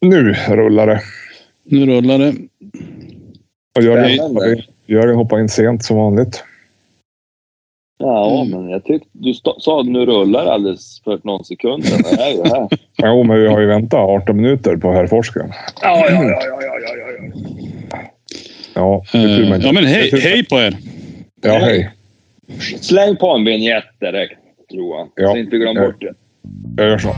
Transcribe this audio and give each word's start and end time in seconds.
Nu 0.00 0.32
rullar 0.48 0.86
det. 0.86 1.00
Nu 1.64 1.86
rullar 1.86 2.18
det. 2.18 2.34
Och 3.76 3.82
Jörgen, 3.82 4.10
Spännande. 4.16 4.40
hoppar 4.40 4.52
in- 4.52 4.62
Jörgen 4.86 5.16
hoppar 5.16 5.40
in 5.40 5.48
sent 5.48 5.84
som 5.84 5.96
vanligt. 5.96 6.44
Ja, 7.98 8.42
Mm. 8.42 8.50
men 8.60 8.70
jag 8.70 8.84
tyckte 8.84 9.08
du 9.12 9.34
sa 9.34 9.80
att 9.80 9.86
nu 9.86 10.06
rullar 10.06 10.46
alldeles 10.46 11.00
för 11.04 11.20
någon 11.24 11.44
sekund 11.44 11.84
sedan. 11.84 12.02
Det 12.16 12.22
är 12.22 12.30
ju 12.30 12.42
här. 12.42 12.68
Jo, 13.02 13.22
men 13.22 13.40
vi 13.40 13.46
har 13.48 13.60
ju 13.60 13.66
väntat 13.66 14.00
18 14.00 14.36
minuter 14.36 14.76
på 14.76 14.92
herr 14.92 15.06
forskaren. 15.06 15.50
Ja, 15.82 16.06
ja, 16.10 16.24
ja, 16.24 16.40
ja, 16.44 16.62
ja, 16.62 16.78
ja, 16.80 16.94
ja. 17.92 17.98
Ja, 18.74 19.04
inte- 19.14 19.66
ja, 19.66 19.72
men 19.72 19.84
hej, 19.84 20.10
hej 20.22 20.44
på 20.46 20.56
er. 20.60 20.76
Ja, 21.42 21.58
hej. 21.58 21.90
Släng 22.80 23.16
på 23.16 23.28
en 23.30 23.44
vignett 23.44 23.84
direkt, 24.00 24.38
Johan. 24.68 25.08
Ja. 25.14 25.30
Så 25.30 25.36
inte 25.36 25.56
glöm 25.56 25.74
bort 25.76 26.00
det. 26.00 26.14
Jag 26.76 26.88
gör 26.90 26.98
så. 26.98 27.08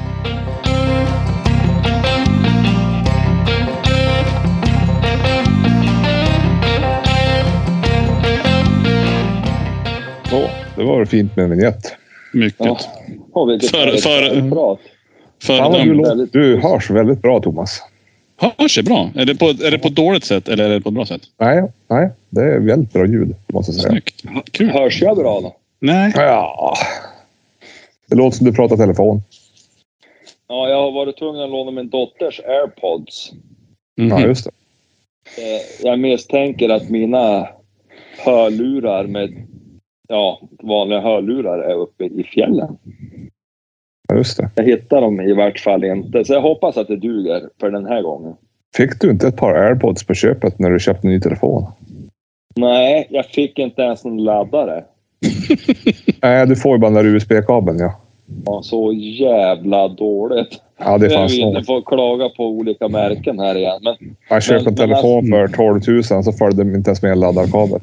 Så, 10.30 10.48
det 10.76 10.84
var 10.84 11.04
fint 11.04 11.36
med 11.36 11.44
en 11.44 11.50
vignett. 11.50 11.94
Mycket. 12.32 12.66
Ja. 12.66 12.78
Har 13.34 13.46
vi 13.46 13.60
För- 13.60 13.86
för, 13.90 13.96
för- 14.34 14.40
Bra. 14.40 14.78
Fan, 15.42 15.72
vad 15.72 15.84
du, 15.84 15.94
låter, 15.94 16.28
du 16.32 16.56
hörs 16.60 16.90
väldigt 16.90 17.22
bra, 17.22 17.40
Thomas. 17.40 17.82
Hörs 18.58 18.74
det 18.76 18.82
bra? 18.82 19.10
Är 19.14 19.24
det, 19.24 19.34
på, 19.34 19.46
är 19.48 19.70
det 19.70 19.78
på 19.78 19.88
ett 19.88 19.94
dåligt 19.96 20.24
sätt 20.24 20.48
eller 20.48 20.64
är 20.64 20.68
det 20.68 20.80
på 20.80 20.88
ett 20.88 20.94
bra 20.94 21.06
sätt? 21.06 21.20
Nej, 21.40 21.62
nej, 21.90 22.10
det 22.30 22.40
är 22.40 22.58
väldigt 22.58 22.92
bra 22.92 23.06
ljud, 23.06 23.34
måste 23.46 23.72
jag 23.72 23.80
säga. 23.80 23.90
Snyggt. 23.90 24.22
Kul. 24.52 24.70
Hörs 24.70 25.02
jag 25.02 25.16
bra 25.16 25.40
då? 25.40 25.56
Nej. 25.80 26.12
Ja. 26.16 26.74
Det 28.10 28.16
låter 28.16 28.36
som 28.36 28.46
du 28.46 28.52
pratar 28.52 28.76
telefon. 28.76 29.22
Ja, 30.48 30.68
jag 30.68 30.76
har 30.82 30.90
varit 30.92 31.18
tvungen 31.18 31.42
att 31.42 31.50
låna 31.50 31.70
min 31.70 31.88
dotters 31.88 32.40
airpods. 32.40 33.30
Ja, 33.94 34.04
Mhm. 34.04 34.22
just 34.28 34.44
det. 34.44 34.50
Eh, 35.42 35.60
Jag 35.90 35.98
misstänker 35.98 36.68
att 36.68 36.90
mina 36.90 37.48
hörlurar 38.18 39.04
med 39.06 39.46
ja, 40.08 40.40
vanliga 40.62 41.00
hörlurar 41.00 41.58
är 41.58 41.74
uppe 41.74 42.04
i 42.04 42.22
fjällen. 42.24 42.76
Ja, 44.08 44.16
just 44.16 44.36
det. 44.36 44.50
Jag 44.54 44.64
hittar 44.64 45.00
dem 45.00 45.20
i 45.20 45.32
vart 45.32 45.58
fall 45.60 45.84
inte, 45.84 46.24
så 46.24 46.32
jag 46.32 46.40
hoppas 46.40 46.76
att 46.76 46.88
det 46.88 46.96
duger 46.96 47.42
för 47.60 47.70
den 47.70 47.86
här 47.86 48.02
gången. 48.02 48.34
Fick 48.76 49.00
du 49.00 49.10
inte 49.10 49.28
ett 49.28 49.36
par 49.36 49.54
airpods 49.54 50.06
på 50.06 50.14
köpet 50.14 50.58
när 50.58 50.70
du 50.70 50.78
köpte 50.80 51.06
en 51.08 51.12
ny 51.12 51.20
telefon? 51.20 51.64
Nej, 52.56 53.06
jag 53.10 53.26
fick 53.26 53.58
inte 53.58 53.82
ens 53.82 54.04
en 54.04 54.24
laddare. 54.24 54.84
Nej, 56.22 56.46
du 56.46 56.56
får 56.56 56.72
ju 56.72 56.78
bara 56.78 56.90
den 56.90 57.04
där 57.04 57.14
USB-kabeln, 57.14 57.78
ja. 57.78 58.00
Ja, 58.46 58.62
så 58.62 58.92
jävla 58.92 59.88
dåligt. 59.88 60.60
Ja, 60.78 60.98
det 60.98 61.06
är 61.06 61.10
Jag 61.10 61.18
fan 61.18 61.28
vill 61.28 61.40
inte 61.40 61.64
så. 61.64 61.74
få 61.74 61.82
klaga 61.82 62.28
på 62.28 62.46
olika 62.46 62.88
märken 62.88 63.38
här 63.38 63.54
igen. 63.54 63.80
Men 63.82 63.94
Jag 64.28 64.42
köpte 64.42 64.70
en 64.70 64.76
telefon 64.76 65.26
för 65.30 65.48
12 65.48 65.80
000 66.12 66.24
så 66.24 66.32
följde 66.32 66.64
de 66.64 66.74
inte 66.74 66.90
ens 66.90 67.02
med 67.02 67.12
en 67.12 67.20
laddarkabel. 67.20 67.80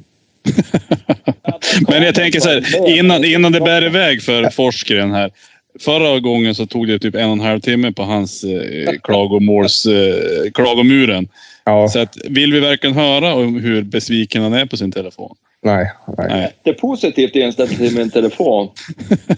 Men 1.89 2.03
jag 2.03 2.16
tänker 2.16 2.39
så 2.39 2.50
här, 2.50 2.89
innan, 3.00 3.25
innan 3.25 3.52
det 3.52 3.59
bär 3.61 3.86
iväg 3.86 4.22
för 4.23 4.50
forskaren 4.50 5.12
här. 5.12 5.31
Förra 5.80 6.20
gången 6.20 6.56
så 6.56 6.66
tog 6.66 6.88
det 6.88 7.00
typ 7.00 7.16
en 7.16 7.25
och 7.25 7.31
en 7.34 7.39
halv 7.39 7.59
timme 7.59 7.92
på 7.92 8.03
hans 8.03 8.44
eh, 8.44 8.94
klagomåls, 9.03 9.86
eh, 9.86 10.52
klagomuren. 10.53 11.28
Ja, 11.64 11.88
Så 11.88 12.00
att, 12.00 12.17
vill 12.30 12.53
vi 12.53 12.59
verkligen 12.59 12.95
höra 12.95 13.34
om 13.34 13.59
hur 13.59 13.81
besviken 13.84 14.44
han 14.44 14.53
är 14.53 14.66
på 14.66 14.78
sin 14.78 14.92
telefon? 14.92 15.36
nej, 15.64 15.92
nej. 16.17 16.28
Nej. 16.30 16.52
Det 16.64 16.69
är 16.69 16.73
positivt 16.73 17.36
inställt 17.36 17.78
till 17.78 17.95
min 17.97 18.09
telefon. 18.12 18.69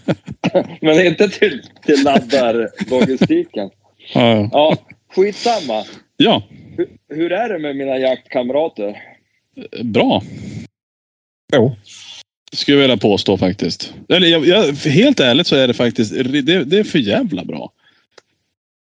Men 0.82 1.06
inte 1.06 1.30
till, 1.30 1.62
till 1.86 2.04
laddarlogistiken. 2.04 3.70
Ja, 4.14 4.50
Ja, 4.52 4.78
skitsamma. 5.16 5.84
ja 6.18 6.44
Hur, 6.78 6.88
hur 7.16 7.32
är 7.32 7.50
det 7.54 7.60
med 7.60 7.76
mina 7.76 7.98
jaktkamrater? 7.98 8.96
bra. 9.84 10.22
Jo, 11.54 11.76
Skulle 12.54 12.78
jag 12.78 12.82
vilja 12.82 12.98
påstå 12.98 13.38
faktiskt. 13.38 13.94
Eller 14.10 14.28
jag, 14.28 14.46
jag, 14.46 14.74
helt 14.74 15.20
ärligt 15.20 15.48
så 15.48 15.56
är 15.56 15.68
det 15.68 15.74
faktiskt, 15.74 16.14
det, 16.44 16.64
det 16.64 16.80
är 16.80 16.84
för 16.84 17.00
jävla 17.00 17.46
bra. 17.46 17.72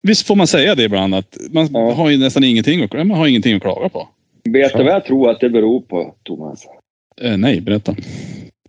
Visst 0.07 0.27
får 0.27 0.35
man 0.35 0.47
säga 0.47 0.75
det 0.75 0.83
ibland 0.83 1.15
att 1.15 1.37
man 1.51 1.69
Ja. 1.73 1.93
har 1.93 2.09
ju 2.09 2.17
nästan 2.17 2.43
ingenting 2.43 2.83
att, 2.83 2.93
man 2.93 3.11
har 3.11 3.27
ingenting 3.27 3.55
att 3.55 3.61
klaga 3.61 3.89
på. 3.89 4.09
Vet 4.43 4.73
du 4.73 4.83
vad 4.83 4.93
jag 4.93 5.05
tror 5.05 5.29
att 5.31 5.39
det 5.39 5.49
beror 5.49 5.81
på, 5.81 6.15
Thomas? 6.23 6.65
Eh, 7.21 7.37
nej, 7.37 7.61
berätta. 7.61 7.95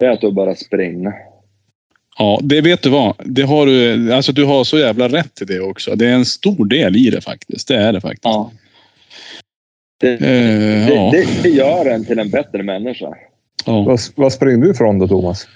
Det 0.00 0.06
är 0.06 0.10
att 0.10 0.20
du 0.20 0.32
bara 0.32 0.54
springer. 0.54 1.12
Ja, 2.18 2.40
det 2.42 2.60
vet 2.60 2.82
du 2.82 2.88
vad. 2.90 3.14
Det 3.24 3.42
har 3.42 3.66
du, 3.66 4.12
alltså 4.12 4.32
du 4.32 4.44
har 4.44 4.64
så 4.64 4.78
jävla 4.78 5.08
rätt 5.08 5.42
i 5.42 5.44
det 5.44 5.60
också. 5.60 5.96
Det 5.96 6.06
är 6.06 6.12
en 6.12 6.24
stor 6.24 6.64
del 6.64 6.96
i 6.96 7.10
det 7.10 7.20
faktiskt. 7.20 7.68
Det 7.68 7.76
är 7.76 7.92
det 7.92 8.00
faktiskt. 8.00 8.24
Ja. 8.24 8.52
Det, 10.00 10.10
Eh, 10.12 10.18
det, 10.20 10.94
ja. 10.94 11.10
det, 11.12 11.42
det 11.42 11.48
gör 11.48 11.86
en 11.86 12.04
till 12.04 12.18
en 12.18 12.30
bättre 12.30 12.62
människa. 12.62 13.14
Ja. 13.66 13.82
vad, 13.82 14.00
vad 14.14 14.32
springer 14.32 14.58
du 14.58 14.70
ifrån 14.70 14.98
då, 14.98 15.08
Thomas? 15.08 15.46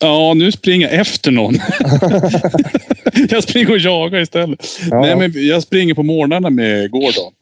ja, 0.00 0.34
nu 0.34 0.52
springer 0.52 0.88
jag 0.88 1.00
efter 1.00 1.30
någon. 1.30 1.54
jag 3.30 3.42
springer 3.42 3.70
och 3.70 3.78
jagar 3.78 4.20
istället. 4.20 4.66
Ja, 4.90 5.00
Nej, 5.00 5.16
men 5.16 5.46
jag 5.46 5.62
springer 5.62 5.94
på 5.94 6.02
morgnarna 6.02 6.50
med 6.50 6.90
Gordon. 6.90 7.32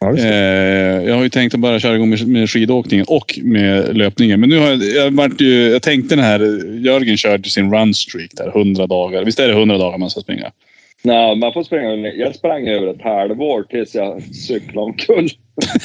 Ja, 0.00 0.16
Eh, 0.16 1.08
jag 1.08 1.14
har 1.14 1.22
ju 1.22 1.28
tänkt 1.28 1.54
att 1.54 1.60
bara 1.60 1.80
köra 1.80 1.94
igång 1.94 2.10
med, 2.10 2.28
med 2.28 2.50
skidåkningen 2.50 3.06
och 3.08 3.38
med 3.42 3.96
löpningen. 3.96 4.40
Men 4.40 4.48
nu 4.48 4.58
har 4.58 4.68
jag, 4.68 4.82
jag, 4.82 5.10
varit 5.10 5.40
ju, 5.40 5.68
jag 5.70 5.82
tänkte 5.82 6.16
den 6.16 6.24
här, 6.24 6.40
Jörgen 6.84 7.16
körde 7.16 7.48
sin 7.48 7.74
runstreak 7.74 8.30
där, 8.34 8.48
100 8.48 8.86
dagar. 8.86 9.24
Visst 9.24 9.40
är 9.40 9.48
det 9.48 9.54
100 9.54 9.78
dagar 9.78 9.98
man 9.98 10.10
ska 10.10 10.20
springa? 10.20 10.50
Nej, 11.02 11.36
man 11.36 11.52
får 11.52 11.62
springa. 11.62 12.12
Jag 12.12 12.34
sprang 12.34 12.68
över 12.68 12.86
ett 12.86 13.02
halvår 13.02 13.62
tills 13.62 13.94
jag 13.94 14.22
cyklade 14.22 14.86
omkull. 14.86 15.28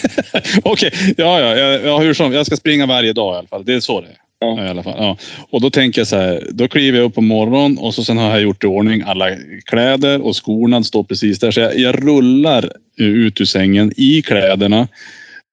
Okej, 0.63 0.91
ja, 1.17 1.39
ja, 1.39 1.57
ja, 1.57 1.79
ja, 1.79 1.99
hur 1.99 2.13
som. 2.13 2.33
Jag 2.33 2.45
ska 2.45 2.55
springa 2.55 2.85
varje 2.85 3.13
dag 3.13 3.35
i 3.35 3.37
alla 3.37 3.47
fall. 3.47 3.65
Det 3.65 3.73
är 3.73 3.79
så 3.79 4.01
det 4.01 4.07
är. 4.07 4.17
Ja. 4.39 4.65
I 4.65 4.69
alla 4.69 4.83
fall. 4.83 4.95
Ja. 4.97 5.17
Och 5.49 5.61
då 5.61 5.69
tänker 5.69 6.01
jag 6.01 6.07
så 6.07 6.15
här, 6.15 6.47
då 6.51 6.67
kliver 6.67 6.97
jag 6.97 7.05
upp 7.05 7.15
på 7.15 7.21
morgonen 7.21 7.77
och 7.77 7.93
så 7.93 8.03
sen 8.03 8.17
har 8.17 8.29
jag 8.29 8.41
gjort 8.41 8.63
i 8.63 8.67
ordning 8.67 9.03
alla 9.05 9.29
kläder 9.65 10.21
och 10.21 10.35
skorna 10.35 10.83
står 10.83 11.03
precis 11.03 11.39
där. 11.39 11.51
Så 11.51 11.59
jag, 11.59 11.77
jag 11.77 12.07
rullar 12.07 12.69
ut 12.97 13.41
ur 13.41 13.45
sängen 13.45 13.93
i 13.97 14.21
kläderna, 14.21 14.87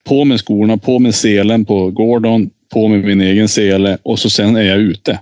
på 0.08 0.24
med 0.24 0.40
skorna, 0.40 0.76
på 0.76 0.98
med 0.98 1.14
selen 1.14 1.64
på 1.64 1.90
Gordon, 1.90 2.50
på 2.72 2.88
med 2.88 3.04
min 3.04 3.20
egen 3.20 3.48
sele 3.48 3.98
och 4.02 4.18
så 4.18 4.30
sen 4.30 4.56
är 4.56 4.62
jag 4.62 4.78
ute. 4.78 5.18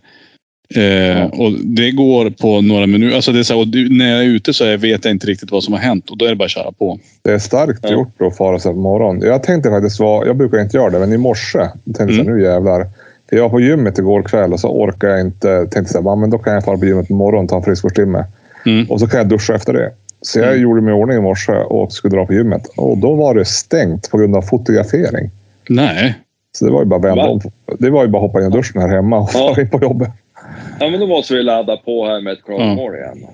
Eh, 0.74 1.24
och 1.26 1.52
det 1.64 1.90
går 1.90 2.30
på 2.30 2.60
några 2.60 2.86
minuter. 2.86 3.16
Alltså 3.16 3.32
det 3.32 3.38
är 3.38 3.42
så 3.42 3.54
här, 3.54 3.60
och 3.60 3.68
du- 3.68 3.98
när 3.98 4.10
jag 4.12 4.20
är 4.20 4.26
ute 4.28 4.52
så 4.54 4.76
vet 4.76 5.04
jag 5.04 5.10
inte 5.14 5.26
riktigt 5.26 5.50
vad 5.50 5.62
som 5.64 5.74
har 5.74 5.80
hänt 5.80 6.10
och 6.10 6.18
då 6.18 6.24
är 6.24 6.28
det 6.30 6.36
bara 6.36 6.44
att 6.44 6.50
köra 6.50 6.72
på. 6.72 6.98
Det 7.22 7.30
är 7.32 7.38
starkt 7.38 7.78
Ja. 7.82 7.90
gjort 7.92 8.22
att 8.22 8.36
fara 8.36 8.58
sig 8.58 8.72
på 8.72 8.78
morgonen. 8.78 9.22
Jag 9.28 9.42
tänkte 9.42 9.70
faktiskt 9.70 10.00
vara, 10.00 10.26
jag 10.26 10.36
brukar 10.36 10.58
inte 10.60 10.76
göra 10.76 10.90
det, 10.90 10.98
men 10.98 11.12
i 11.12 11.16
morse 11.18 11.58
tänkte 11.84 12.02
jag 12.02 12.10
Mm. 12.26 12.36
nu 12.36 12.42
jävlar. 12.42 12.86
Jag 13.30 13.42
var 13.42 13.48
på 13.48 13.60
gymmet 13.60 13.98
igår 13.98 14.22
kväll 14.22 14.52
och 14.52 14.60
så 14.60 14.68
orkar 14.68 15.08
jag 15.08 15.20
inte. 15.20 15.66
Tänkte 15.66 15.92
så 15.92 15.98
här, 15.98 16.04
"Ja, 16.10 16.16
men 16.16 16.30
då 16.30 16.38
kan 16.38 16.52
jag 16.54 16.64
fara 16.64 16.78
på 16.78 16.84
gymmet 16.86 17.08
på 17.08 17.14
morgonen 17.14 17.44
och 17.44 17.50
ta 17.50 17.56
en 17.56 17.62
friskvårdstimme. 17.62 18.24
Mm. 18.66 18.90
Och 18.90 19.00
så 19.00 19.06
kan 19.08 19.18
jag 19.18 19.28
duscha 19.28 19.54
efter 19.54 19.72
det. 19.72 19.90
Så 20.22 20.38
jag 20.38 20.48
Mm. 20.48 20.62
gjorde 20.62 20.80
mig 20.80 20.90
i 20.90 20.96
ordning 20.96 21.18
i 21.18 21.20
morse 21.20 21.52
och 21.52 21.92
skulle 21.92 22.16
dra 22.16 22.26
på 22.26 22.34
gymmet. 22.34 22.66
Och 22.76 22.98
då 22.98 23.14
var 23.14 23.34
det 23.34 23.44
stängt 23.44 24.10
på 24.10 24.18
grund 24.18 24.36
av 24.36 24.42
fotografering. 24.42 25.30
Nej, 25.68 26.14
Så 26.52 26.64
det 26.64 26.70
var 26.70 26.80
ju 26.82 26.86
bara 26.86 26.96
att 26.96 27.04
vända 27.04 27.26
om. 27.28 27.40
Det 27.78 27.90
var 27.90 28.04
ju 28.04 28.08
bara 28.10 28.18
att 28.24 28.28
hoppa 28.32 28.40
in 28.40 28.46
i 28.46 28.50
duschen 28.50 28.80
här 28.82 28.88
hemma 28.88 29.18
och 29.18 29.30
Ja. 29.34 29.38
fara 29.54 29.62
in 29.62 29.70
på 29.70 29.78
jobbet. 29.82 30.08
Ja, 30.80 30.90
men 30.90 31.00
då 31.00 31.06
måste 31.06 31.34
vi 31.34 31.42
ladda 31.42 31.76
på 31.76 32.06
här 32.06 32.20
med 32.20 32.32
ett 32.32 32.44
klagomål 32.44 32.94
igen. 32.94 33.26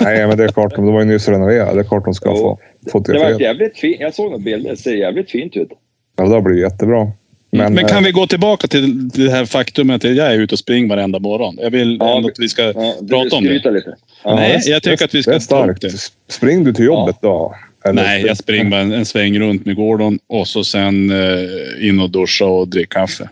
Nej, 0.00 0.26
men 0.26 0.36
det 0.36 0.44
är 0.44 0.48
klart. 0.48 0.76
De 0.76 0.86
var 0.92 1.00
ju 1.00 1.06
nyss 1.06 1.28
renoverade. 1.28 1.74
Det 1.74 1.80
är 1.80 1.84
klart 1.84 2.04
de 2.04 2.14
ska 2.14 2.28
Jo. 2.30 2.36
få 2.36 2.58
Det 2.80 2.84
var 2.84 2.90
fotografera. 3.00 3.38
jävligt 3.40 3.78
fint. 3.78 3.96
Jag 4.00 4.14
såg 4.14 4.26
några 4.26 4.38
bilder. 4.38 4.70
Det 4.70 4.76
ser 4.76 4.94
jävligt 4.94 5.30
fint 5.30 5.56
ut. 5.56 5.68
Ja, 6.16 6.24
det 6.24 6.40
blir 6.42 6.60
jättebra. 6.60 7.10
Men, 7.50 7.74
Men, 7.74 7.84
kan 7.84 7.98
eh, 7.98 8.04
vi 8.04 8.10
gå 8.12 8.26
tillbaka 8.26 8.66
till 8.68 9.08
det 9.08 9.30
här 9.30 9.44
faktumet 9.44 10.04
att 10.04 10.14
jag 10.16 10.26
är 10.34 10.38
ute 10.38 10.54
och 10.54 10.58
springer 10.58 10.88
varenda 10.88 11.18
morgon. 11.18 11.56
Jag 11.60 11.70
vill 11.70 11.96
Ja, 12.00 12.16
ändå 12.16 12.28
att 12.28 12.38
vi 12.38 12.48
ska 12.48 12.62
Ja, 12.62 12.94
prata 13.10 13.36
om 13.36 13.44
det. 13.44 13.48
skryta 13.48 13.70
lite. 13.70 13.94
Ja. 14.24 14.34
Nej, 14.34 14.60
jag 14.66 14.82
tycker 14.82 15.04
att 15.04 15.14
vi 15.14 15.18
det 15.18 15.22
ska 15.22 15.30
är 15.30 15.34
ta 15.34 15.38
upp 15.70 15.78
starkt. 15.78 15.80
det. 15.82 16.32
Spring 16.34 16.64
du 16.64 16.72
till 16.72 16.84
jobbet 16.84 17.16
då? 17.22 17.54
Eller 17.84 18.02
Nej, 18.02 18.24
jag 18.26 18.36
springer 18.36 18.64
bara 18.70 18.80
en, 18.80 18.92
en 18.92 19.04
sväng 19.04 19.38
runt 19.38 19.66
med 19.66 19.76
Gordon 19.76 20.18
och 20.26 20.48
så 20.48 20.64
sen 20.64 21.10
eh, 21.10 21.88
in 21.88 22.00
och 22.00 22.10
duscha 22.10 22.44
och 22.44 22.68
dricka 22.68 23.00
kaffe. 23.00 23.28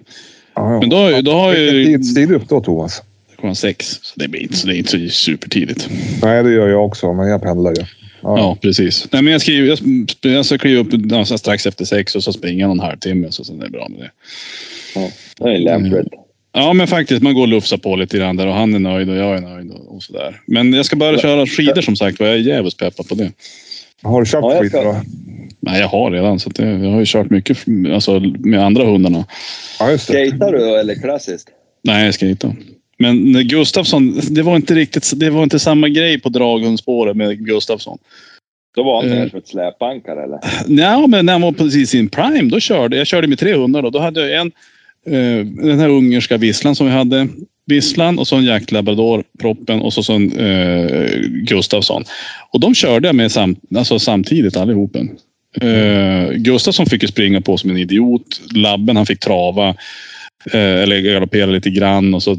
Ja, 0.55 0.73
ja. 0.73 0.81
Men 0.81 0.89
då, 0.91 1.21
då 1.23 1.33
har 1.33 1.53
Vilken 1.53 1.77
ju... 1.77 1.85
tid 1.85 2.07
stiger 2.07 2.27
du 2.29 2.35
upp 2.35 2.49
då, 2.49 2.61
Thomas? 2.61 3.03
Klockan 3.41 3.57
sex. 3.57 3.99
Så 4.03 4.13
det 4.21 4.29
blir 4.29 4.41
inte 4.41 4.57
så, 4.57 4.67
det 4.67 4.75
är 4.75 4.79
inte 4.79 4.91
så 4.91 5.09
supertidigt. 5.09 5.89
Nej, 6.23 6.43
det 6.43 6.51
gör 6.53 6.69
jag 6.69 6.85
också, 6.87 7.13
men 7.13 7.29
jag 7.29 7.43
pendlar 7.43 7.71
ju. 7.71 7.83
Ja, 8.23 8.39
Ja, 8.39 8.57
precis. 8.63 9.09
Nej, 9.13 9.23
men 9.23 9.33
jag, 9.33 9.41
skriver, 9.43 9.69
jag, 9.69 10.33
jag 10.35 10.47
ska 10.47 10.59
kliva 10.59 10.81
upp 10.81 10.89
ja, 11.11 11.25
så 11.25 11.39
strax 11.39 11.67
efter 11.67 11.85
sex 11.85 12.17
och 12.17 12.23
så 12.25 12.33
springer 12.33 12.61
jag 12.61 12.69
någon 12.69 12.81
halvtimme 12.81 13.27
så 13.31 13.45
sen 13.45 13.61
är 13.61 13.65
det 13.65 13.71
bra 13.71 13.89
med 13.89 14.01
det. 14.01 14.11
Det 15.39 15.51
är 15.55 15.59
lämpligt. 15.59 16.09
Ja, 16.53 16.73
men 16.73 16.87
faktiskt. 16.87 17.23
Man 17.23 17.35
går 17.35 17.43
och 17.43 17.49
lufsar 17.49 17.77
på 17.77 17.97
lite 17.97 18.19
grann 18.19 18.37
där 18.37 18.47
och 18.47 18.55
han 18.55 18.75
är 18.75 18.79
nöjd 18.79 19.11
och 19.11 19.17
jag 19.17 19.37
är 19.37 19.41
nöjd 19.41 19.71
och, 19.71 19.95
och 19.95 20.03
sådär. 20.03 20.41
Men 20.47 20.73
jag 20.73 20.87
ska 20.87 20.97
bara 20.97 21.19
köra 21.19 21.47
skidor 21.47 21.83
som 21.83 21.97
sagt 21.97 22.21
och 22.21 22.27
jag 22.27 22.35
är 22.35 22.39
jävligt 22.39 22.77
peppad 22.77 23.09
på 23.09 23.15
det. 23.15 23.33
Har 24.03 24.21
du 24.21 24.27
köpt 24.27 24.45
Ja, 24.45 24.65
ska- 24.69 24.85
då? 24.85 25.01
Nej, 25.61 25.81
jag 25.81 25.89
har 25.89 26.11
redan. 26.11 26.39
Så 26.41 26.51
det, 26.51 26.65
jag 26.71 26.91
har 26.91 26.99
ju 26.99 27.07
kört 27.07 27.31
mycket 27.31 27.59
alltså, 27.95 28.21
med 28.21 28.65
andra 28.65 28.85
hundarna. 28.85 29.25
Ja, 29.79 29.91
just 29.91 30.09
det. 30.09 30.29
Skatar 30.29 30.53
du 30.53 30.59
då, 30.59 30.77
eller 30.77 30.95
klassiskt? 30.95 31.49
Nej, 31.85 32.13
jag 32.21 32.31
inte. 32.31 32.57
Men 33.01 33.49
Gustafsson, 33.49 34.21
det 34.31 34.43
var 34.43 34.57
inte 34.57 34.75
riktigt, 34.75 35.13
det 35.17 35.31
var 35.31 35.43
inte 35.43 35.59
samma 35.59 35.89
grej 35.89 36.21
på 36.21 36.29
draghundspåret 36.29 37.17
med 37.17 37.47
Gustafsson. 37.47 37.99
Då 38.77 38.83
var 38.83 39.03
han 39.03 39.13
Eh. 39.13 39.19
mer 39.19 39.29
som 39.29 39.39
ett 39.39 39.49
släpankare 39.49 40.25
eller? 40.25 40.39
Nej, 40.67 41.09
men 41.09 41.27
när 41.27 41.33
han 41.33 41.43
var 41.43 41.53
precis 41.53 41.77
i 41.77 41.87
sin 41.87 42.09
prime, 42.09 42.51
då 42.51 42.61
körde 42.61 42.97
jag 42.97 43.07
körde 43.07 43.27
med 43.29 43.39
tre 43.39 43.55
hundar. 43.55 43.83
Då, 43.83 43.91
då 43.91 43.99
hade 43.99 44.29
jag 44.29 44.41
en, 44.41 44.53
eh, 45.07 45.47
den 45.47 45.79
här 45.81 45.89
ungerska 45.89 46.37
visslan 46.37 46.77
som 46.77 46.87
vi 46.87 46.93
hade. 46.93 47.29
Visslan 47.67 48.19
och 48.19 48.27
så 48.29 48.37
en 48.37 48.45
Jack 48.45 48.71
Labrador, 48.73 49.25
proppen 49.41 49.81
och 49.81 49.93
så, 49.93 50.03
så 50.03 50.13
en 50.13 50.39
eh, 50.39 51.11
Gustafsson. 51.29 52.05
Och 52.53 52.61
de 52.61 52.75
körde 52.75 53.09
jag 53.09 53.15
med 53.15 53.33
sam, 53.33 53.57
alltså 53.77 53.99
samtidigt 53.99 54.57
allihopen. 54.57 55.11
Eh, 55.61 56.31
Gustafsson 56.33 56.87
fick 56.87 57.03
ju 57.03 57.09
springa 57.09 57.41
på 57.41 57.57
som 57.57 57.71
en 57.71 57.77
idiot. 57.77 58.41
Labben 58.55 58.97
han 58.97 59.07
fick 59.07 59.21
trava. 59.21 59.75
Eh, 60.53 60.83
eller 60.83 61.01
galoppera 61.01 61.47
lite 61.47 61.71
grann. 61.71 62.15
Och 62.15 62.23
så 62.23 62.31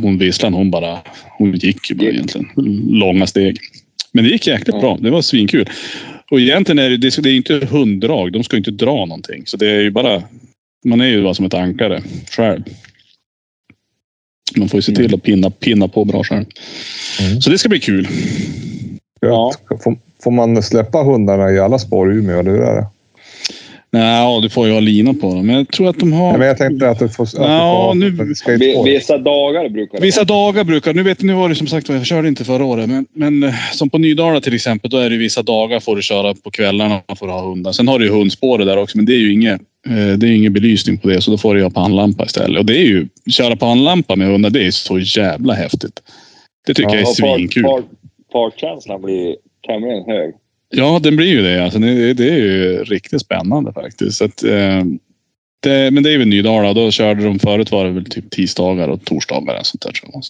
hon 0.00 0.18
visslan 0.18 0.54
hon 0.54 0.70
bara, 0.70 0.98
hon 1.38 1.52
gick 1.52 1.90
ju 1.90 1.96
bara 1.96 2.08
egentligen. 2.08 2.48
Långa 2.88 3.26
steg. 3.26 3.58
Men 4.12 4.24
det 4.24 4.30
gick 4.30 4.46
jäkligt 4.46 4.74
Ja. 4.74 4.80
bra. 4.80 4.98
Det 5.00 5.10
var 5.10 5.22
svinkul. 5.22 5.68
Och 6.30 6.40
egentligen 6.40 6.78
är 6.78 6.90
det, 6.90 6.96
det, 6.96 7.22
det 7.22 7.30
är 7.30 7.36
inte 7.36 7.66
hunddrag. 7.70 8.32
De 8.32 8.44
ska 8.44 8.56
inte 8.56 8.70
dra 8.70 9.06
någonting. 9.06 9.42
Så 9.46 9.56
det 9.56 9.70
är 9.70 9.80
ju 9.80 9.90
bara, 9.90 10.22
man 10.84 11.00
är 11.00 11.06
ju 11.06 11.22
bara 11.22 11.34
som 11.34 11.46
ett 11.46 11.54
ankare 11.54 12.02
själv. 12.30 12.62
Man 14.56 14.68
får 14.68 14.78
ju 14.78 14.82
se 14.82 14.94
till 14.94 15.14
att 15.14 15.22
pinna, 15.22 15.50
pinna 15.50 15.88
på 15.88 16.04
bra 16.04 16.24
själv. 16.24 16.44
Mm. 17.20 17.40
Så 17.40 17.50
det 17.50 17.58
ska 17.58 17.68
bli 17.68 17.80
kul. 17.80 18.08
Ja. 19.20 19.52
Får, 19.84 19.96
får 20.24 20.30
man 20.30 20.62
släppa 20.62 21.02
hundarna 21.02 21.50
i 21.52 21.58
alla 21.58 21.78
spår 21.78 22.12
i 22.12 22.16
Umeå? 22.16 22.38
eller 22.40 22.50
Hur 22.50 22.60
är 22.62 22.74
det? 22.76 22.86
Nej, 23.98 24.40
du 24.42 24.48
får 24.48 24.66
ju 24.66 24.72
ha 24.72 24.80
lina 24.80 25.14
på 25.14 25.34
dem. 25.34 25.46
Men 25.46 25.56
jag 25.56 25.68
tror 25.68 25.88
att 25.88 25.98
de 25.98 26.12
har... 26.12 26.32
Ja, 26.32 26.38
men 26.38 26.46
jag 26.46 26.58
tänkte 26.58 26.88
att 26.90 26.98
du 26.98 27.08
får... 27.08 27.24
Att 27.24 27.30
du 27.32 27.36
Ja, 27.42 27.88
får 27.90 27.94
nu- 27.94 28.06
ett 28.08 28.28
Vi- 28.28 28.34
skateboard. 28.34 28.88
Vissa 28.88 29.18
dagar 29.18 29.68
brukar 29.68 29.98
det 29.98 30.04
Vissa 30.06 30.24
dagar 30.24 30.64
brukar, 30.64 30.94
nu 30.94 31.02
vet 31.02 31.22
ni, 31.22 31.26
nu 31.26 31.32
var 31.34 31.48
det 31.48 31.54
som 31.54 31.66
sagt 31.66 31.88
jag 31.88 32.06
körde 32.06 32.28
inte 32.28 32.44
förra 32.44 32.64
året, 32.64 32.88
men, 32.88 33.06
men 33.14 33.42
eh, 33.42 33.54
som 33.72 33.90
på 33.90 33.98
Nydala 33.98 34.40
till 34.40 34.54
exempel, 34.54 34.90
då 34.90 34.96
är 34.98 35.10
det 35.10 35.16
vissa 35.16 35.42
dagar 35.42 35.80
får 35.80 35.96
du 35.96 36.02
köra 36.02 36.34
på 36.34 36.50
kvällarna 36.50 37.00
och 37.06 37.18
får 37.18 37.28
ha 37.28 37.48
hundar. 37.48 37.72
Sen 37.72 37.88
har 37.88 37.98
du 37.98 38.04
ju 38.04 38.10
hundspåret 38.12 38.66
där 38.66 38.76
också, 38.76 38.96
men 38.98 39.06
det 39.06 39.12
är 39.14 39.18
ju 39.18 39.32
inget, 39.32 39.60
eh, 39.88 40.16
det 40.18 40.26
är 40.28 40.32
ingen 40.32 40.52
belysning 40.52 40.98
på 40.98 41.08
det, 41.08 41.20
så 41.20 41.30
då 41.30 41.38
får 41.38 41.54
du 41.54 41.62
ha 41.62 41.70
pannlampa 41.70 42.24
istället. 42.24 42.58
Och 42.58 42.66
det 42.66 42.76
är 42.76 42.84
ju, 42.86 43.06
köra 43.30 43.56
pannlampa 43.56 44.16
med 44.16 44.26
hundar, 44.28 44.50
det 44.50 44.66
är 44.66 44.70
så 44.70 44.98
jävla 44.98 45.54
häftigt. 45.54 46.00
Det 46.66 46.74
tycker 46.74 46.88
Ja, 46.90 46.94
jag 46.96 47.02
är 47.10 47.36
svinkul. 47.36 47.62
fart- 47.62 47.84
Fartkänslan 48.32 49.02
blir 49.02 49.36
tämligen 49.66 50.04
hög. 50.06 50.34
Ja, 50.76 51.00
den 51.02 51.16
blir 51.16 51.26
ju 51.26 51.42
det. 51.42 51.64
Alltså, 51.64 51.78
det, 51.78 52.14
det 52.14 52.28
är 52.28 52.38
ju 52.38 52.84
riktigt 52.84 53.20
spännande 53.20 53.72
faktiskt. 53.72 54.18
Så 54.18 54.24
att, 54.24 54.44
eh, 54.44 54.82
det, 55.62 55.90
men 55.90 56.02
det 56.02 56.14
är 56.14 56.18
väl 56.18 56.28
Nydala. 56.28 56.72
Då 56.72 56.90
körde 56.90 57.24
de 57.24 57.38
förut 57.38 57.72
var 57.72 57.84
det 57.84 57.90
väl 57.90 58.04
typ 58.04 58.30
tisdagar 58.30 58.88
och 58.88 59.04
torsdagar. 59.04 59.58
Och 59.58 59.66
sånt 59.66 59.82
där, 59.82 59.92
tror 59.92 60.12
jag. 60.14 60.22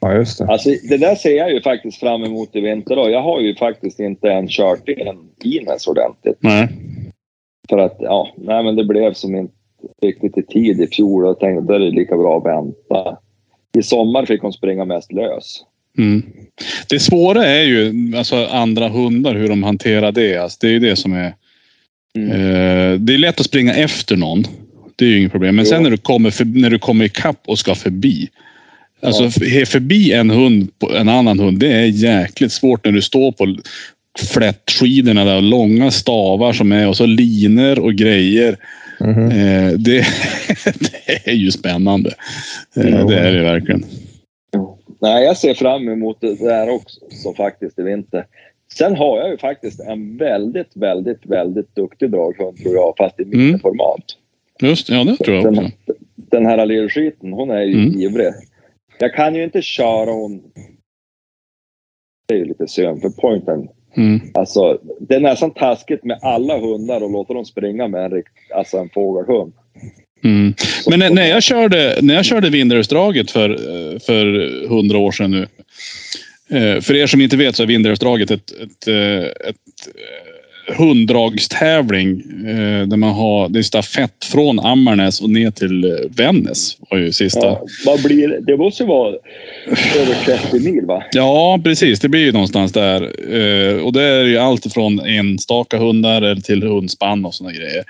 Ja, 0.00 0.14
just 0.14 0.38
det. 0.38 0.46
Alltså, 0.46 0.70
det 0.88 0.96
där 0.96 1.14
ser 1.14 1.36
jag 1.36 1.52
ju 1.52 1.62
faktiskt 1.62 2.00
fram 2.00 2.24
emot 2.24 2.56
i 2.56 2.60
vinter. 2.60 2.96
Då. 2.96 3.10
Jag 3.10 3.22
har 3.22 3.40
ju 3.40 3.54
faktiskt 3.54 4.00
inte 4.00 4.30
än 4.30 4.48
kört 4.48 4.88
in 4.88 5.18
Ines 5.44 5.86
ordentligt. 5.86 6.38
Nej. 6.40 6.68
För 7.68 7.78
att, 7.78 7.96
ja, 8.00 8.28
nej 8.36 8.64
men 8.64 8.76
det 8.76 8.84
blev 8.84 9.14
som 9.14 9.36
inte 9.36 9.54
riktigt 10.02 10.38
i 10.38 10.42
tid 10.42 10.80
i 10.80 10.86
fjol 10.86 11.24
och 11.24 11.28
jag 11.28 11.40
tänkte 11.40 11.74
är 11.74 11.78
det 11.78 11.90
lika 11.90 12.16
bra 12.16 12.38
att 12.38 12.44
vänta. 12.44 13.18
I 13.78 13.82
sommar 13.82 14.26
fick 14.26 14.42
hon 14.42 14.52
springa 14.52 14.84
mest 14.84 15.12
lös. 15.12 15.64
Mm. 15.98 16.22
Det 16.88 16.98
svåra 17.00 17.46
är 17.46 17.62
ju 17.62 18.12
alltså 18.16 18.46
andra 18.46 18.88
hundar, 18.88 19.34
hur 19.34 19.48
de 19.48 19.62
hanterar 19.62 20.12
det. 20.12 20.36
Alltså, 20.36 20.58
det 20.60 20.66
är 20.66 20.70
ju 20.72 20.78
det 20.78 20.96
som 20.96 21.12
är... 21.12 21.34
Mm. 22.16 22.30
Eh, 22.30 22.98
det 22.98 23.14
är 23.14 23.18
lätt 23.18 23.40
att 23.40 23.46
springa 23.46 23.74
efter 23.74 24.16
någon. 24.16 24.44
Det 24.96 25.04
är 25.04 25.08
ju 25.08 25.18
inget 25.18 25.32
problem. 25.32 25.56
Men 25.56 25.64
Jo. 25.64 25.68
sen 25.70 25.82
när 25.82 25.90
du 25.90 25.96
kommer, 25.96 26.30
för, 26.30 26.44
när 26.44 26.70
du 26.70 26.78
kommer 26.78 27.04
ikapp 27.04 27.40
och 27.46 27.58
ska 27.58 27.74
förbi. 27.74 28.28
Alltså 29.02 29.22
Ja. 29.24 29.30
f- 29.62 29.68
förbi 29.68 30.12
en 30.12 30.30
hund 30.30 30.78
på 30.78 30.96
en 30.96 31.08
annan 31.08 31.38
hund. 31.40 31.58
Det 31.58 31.72
är 31.72 31.84
jäkligt 31.86 32.52
svårt 32.52 32.84
när 32.84 32.92
du 32.92 33.02
står 33.02 33.32
på 33.32 33.56
flättskidorna 34.32 35.24
där. 35.24 35.40
Långa 35.40 35.90
stavar 35.90 36.52
som 36.52 36.72
är 36.72 36.88
och 36.88 36.96
så 36.96 37.06
liner 37.06 37.78
och 37.78 37.94
grejer. 37.94 38.56
Mhm. 39.00 39.30
Eh, 39.30 39.70
det, 39.72 40.06
det 40.64 41.30
är 41.30 41.34
ju 41.34 41.50
spännande. 41.50 42.10
Eh, 42.76 43.06
det 43.06 43.18
är 43.18 43.32
det 43.32 43.42
verkligen. 43.42 43.84
Nej, 45.02 45.24
jag 45.24 45.36
ser 45.36 45.54
fram 45.54 45.88
emot 45.88 46.20
det 46.20 46.34
där 46.34 46.68
också 46.70 47.00
så 47.10 47.34
faktiskt 47.34 47.78
i 47.78 47.82
vinter. 47.82 48.26
Sen 48.74 48.96
har 48.96 49.18
jag 49.18 49.30
ju 49.30 49.38
faktiskt 49.38 49.80
en 49.80 50.16
väldigt, 50.16 50.76
väldigt, 50.76 51.26
väldigt 51.26 51.74
duktig 51.76 52.10
draghund 52.10 52.56
tror 52.62 52.74
jag, 52.74 52.94
fast 52.98 53.20
i 53.20 53.22
Mm. 53.22 53.46
mikroformat. 53.46 54.04
Just 54.62 54.88
ja, 54.88 55.04
det 55.04 55.16
tror 55.16 55.36
jag 55.36 55.46
också. 55.46 55.62
Den, 55.62 55.96
den 56.16 56.46
här 56.46 56.66
lillskiten, 56.66 57.32
hon 57.32 57.50
är 57.50 57.62
ju 57.62 57.74
Mm. 57.74 58.00
ivrig. 58.00 58.32
Jag 58.98 59.14
kan 59.14 59.34
ju 59.34 59.44
inte 59.44 59.62
köra 59.62 60.10
hon... 60.10 60.42
Det 62.28 62.34
är 62.34 62.38
ju 62.38 62.44
lite 62.44 62.66
synd 62.68 63.00
för 63.02 63.10
pointen. 63.10 63.68
Mm. 63.96 64.20
Alltså, 64.34 64.78
det 65.00 65.14
är 65.14 65.20
nästan 65.20 65.50
taskigt 65.50 66.04
med 66.04 66.18
alla 66.22 66.58
hundar 66.58 67.02
och 67.02 67.10
låta 67.10 67.34
dem 67.34 67.44
springa 67.44 67.88
med 67.88 68.04
en, 68.04 68.10
rikt, 68.10 68.32
alltså 68.54 68.78
en 68.78 68.88
fågelhund. 68.88 69.52
Mm. 70.24 70.54
Men 70.90 70.98
när, 70.98 71.10
när 71.10 71.26
jag 71.26 71.42
körde, 71.42 71.98
när 72.02 72.14
jag 72.14 72.24
körde 72.24 72.50
Vindelälvsdraget 72.50 73.30
för, 73.30 73.50
eh, 73.50 73.81
för 73.98 74.24
hundra 74.68 74.98
år 74.98 75.12
sedan 75.12 75.30
nu. 75.30 75.46
Eh, 76.58 76.80
för 76.80 76.94
er 76.94 77.06
som 77.06 77.20
inte 77.20 77.36
vet 77.36 77.56
så 77.56 77.62
är 77.62 77.66
Vindelälvsdraget 77.66 78.30
ett, 78.30 78.50
ett, 78.50 78.88
eh, 78.88 79.48
ett 79.48 79.86
eh, 79.86 80.31
hunddragstävling 80.68 82.20
eh, 82.46 82.86
där 82.86 82.96
man 82.96 83.10
har 83.12 83.48
det 83.48 83.58
är 83.58 83.62
stafett 83.62 84.24
från 84.24 84.60
Ammarnäs 84.60 85.20
och 85.20 85.30
ner 85.30 85.50
till 85.50 85.84
eh, 85.84 85.90
Vännäs. 86.16 86.76
var 86.90 86.98
ju 86.98 87.12
sista. 87.12 87.46
Ja, 87.46 87.66
vad 87.86 88.02
blir 88.02 88.28
det? 88.28 88.40
Det 88.40 88.56
måste 88.56 88.82
ju 88.82 88.88
vara 88.88 89.14
över 89.96 90.24
30 90.24 90.60
mil 90.72 90.84
va? 90.86 91.02
Ja, 91.12 91.60
precis. 91.64 92.00
Det 92.00 92.08
blir 92.08 92.20
ju 92.20 92.32
någonstans 92.32 92.72
där. 92.72 93.02
Eh, 93.34 93.76
och 93.76 93.92
det 93.92 94.02
är 94.02 94.24
ju 94.24 94.38
allt 94.38 94.72
från 94.72 95.00
enstaka 95.00 95.78
hundar 95.78 96.34
till 96.34 96.62
hundspann 96.62 97.24
och 97.24 97.34
såna 97.34 97.50
grejer. 97.52 97.84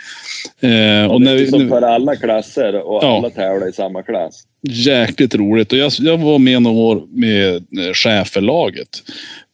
Eh, 0.60 1.06
Och 1.08 1.14
och 1.14 1.20
det 1.20 1.24
när, 1.24 1.36
är 1.42 1.46
som 1.46 1.62
när, 1.62 1.68
för 1.68 1.82
alla 1.82 2.16
klasser 2.16 2.74
och 2.74 3.04
Ja. 3.04 3.16
alla 3.18 3.30
tävlar 3.30 3.68
i 3.68 3.72
samma 3.72 4.02
klass. 4.02 4.42
jäkligt 4.68 5.34
roligt. 5.34 5.72
Och 5.72 5.78
jag, 5.78 5.92
jag 5.98 6.18
var 6.18 6.38
med 6.38 6.62
några 6.62 6.76
år 6.78 7.02
med 7.12 7.54
eh, 7.54 7.92
schäferlaget. 7.94 8.88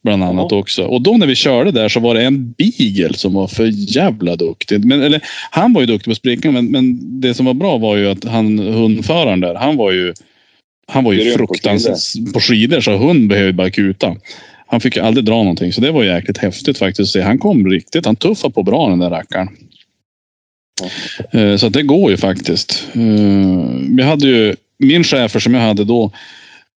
Bland 0.04 0.24
annat 0.24 0.46
Jaha. 0.50 0.60
också. 0.60 0.84
Och 0.84 1.02
då 1.02 1.16
när 1.16 1.26
vi 1.26 1.34
körde 1.34 1.70
där 1.70 1.88
så 1.88 2.00
var 2.00 2.14
det 2.14 2.22
en 2.22 2.52
beagle 2.52 3.14
som 3.14 3.32
var 3.34 3.46
för 3.46 3.70
jävla 3.96 4.36
duktig. 4.36 4.84
Men, 4.84 5.02
eller, 5.02 5.20
han 5.50 5.72
var 5.72 5.80
ju 5.80 5.86
duktig 5.86 6.10
på 6.10 6.14
springa 6.14 6.50
men, 6.50 6.66
men 6.66 6.98
det 7.20 7.34
som 7.34 7.46
var 7.46 7.54
bra 7.54 7.78
var 7.78 7.96
ju 7.96 8.10
att 8.10 8.24
han 8.24 8.58
hundföraren 8.58 9.40
där, 9.40 9.54
han 9.54 9.76
var 9.76 9.92
ju 9.92 10.14
han 10.90 11.04
var 11.04 11.12
ju 11.12 11.32
fruktansvärt 11.32 12.32
på 12.32 12.40
skidor 12.40 12.80
så 12.80 12.96
hund 12.96 13.28
behövde 13.28 13.52
bara 13.52 13.70
kuta. 13.70 14.16
Han 14.66 14.80
fick 14.80 14.96
aldrig 14.96 15.24
dra 15.24 15.36
någonting 15.36 15.72
så 15.72 15.80
det 15.80 15.90
var 15.90 16.04
jäkligt 16.04 16.38
häftigt 16.38 16.78
faktiskt. 16.78 17.16
Han 17.16 17.38
kom 17.38 17.70
riktigt, 17.70 18.06
han 18.06 18.16
tuffade 18.16 18.54
på 18.54 18.62
bra 18.62 18.88
den 18.88 18.98
där 18.98 19.10
rackaren. 19.10 19.48
Eh, 21.32 21.56
Så 21.56 21.68
det 21.68 21.82
går 21.82 22.10
ju 22.10 22.16
faktiskt. 22.16 22.88
Eh, 22.94 23.00
Vi 23.96 24.02
hade 24.02 24.26
ju 24.26 24.56
min 24.78 25.04
chefer 25.04 25.40
som 25.40 25.54
jag 25.54 25.60
hade 25.60 25.84
då. 25.84 26.12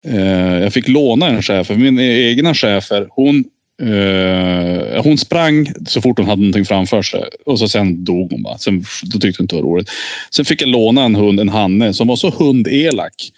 Eh, 0.08 0.62
Jag 0.64 0.74
fick 0.74 0.88
låna 0.88 1.28
en 1.28 1.42
chefer. 1.42 1.76
Min 1.76 2.00
e- 2.00 2.32
egna 2.32 2.54
chefer, 2.54 3.08
hon 3.10 3.44
eh, 3.82 5.04
hon 5.04 5.18
sprang 5.18 5.68
så 5.88 6.02
fort 6.02 6.18
hon 6.18 6.28
hade 6.28 6.42
någonting 6.42 6.66
framför 6.66 7.02
sig 7.02 7.24
och 7.46 7.60
så 7.60 7.68
sen 7.68 8.04
dog 8.04 8.32
hon 8.32 8.44
bara. 8.44 8.58
Sen, 8.58 8.84
då 9.04 9.20
tyckte 9.20 9.42
hon 9.42 9.44
inte 9.44 9.56
det 9.56 9.62
var 9.62 9.70
roligt. 9.70 9.90
Sen 10.36 10.46
fick 10.46 10.62
jag 10.62 10.70
låna 10.70 11.04
en 11.04 11.16
hund, 11.16 11.40
en 11.40 11.50
hanne, 11.50 11.94
som 11.94 12.08
var 12.08 12.16
så 12.16 12.30
hundelak. 12.30 13.32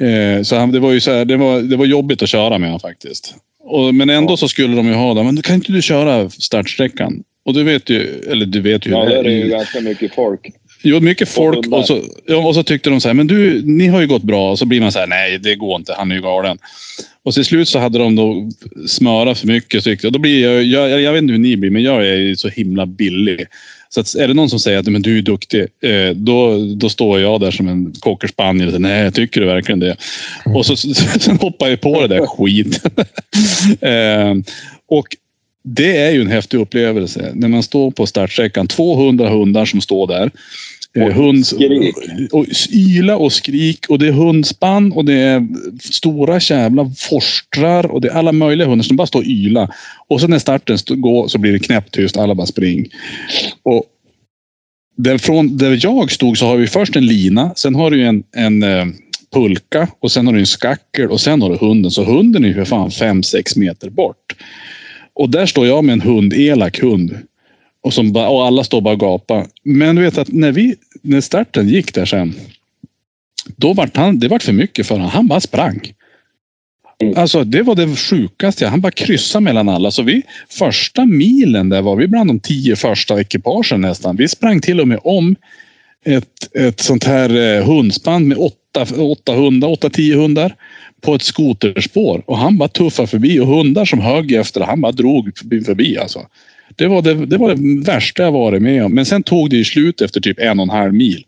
Eh, 0.00 0.42
så 0.42 0.56
han, 0.56 0.72
det 0.72 0.80
var 0.80 0.92
ju 0.92 1.00
så 1.00 1.10
här, 1.12 1.24
det 1.24 1.36
var, 1.36 1.60
det 1.60 1.76
var 1.76 1.86
jobbigt 1.86 2.22
att 2.22 2.28
köra 2.28 2.58
med 2.58 2.68
honom 2.68 2.80
faktiskt. 2.80 3.34
Och, 3.64 3.94
men 3.94 4.10
ändå 4.10 4.36
så 4.36 4.48
skulle 4.48 4.76
de 4.76 4.86
ju 4.86 4.94
ha 4.94 5.14
det. 5.14 5.22
Men 5.22 5.42
kan 5.42 5.54
inte 5.54 5.72
du 5.72 5.82
köra 5.82 6.30
startsträckan? 6.30 7.22
Och 7.44 7.54
du 7.54 7.62
vet 7.62 7.90
ju, 7.90 8.22
eller 8.30 8.46
du 8.46 8.60
vet 8.60 8.86
ju 8.86 8.90
Ja, 8.90 9.04
där 9.04 9.16
är 9.16 9.22
det 9.22 9.32
ju 9.32 9.48
ganska 9.48 9.80
mycket 9.80 10.14
folk. 10.14 10.40
Jo, 10.82 11.00
mycket 11.00 11.28
folk. 11.28 11.66
Och 11.66 11.86
så, 11.86 12.02
och 12.46 12.54
så 12.54 12.62
tyckte 12.62 12.90
de 12.90 13.00
så 13.00 13.08
här, 13.08 13.14
men 13.14 13.26
du, 13.26 13.62
ni 13.64 13.86
har 13.86 14.00
ju 14.00 14.06
gått 14.06 14.22
bra. 14.22 14.50
Och 14.50 14.58
så 14.58 14.64
blir 14.64 14.80
man 14.80 14.92
så 14.92 14.98
här, 14.98 15.06
nej 15.06 15.38
det 15.38 15.54
går 15.54 15.76
inte, 15.76 15.94
han 15.98 16.10
är 16.10 16.14
ju 16.14 16.22
galen. 16.22 16.58
Och 17.24 17.34
till 17.34 17.44
slut 17.44 17.68
så 17.68 17.78
hade 17.78 17.98
de 17.98 18.16
då 18.16 18.50
smörat 18.86 19.38
för 19.38 19.46
mycket. 19.46 19.84
Så 19.84 19.90
och 20.04 20.12
då 20.12 20.18
blir 20.18 20.42
jag, 20.42 20.64
jag, 20.64 21.00
jag 21.00 21.12
vet 21.12 21.22
inte 21.22 21.32
hur 21.32 21.40
ni 21.40 21.56
blir, 21.56 21.70
men 21.70 21.82
jag 21.82 22.06
är 22.06 22.16
ju 22.16 22.36
så 22.36 22.48
himla 22.48 22.86
billig. 22.86 23.46
Så 23.88 24.00
att, 24.00 24.14
är 24.14 24.28
det 24.28 24.34
någon 24.34 24.50
som 24.50 24.60
säger 24.60 24.78
att 24.78 24.86
men 24.86 25.02
du 25.02 25.18
är 25.18 25.22
duktig, 25.22 25.60
eh, 25.60 26.10
då, 26.14 26.64
då 26.74 26.88
står 26.88 27.20
jag 27.20 27.40
där 27.40 27.50
som 27.50 27.68
en 27.68 27.92
cockerspaniel 28.00 28.80
nej, 28.80 29.12
tycker 29.12 29.40
du 29.40 29.46
verkligen 29.46 29.80
det? 29.80 29.96
Och 30.44 30.66
så, 30.66 30.76
sen 31.20 31.38
hoppar 31.38 31.68
jag 31.68 31.80
på 31.80 32.00
det 32.00 32.08
där 32.08 32.26
skit. 32.26 32.80
eh, 33.80 34.34
och 34.88 35.06
det 35.64 35.96
är 35.96 36.10
ju 36.10 36.20
en 36.20 36.30
häftig 36.30 36.58
upplevelse 36.58 37.32
när 37.34 37.48
man 37.48 37.62
står 37.62 37.90
på 37.90 38.06
startsträckan. 38.06 38.68
200 38.68 39.28
hundar 39.28 39.64
som 39.64 39.80
står 39.80 40.06
där. 40.06 40.30
Eh, 40.96 41.02
Och 41.02 41.12
hund, 41.12 41.46
skrik. 41.46 41.94
och 42.32 42.46
yla 42.72 43.16
och 43.16 43.32
skrik 43.32 43.86
och 43.88 43.98
det 43.98 44.08
är 44.08 44.12
hundspann 44.12 44.92
och 44.92 45.04
det 45.04 45.14
är 45.14 45.46
stora 45.80 46.38
jävla 46.38 46.90
forstrar 46.96 47.86
och 47.86 48.00
det 48.00 48.08
är 48.08 48.12
alla 48.12 48.32
möjliga 48.32 48.68
hundar 48.68 48.82
som 48.84 48.96
bara 48.96 49.06
står 49.06 49.18
och 49.20 49.26
yla. 49.26 49.68
Och 50.08 50.20
så 50.20 50.28
när 50.28 50.38
starten 50.38 50.78
går 50.88 51.28
så 51.28 51.38
blir 51.38 51.52
det 51.52 51.58
knäpptyst. 51.58 52.16
Alla 52.16 52.34
bara 52.34 52.46
spring. 52.46 52.88
Och 53.62 53.84
där, 54.96 55.18
från 55.18 55.56
där 55.56 55.78
jag 55.82 56.10
stod 56.10 56.38
så 56.38 56.46
har 56.46 56.56
vi 56.56 56.66
först 56.66 56.96
en 56.96 57.06
lina. 57.06 57.52
Sen 57.56 57.74
har 57.74 57.90
du 57.90 58.04
en, 58.04 58.22
en 58.36 58.62
eh, 58.62 58.86
pulka 59.34 59.88
och 60.00 60.12
sen 60.12 60.26
har 60.26 60.34
du 60.34 60.40
en 60.40 60.46
skackel 60.46 61.10
och 61.10 61.20
sen 61.20 61.42
har 61.42 61.50
du 61.50 61.56
hunden. 61.56 61.90
Så 61.90 62.04
hunden 62.04 62.44
är 62.44 62.48
ju 62.48 62.54
för 62.54 62.64
fan 62.64 62.88
5-6 62.88 63.58
meter 63.58 63.90
bort. 63.90 64.36
Och 65.14 65.30
där 65.30 65.46
står 65.46 65.66
jag 65.66 65.84
med 65.84 65.92
en 65.92 66.00
hund, 66.00 66.32
elak 66.34 66.80
hund. 66.80 67.18
Och, 67.82 67.94
som 67.94 68.12
bara, 68.12 68.28
och 68.28 68.46
alla 68.46 68.64
står 68.64 68.80
bara 68.80 68.94
och 68.94 69.00
gapar. 69.00 69.46
Men 69.62 69.96
du 69.96 70.02
vet 70.02 70.18
att 70.18 70.32
när, 70.32 70.52
vi, 70.52 70.76
när 71.02 71.20
starten 71.20 71.68
gick 71.68 71.94
där 71.94 72.04
sen. 72.04 72.34
Då 73.56 73.72
vart 73.72 73.96
han, 73.96 74.18
det 74.18 74.28
vart 74.28 74.42
för 74.42 74.52
mycket 74.52 74.86
för 74.86 74.94
honom. 74.94 75.10
Han 75.10 75.28
bara 75.28 75.40
sprang. 75.40 75.80
Mm. 77.02 77.14
Alltså 77.16 77.44
det 77.44 77.62
var 77.62 77.74
det 77.74 77.96
sjukaste. 77.96 78.66
Han 78.66 78.80
bara 78.80 78.92
kryssade 78.92 79.44
mellan 79.44 79.68
alla. 79.68 79.90
Så 79.90 80.02
vi, 80.02 80.22
första 80.48 81.04
milen 81.04 81.68
där 81.68 81.82
var 81.82 81.96
vi 81.96 82.08
bland 82.08 82.30
de 82.30 82.40
tio 82.40 82.76
första 82.76 83.20
ekipagen 83.20 83.80
nästan. 83.80 84.16
Vi 84.16 84.28
sprang 84.28 84.60
till 84.60 84.80
och 84.80 84.88
med 84.88 84.98
om 85.04 85.36
ett, 86.04 86.56
ett 86.56 86.80
sånt 86.80 87.04
här 87.04 87.56
eh, 87.56 87.64
hundspann 87.64 88.28
med 88.28 88.38
åtta, 88.38 88.86
åtta 89.02 89.32
hundar, 89.32 89.68
åtta, 89.68 89.90
tio 89.90 90.16
hundar 90.16 90.54
på 91.00 91.14
ett 91.14 91.22
skoterspår. 91.22 92.22
Och 92.26 92.38
han 92.38 92.58
bara 92.58 92.68
tuffade 92.68 93.08
förbi 93.08 93.40
och 93.40 93.46
hundar 93.46 93.84
som 93.84 94.00
högg 94.00 94.32
efter, 94.32 94.60
han 94.60 94.80
bara 94.80 94.92
drog 94.92 95.38
förbi. 95.38 95.60
förbi 95.60 95.98
alltså. 95.98 96.26
Det 96.76 96.88
var 96.88 97.02
det, 97.02 97.26
det 97.26 97.38
var 97.38 97.54
det 97.54 97.84
värsta 97.92 98.22
jag 98.22 98.32
varit 98.32 98.62
med 98.62 98.84
om. 98.84 98.94
Men 98.94 99.06
sen 99.06 99.22
tog 99.22 99.50
det 99.50 99.56
ju 99.56 99.64
slut 99.64 100.00
efter 100.00 100.20
typ 100.20 100.38
en 100.38 100.60
och 100.60 100.64
en 100.64 100.70
halv 100.70 100.94
mil. 100.94 101.24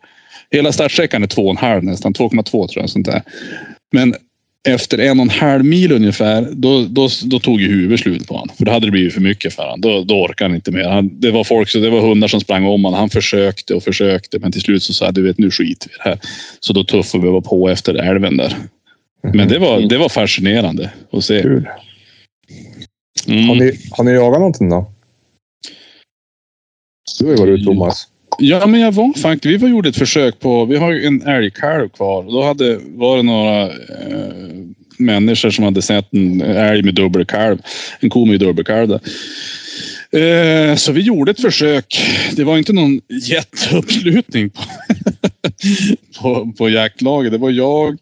Hela 0.50 0.72
startsträckan 0.72 1.22
är 1.22 1.26
två 1.26 1.42
och 1.44 1.50
en 1.50 1.56
halv 1.56 1.84
nästan, 1.84 2.14
2,2 2.14 2.50
tror 2.50 2.68
jag. 2.74 2.90
Sånt 2.90 3.06
där. 3.06 3.22
Men 3.92 4.14
efter 4.68 4.98
en 4.98 5.18
och 5.20 5.22
en 5.24 5.30
halv 5.30 5.64
mil 5.64 5.92
ungefär, 5.92 6.48
då, 6.52 6.84
då, 6.84 7.08
då 7.24 7.38
tog 7.38 7.60
ju 7.60 7.68
huvudet 7.68 8.00
slut 8.00 8.28
på 8.28 8.34
honom. 8.34 8.56
För 8.56 8.64
då 8.64 8.72
hade 8.72 8.86
det 8.86 8.90
blivit 8.90 9.14
för 9.14 9.20
mycket 9.20 9.54
för 9.54 9.62
honom. 9.62 9.80
Då, 9.80 10.04
då 10.04 10.14
orkade 10.22 10.48
han 10.50 10.54
inte 10.54 10.70
mer. 10.70 10.88
Han, 10.88 11.20
det 11.20 11.30
var 11.30 11.44
folk, 11.44 11.68
så 11.68 11.78
det 11.78 11.90
var 11.90 12.00
hundar 12.00 12.28
som 12.28 12.40
sprang 12.40 12.64
om 12.64 12.84
honom. 12.84 12.94
Han 12.94 13.10
försökte 13.10 13.74
och 13.74 13.82
försökte, 13.82 14.38
men 14.38 14.52
till 14.52 14.60
slut 14.60 14.82
så 14.82 14.92
sa 14.92 15.04
jag, 15.04 15.14
du 15.14 15.22
vet 15.22 15.38
nu 15.38 15.50
skiter 15.50 15.88
vi 15.88 15.94
i 15.94 15.98
det 16.04 16.10
här. 16.10 16.18
Så 16.60 16.72
då 16.72 16.84
tuffade 16.84 17.24
vi 17.24 17.30
var 17.30 17.40
på 17.40 17.68
efter 17.68 17.94
älven 17.94 18.36
där. 18.36 18.56
Men 19.34 19.48
det 19.48 19.58
var, 19.58 19.80
det 19.80 19.98
var 19.98 20.08
fascinerande 20.08 20.90
att 21.12 21.24
se. 21.24 21.42
Kul. 21.42 21.68
Har, 23.26 23.34
Mm. 23.34 23.58
ni, 23.58 23.72
har 23.90 24.04
ni 24.04 24.10
jagat 24.10 24.38
någonting 24.38 24.68
då? 24.68 24.93
Du 27.18 27.24
har 27.24 27.32
ju 27.32 27.38
varit 27.38 27.60
ute 27.60 27.64
Thomas. 27.64 28.08
Ja, 28.38 28.66
men 28.66 28.80
jag 28.80 28.92
var 28.92 29.18
faktiskt. 29.18 29.54
Vi 29.54 29.56
var 29.56 29.68
gjorde 29.68 29.88
ett 29.88 29.96
försök 29.96 30.40
på. 30.40 30.64
Vi 30.64 30.76
har 30.76 30.92
ju 30.92 31.06
en 31.06 31.22
älgkalv 31.22 31.88
kvar. 31.88 32.22
Då 32.22 32.42
hade 32.42 32.78
var 32.84 33.16
det 33.16 33.22
några 33.22 33.62
eh, 33.62 33.70
människor 34.98 35.50
som 35.50 35.64
hade 35.64 35.82
sett 35.82 36.14
en 36.14 36.40
älg 36.40 36.82
med 36.82 36.94
dubbelkalv. 36.94 37.58
En 38.00 38.10
ko 38.10 38.24
med 38.24 38.40
dubbelkalv. 38.40 38.88
där. 38.88 39.00
Eh, 40.14 40.76
så 40.76 40.92
vi 40.92 41.00
gjorde 41.00 41.30
ett 41.30 41.40
försök. 41.40 42.04
Det 42.36 42.44
var 42.44 42.58
inte 42.58 42.72
någon 42.72 43.00
jätteuppslutning 43.22 44.50
på, 46.22 46.52
på, 46.58 46.68
jaktlaget. 46.68 47.32
Det 47.32 47.38
var 47.38 47.50
jag 47.50 47.96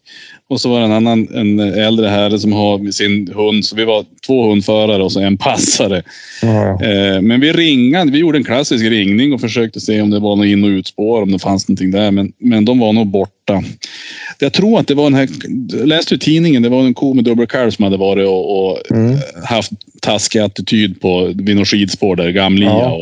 och 0.49 0.61
så 0.61 0.69
var 0.69 0.79
det 0.79 0.85
en 0.85 0.91
annan 0.91 1.27
en 1.35 1.59
äldre 1.59 2.07
herre 2.07 2.39
som 2.39 2.53
har 2.53 2.91
sin 2.91 3.33
hund. 3.33 3.65
Så 3.65 3.75
vi 3.75 3.85
var 3.85 4.05
två 4.27 4.49
hundförare 4.49 5.03
och 5.03 5.11
så 5.11 5.19
en 5.19 5.37
passare. 5.37 6.03
Eh, 6.43 7.21
Men 7.21 7.39
vi 7.41 7.53
ringade. 7.53 8.11
Vi 8.11 8.17
gjorde 8.17 8.37
en 8.37 8.43
klassisk 8.43 8.85
ringning 8.85 9.33
och 9.33 9.41
försökte 9.41 9.79
se 9.81 10.01
om 10.01 10.09
det 10.09 10.19
var 10.19 10.35
något 10.35 10.45
in 10.45 10.63
och 10.63 10.67
utspår, 10.67 11.21
om 11.21 11.31
det 11.31 11.39
fanns 11.39 11.67
någonting 11.67 11.91
där. 11.91 12.11
Men, 12.11 12.31
men 12.39 12.65
de 12.65 12.79
var 12.79 12.93
nog 12.93 13.07
borta. 13.07 13.63
Jag 14.39 14.53
tror 14.53 14.79
att 14.79 14.87
det 14.87 14.93
var 14.95 15.03
den 15.03 15.13
här, 15.13 15.29
jag 15.79 15.87
läste 15.87 16.15
i 16.15 16.19
tidningen, 16.19 16.61
det 16.63 16.69
var 16.69 16.79
en 16.83 16.93
ko 16.93 17.13
med 17.13 17.23
dubbelkalv 17.23 17.71
som 17.71 17.83
hade 17.83 17.97
varit 17.97 18.27
och, 18.27 18.69
och 18.69 18.79
Mm. 18.91 19.17
haft 19.45 19.71
taskig 20.01 20.39
attityd 20.39 21.01
på 21.01 21.31
vid 21.35 21.55
något 21.55 21.67
skidspår 21.67 22.15
där, 22.15 22.29
Gamlia 22.29 22.69
Ja, 22.69 22.91
och 22.93 23.01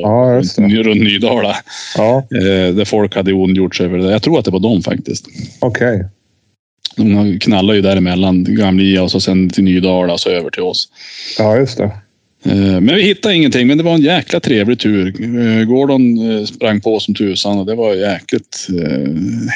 ja, 0.57 0.83
runt, 0.83 1.01
Nydala. 1.01 1.55
ja 1.97 2.17
Eh, 2.35 2.73
där 2.75 2.85
folk 2.85 3.15
hade 3.15 3.33
ondgjort 3.33 3.75
sig 3.75 3.85
över 3.85 3.97
det. 3.97 4.11
Jag 4.11 4.23
tror 4.23 4.39
att 4.39 4.45
det 4.45 4.51
var 4.51 4.59
dem 4.59 4.81
faktiskt. 4.81 5.00
Okej. 5.59 6.05
De 6.97 7.39
knallade 7.39 7.75
ju 7.75 7.81
däremellan, 7.81 8.43
Gamlia 8.43 9.03
och 9.03 9.11
så 9.11 9.19
sen 9.19 9.49
till 9.49 9.63
Nydala 9.63 10.13
och 10.13 10.19
så 10.19 10.29
över 10.29 10.49
till 10.49 10.63
oss. 10.63 10.87
Ja, 11.37 11.57
just 11.57 11.77
det. 11.77 11.91
Eh, 12.45 12.55
Men 12.81 12.95
vi 12.95 13.01
hittade 13.01 13.35
ingenting, 13.35 13.67
men 13.67 13.77
det 13.77 13.83
var 13.83 13.93
en 13.93 14.01
jäkla 14.01 14.39
trevlig 14.39 14.79
tur. 14.79 15.07
Eh, 15.39 15.63
Gordon 15.65 16.31
eh, 16.31 16.45
sprang 16.45 16.81
på 16.81 16.99
som 16.99 17.13
tusan 17.15 17.59
och 17.59 17.65
det 17.65 17.75
var 17.75 17.93
jäkligt 17.93 18.67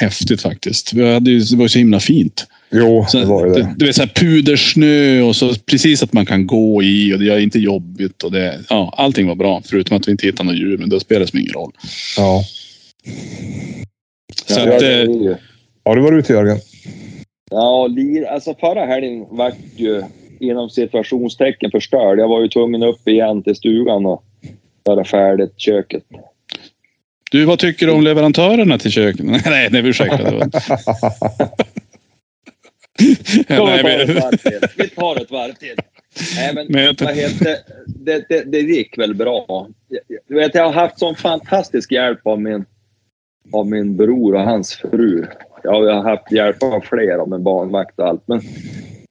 häftigt 0.00 0.40
faktiskt. 0.42 0.92
Vi 0.92 1.12
hade 1.12 1.30
ju, 1.30 1.40
det 1.40 1.56
var 1.56 1.68
så 1.68 1.78
himla 1.78 2.00
fint. 2.00 2.46
Jo, 2.70 3.06
Så, 3.08 3.18
det 3.18 3.24
var 3.24 3.46
ju 3.46 3.52
det. 3.52 3.74
du 3.76 3.86
vet, 3.86 3.96
så 3.96 4.02
här 4.02 4.12
pudersnö 4.14 5.20
och 5.20 5.36
så 5.36 5.54
precis 5.54 6.02
att 6.02 6.12
man 6.12 6.26
kan 6.26 6.46
gå 6.46 6.82
i 6.82 7.14
och 7.14 7.18
det 7.18 7.28
är 7.28 7.38
inte 7.38 7.58
jobbigt. 7.58 8.22
Och 8.22 8.32
det, 8.32 8.58
ja, 8.68 8.94
allting 8.96 9.26
var 9.26 9.34
bra, 9.34 9.62
förutom 9.64 9.96
att 9.96 10.08
vi 10.08 10.12
inte 10.12 10.26
hittade 10.26 10.44
några 10.46 10.58
djur, 10.58 10.78
men 10.78 10.88
det 10.88 11.00
spelar 11.00 11.26
som 11.26 11.38
ingen 11.38 11.52
roll. 11.52 11.72
Ja. 12.16 12.44
Så 14.34 14.60
Ja, 14.60 14.74
att, 14.74 14.80
det 14.80 15.02
eh, 15.02 15.36
Har 15.84 15.96
du 15.96 16.02
varit 16.02 16.18
ute 16.24 16.32
Jörgen? 16.32 16.58
Ja, 17.50 17.86
lir, 17.86 18.24
alltså 18.26 18.54
förra 18.54 18.86
helgen 18.86 19.26
vart 19.30 19.54
ju 19.76 20.02
inom 20.40 20.70
situationstecken 20.70 21.70
förstörd. 21.70 22.18
Jag 22.18 22.28
var 22.28 22.40
ju 22.42 22.48
tvungen 22.48 22.82
upp 22.82 23.08
igen 23.08 23.42
till 23.42 23.54
stugan 23.56 24.06
och 24.06 24.24
göra 24.88 25.04
färdigt 25.04 25.52
köket. 25.56 26.02
du, 27.30 27.44
vad 27.44 27.58
tycker 27.58 27.86
du 27.86 27.92
om 27.92 28.02
leverantörerna 28.02 28.78
till 28.78 28.90
köket? 28.90 29.20
nej, 29.26 29.42
nej, 29.72 29.86
ursäkta. 29.86 30.16
Det 30.16 30.30
var... 30.30 30.50
Nej, 33.48 33.48
vi, 33.48 33.56
tar 33.56 33.98
ett 34.00 34.08
men, 34.08 34.16
varv 34.16 34.36
till. 34.36 34.60
vi 34.76 34.88
tar 34.88 35.16
ett 35.22 35.30
varv 35.30 35.52
till. 35.52 35.74
Nej, 36.36 36.54
men, 36.54 36.66
Men 36.68 36.84
jag- 36.84 37.14
heter, 37.14 37.56
det, 37.86 38.28
det, 38.28 38.44
det 38.44 38.60
gick 38.60 38.98
väl 38.98 39.14
bra. 39.14 39.68
Du 40.28 40.34
vet, 40.34 40.54
jag 40.54 40.64
har 40.64 40.72
haft 40.72 40.98
sån 40.98 41.14
fantastisk 41.16 41.92
hjälp 41.92 42.26
av 42.26 42.40
min, 42.40 42.64
av 43.52 43.66
min 43.66 43.96
bror 43.96 44.34
och 44.34 44.40
hans 44.40 44.74
fru. 44.76 45.26
Ja, 45.62 45.84
jag 45.84 45.94
har 45.94 46.10
haft 46.10 46.32
hjälp 46.32 46.62
av 46.62 46.80
fler, 46.80 47.18
av 47.18 47.32
en 47.32 47.42
barnvakt 47.42 47.98
och 47.98 48.06
allt. 48.06 48.22
Men, 48.26 48.40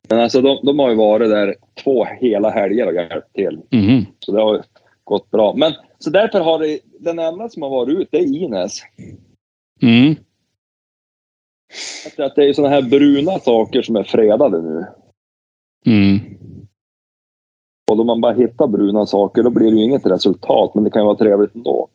men 0.10 0.20
alltså, 0.20 0.42
de, 0.42 0.60
de 0.63 0.80
har 0.80 0.89
ju 0.89 0.96
varit 0.96 1.30
där 1.30 1.56
två 1.84 2.06
hela 2.06 2.50
helger 2.50 2.88
och 2.88 2.94
hjälpt 2.94 3.34
till. 3.34 3.62
Mhm. 3.72 4.06
Så 4.20 4.32
det 4.32 4.42
har 4.42 4.63
gått 5.04 5.32
bra. 5.32 5.54
Men 5.58 5.74
så 6.00 6.10
därför 6.10 6.39
har 6.39 6.60
det, 6.60 6.80
den 7.00 7.20
enda 7.20 7.50
som 7.50 7.62
har 7.62 7.70
varit 7.70 7.98
ute, 7.98 8.08
det 8.12 8.18
är 8.18 8.36
Ines. 8.36 8.82
Mm. 9.82 10.15
Att- 12.18 12.36
det 12.36 12.46
är 12.46 12.54
såna 12.54 12.70
här 12.70 12.82
bruna 12.82 13.39
saker 13.39 13.82
som 13.82 13.96
är 13.96 14.04
fredade 14.04 14.62
nu. 14.62 14.86
Mm. 15.86 16.20
Och 17.92 17.98
då 17.98 18.04
man 18.04 18.22
bara 18.22 18.34
hittar 18.34 18.68
bruna 18.68 19.06
saker, 19.06 19.44
då 19.44 19.50
blir 19.50 19.72
det 19.72 19.77
ju 19.77 19.84
inget 19.84 20.06
resultat. 20.06 20.75
Men 20.75 20.84
det 20.84 20.89
kan 20.89 21.01
ju 21.01 21.06
vara 21.06 21.18
trevligt 21.18 21.56
ändå. 21.56 21.88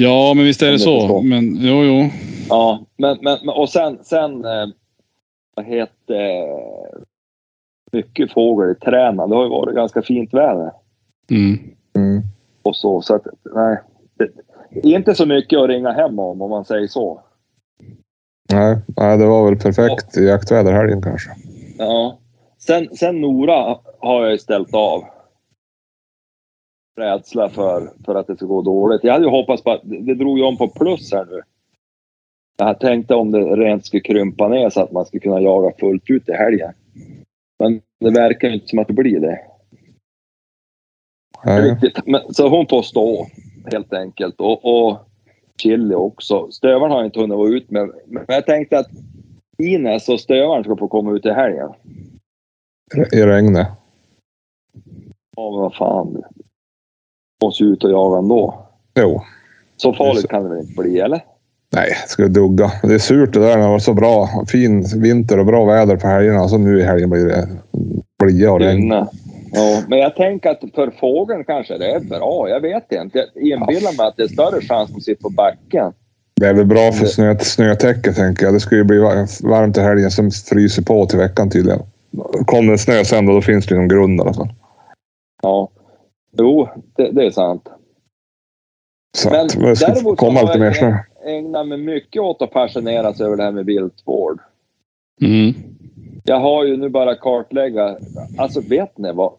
Ja, 0.00 0.34
men 0.34 0.44
visst 0.44 0.62
är 0.62 0.72
det 0.72 0.78
så. 0.78 1.00
förstår. 1.00 1.22
Men 1.22 1.56
jo, 1.60 1.84
jo. 1.84 2.08
Ja, 2.48 2.80
men, 2.96 3.18
men 3.22 3.48
och 3.48 3.68
sen, 3.68 3.98
sen 4.02 4.44
eh, 4.44 4.66
vad 5.56 5.66
heter 5.66 6.14
eh, 6.14 6.98
mycket 7.92 8.32
fågel 8.32 8.70
i 8.70 8.74
träna. 8.74 9.26
Det 9.26 9.34
har 9.34 9.42
ju 9.44 9.50
varit 9.50 9.74
ganska 9.76 10.02
fint 10.02 10.34
väder 10.34 10.72
Mm. 11.30 11.58
Mm. 11.96 12.22
och 12.62 12.76
så. 12.76 13.02
Så 13.02 13.14
att, 13.14 13.26
nej. 13.54 13.78
Det, 14.18 14.28
det 14.82 14.88
är 14.88 14.96
inte 14.96 15.14
så 15.14 15.26
mycket 15.26 15.58
att 15.58 15.68
ringa 15.68 15.92
hem 15.92 16.18
om, 16.18 16.42
om 16.42 16.50
man 16.50 16.64
säger 16.64 16.86
så. 16.86 17.20
Nej, 18.52 18.78
nej, 18.96 19.18
det 19.18 19.26
var 19.26 19.44
väl 19.50 19.58
perfekt 19.58 20.16
i 20.16 20.24
jaktväder 20.24 20.72
helgen 20.72 21.02
kanske. 21.02 21.30
Ja. 21.78 22.18
Sen, 22.58 22.96
sen 22.96 23.20
Nora 23.20 23.76
har 23.98 24.22
jag 24.22 24.32
ju 24.32 24.38
ställt 24.38 24.74
av. 24.74 25.04
Rädsla 26.98 27.48
för, 27.48 27.90
för 28.04 28.14
att 28.14 28.26
det 28.26 28.36
ska 28.36 28.46
gå 28.46 28.62
dåligt. 28.62 29.04
Jag 29.04 29.12
hade 29.12 29.24
ju 29.24 29.30
hoppats 29.30 29.62
på 29.62 29.70
att 29.70 29.80
det 29.84 30.14
drog 30.14 30.38
ju 30.38 30.44
om 30.44 30.56
på 30.56 30.68
plus 30.68 31.12
här 31.12 31.24
nu. 31.24 31.42
Jag 32.58 32.80
tänkte 32.80 33.14
om 33.14 33.30
det 33.30 33.40
rent 33.40 33.86
skulle 33.86 34.00
krympa 34.00 34.48
ner 34.48 34.70
så 34.70 34.80
att 34.80 34.92
man 34.92 35.06
skulle 35.06 35.20
kunna 35.20 35.40
jaga 35.40 35.72
fullt 35.78 36.10
ut 36.10 36.28
i 36.28 36.32
helgen. 36.32 36.72
Men 37.58 37.80
det 38.00 38.10
verkar 38.10 38.48
ju 38.48 38.54
inte 38.54 38.68
som 38.68 38.78
att 38.78 38.88
det 38.88 38.94
blir 38.94 39.20
det. 39.20 39.40
Nej. 41.44 41.70
Riktigt. 41.70 42.06
Men, 42.06 42.34
så 42.34 42.48
hon 42.48 42.66
får 42.66 42.82
stå 42.82 43.26
helt 43.72 43.92
enkelt. 43.92 44.40
Och, 44.40 44.64
och 44.64 44.98
Chili 45.62 45.94
också. 45.94 46.50
Stövaren 46.50 46.90
har 46.90 46.98
jag 46.98 47.06
inte 47.06 47.20
hunnit 47.20 47.38
vara 47.38 47.48
ut 47.48 47.70
med. 47.70 47.90
Men 48.06 48.24
jag 48.28 48.46
tänkte 48.46 48.78
att 48.78 48.90
Ines 49.62 50.08
och 50.08 50.20
stövaren 50.20 50.64
ska 50.64 50.76
få 50.76 50.88
komma 50.88 51.12
ut 51.12 51.26
i 51.26 51.30
helgen. 51.30 51.72
I 53.12 53.22
regnet. 53.22 53.68
Ja, 55.36 55.50
men 55.50 55.60
vad 55.60 55.74
fan. 55.74 56.22
Måste 57.42 57.64
ju 57.64 57.70
ut 57.70 57.84
och 57.84 57.90
jaga 57.90 58.18
ändå. 58.18 58.66
Jo. 59.00 59.22
Så 59.76 59.92
farligt 59.92 60.22
så. 60.22 60.28
kan 60.28 60.42
det 60.42 60.48
väl 60.48 60.58
inte 60.58 60.82
bli, 60.82 61.00
eller? 61.00 61.20
Nej, 61.74 61.88
ska 62.06 62.22
det 62.22 62.28
dugga. 62.28 62.72
Det 62.82 62.94
är 62.94 62.98
surt 62.98 63.32
det 63.32 63.40
där 63.40 63.56
när 63.56 63.64
det 63.64 63.70
var 63.70 63.78
så 63.78 63.94
bra. 63.94 64.28
Fin 64.48 64.84
vinter 65.02 65.38
och 65.38 65.46
bra 65.46 65.64
väder 65.64 65.96
på 65.96 66.06
helgerna. 66.06 66.48
Så 66.48 66.58
nu 66.58 66.80
i 66.80 66.82
helgen 66.82 67.10
blir 67.10 67.24
det 67.26 67.48
blia 68.24 68.52
och 68.52 68.60
regn. 68.60 68.88
Ja, 69.52 69.82
men 69.88 69.98
jag 69.98 70.16
tänker 70.16 70.50
att 70.50 70.60
för 70.74 70.90
fågeln 71.00 71.44
kanske 71.44 71.78
det 71.78 71.90
är 71.90 72.00
bra. 72.00 72.48
Jag 72.48 72.60
vet 72.60 72.92
inte. 72.92 73.18
Jag 73.34 73.60
inbillar 73.60 73.96
mig 73.96 74.06
att 74.06 74.16
det 74.16 74.22
är 74.22 74.28
större 74.28 74.60
chans 74.60 74.90
att 74.96 75.02
sitta 75.02 75.22
på 75.22 75.30
backen. 75.30 75.92
Det 76.40 76.46
är 76.46 76.54
väl 76.54 76.66
bra 76.66 76.92
för 76.92 77.06
snö, 77.06 77.38
snötäcke 77.38 78.12
tänker 78.12 78.44
jag. 78.44 78.54
Det 78.54 78.60
ska 78.60 78.76
ju 78.76 78.84
bli 78.84 78.98
var- 78.98 79.48
varmt 79.48 79.76
i 79.76 79.80
helgen. 79.80 80.10
Sen 80.10 80.30
fryser 80.30 80.82
på 80.82 81.06
till 81.06 81.18
veckan 81.18 81.50
tydligen. 81.50 81.80
Kommer 82.46 82.72
det 82.72 82.78
snö 82.78 83.04
sen 83.04 83.26
då, 83.26 83.32
då 83.32 83.40
finns 83.42 83.66
det 83.66 83.74
någon 83.74 83.88
grund 83.88 84.20
i 84.20 84.22
alla 84.22 84.34
fall. 84.34 84.48
Ja. 85.42 85.68
Jo, 86.32 86.68
det, 86.96 87.10
det 87.10 87.26
är 87.26 87.30
sant. 87.30 87.68
Så 89.16 89.30
Men 89.30 89.44
att 89.46 89.50
ska 89.78 89.86
däremot 89.86 90.18
komma 90.18 90.40
lite 90.40 90.52
jag- 90.52 90.60
mer 90.60 90.72
snö. 90.72 90.94
Ägnar 91.24 91.64
mig 91.64 91.78
mycket 91.78 92.22
åt 92.22 92.42
att 92.42 92.50
passioneras 92.50 93.20
över 93.20 93.36
det 93.36 93.42
här 93.42 93.52
med 93.52 93.66
viltvård. 93.66 94.40
Mm. 95.20 95.54
Jag 96.24 96.40
har 96.40 96.64
ju 96.64 96.76
nu 96.76 96.88
bara 96.88 97.14
kartlägga. 97.16 97.98
Alltså 98.38 98.60
vet 98.60 98.98
ni 98.98 99.12
vad? 99.12 99.32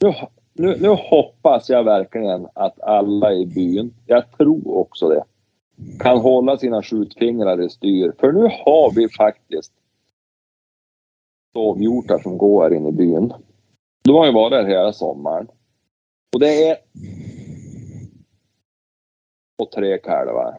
Nu, 0.00 0.14
nu, 0.52 0.76
nu 0.80 0.88
hoppas 0.88 1.68
jag 1.70 1.84
verkligen 1.84 2.46
att 2.54 2.80
alla 2.80 3.32
i 3.32 3.46
byn, 3.46 3.94
jag 4.06 4.32
tror 4.38 4.76
också 4.78 5.08
det, 5.08 5.24
kan 5.98 6.18
hålla 6.18 6.56
sina 6.58 6.82
skjutfingrar 6.82 7.62
i 7.62 7.68
styr. 7.70 8.12
För 8.18 8.32
nu 8.32 8.42
har 8.42 8.94
vi 8.94 9.08
faktiskt 9.08 9.72
dovhjortar 11.54 12.18
som 12.18 12.38
går 12.38 12.62
här 12.62 12.76
inne 12.76 12.88
i 12.88 12.92
byn. 12.92 13.32
De 14.04 14.16
har 14.16 14.26
ju 14.26 14.32
varit 14.32 14.50
där 14.50 14.64
hela 14.64 14.92
sommaren. 14.92 15.48
Och 16.34 16.40
det 16.40 16.68
är... 16.68 16.76
Och 19.62 19.70
tre 19.70 19.98
kalvar. 19.98 20.58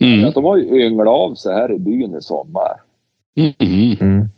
Mm. 0.00 0.32
De 0.32 0.44
har 0.44 0.56
ju 0.56 0.86
ynglat 0.86 1.08
av 1.08 1.34
sig 1.34 1.54
här 1.54 1.72
i 1.72 1.78
byn 1.78 2.16
i 2.16 2.22
sommar. 2.22 2.80
Mm. 3.36 3.52
Mm. 4.00 4.28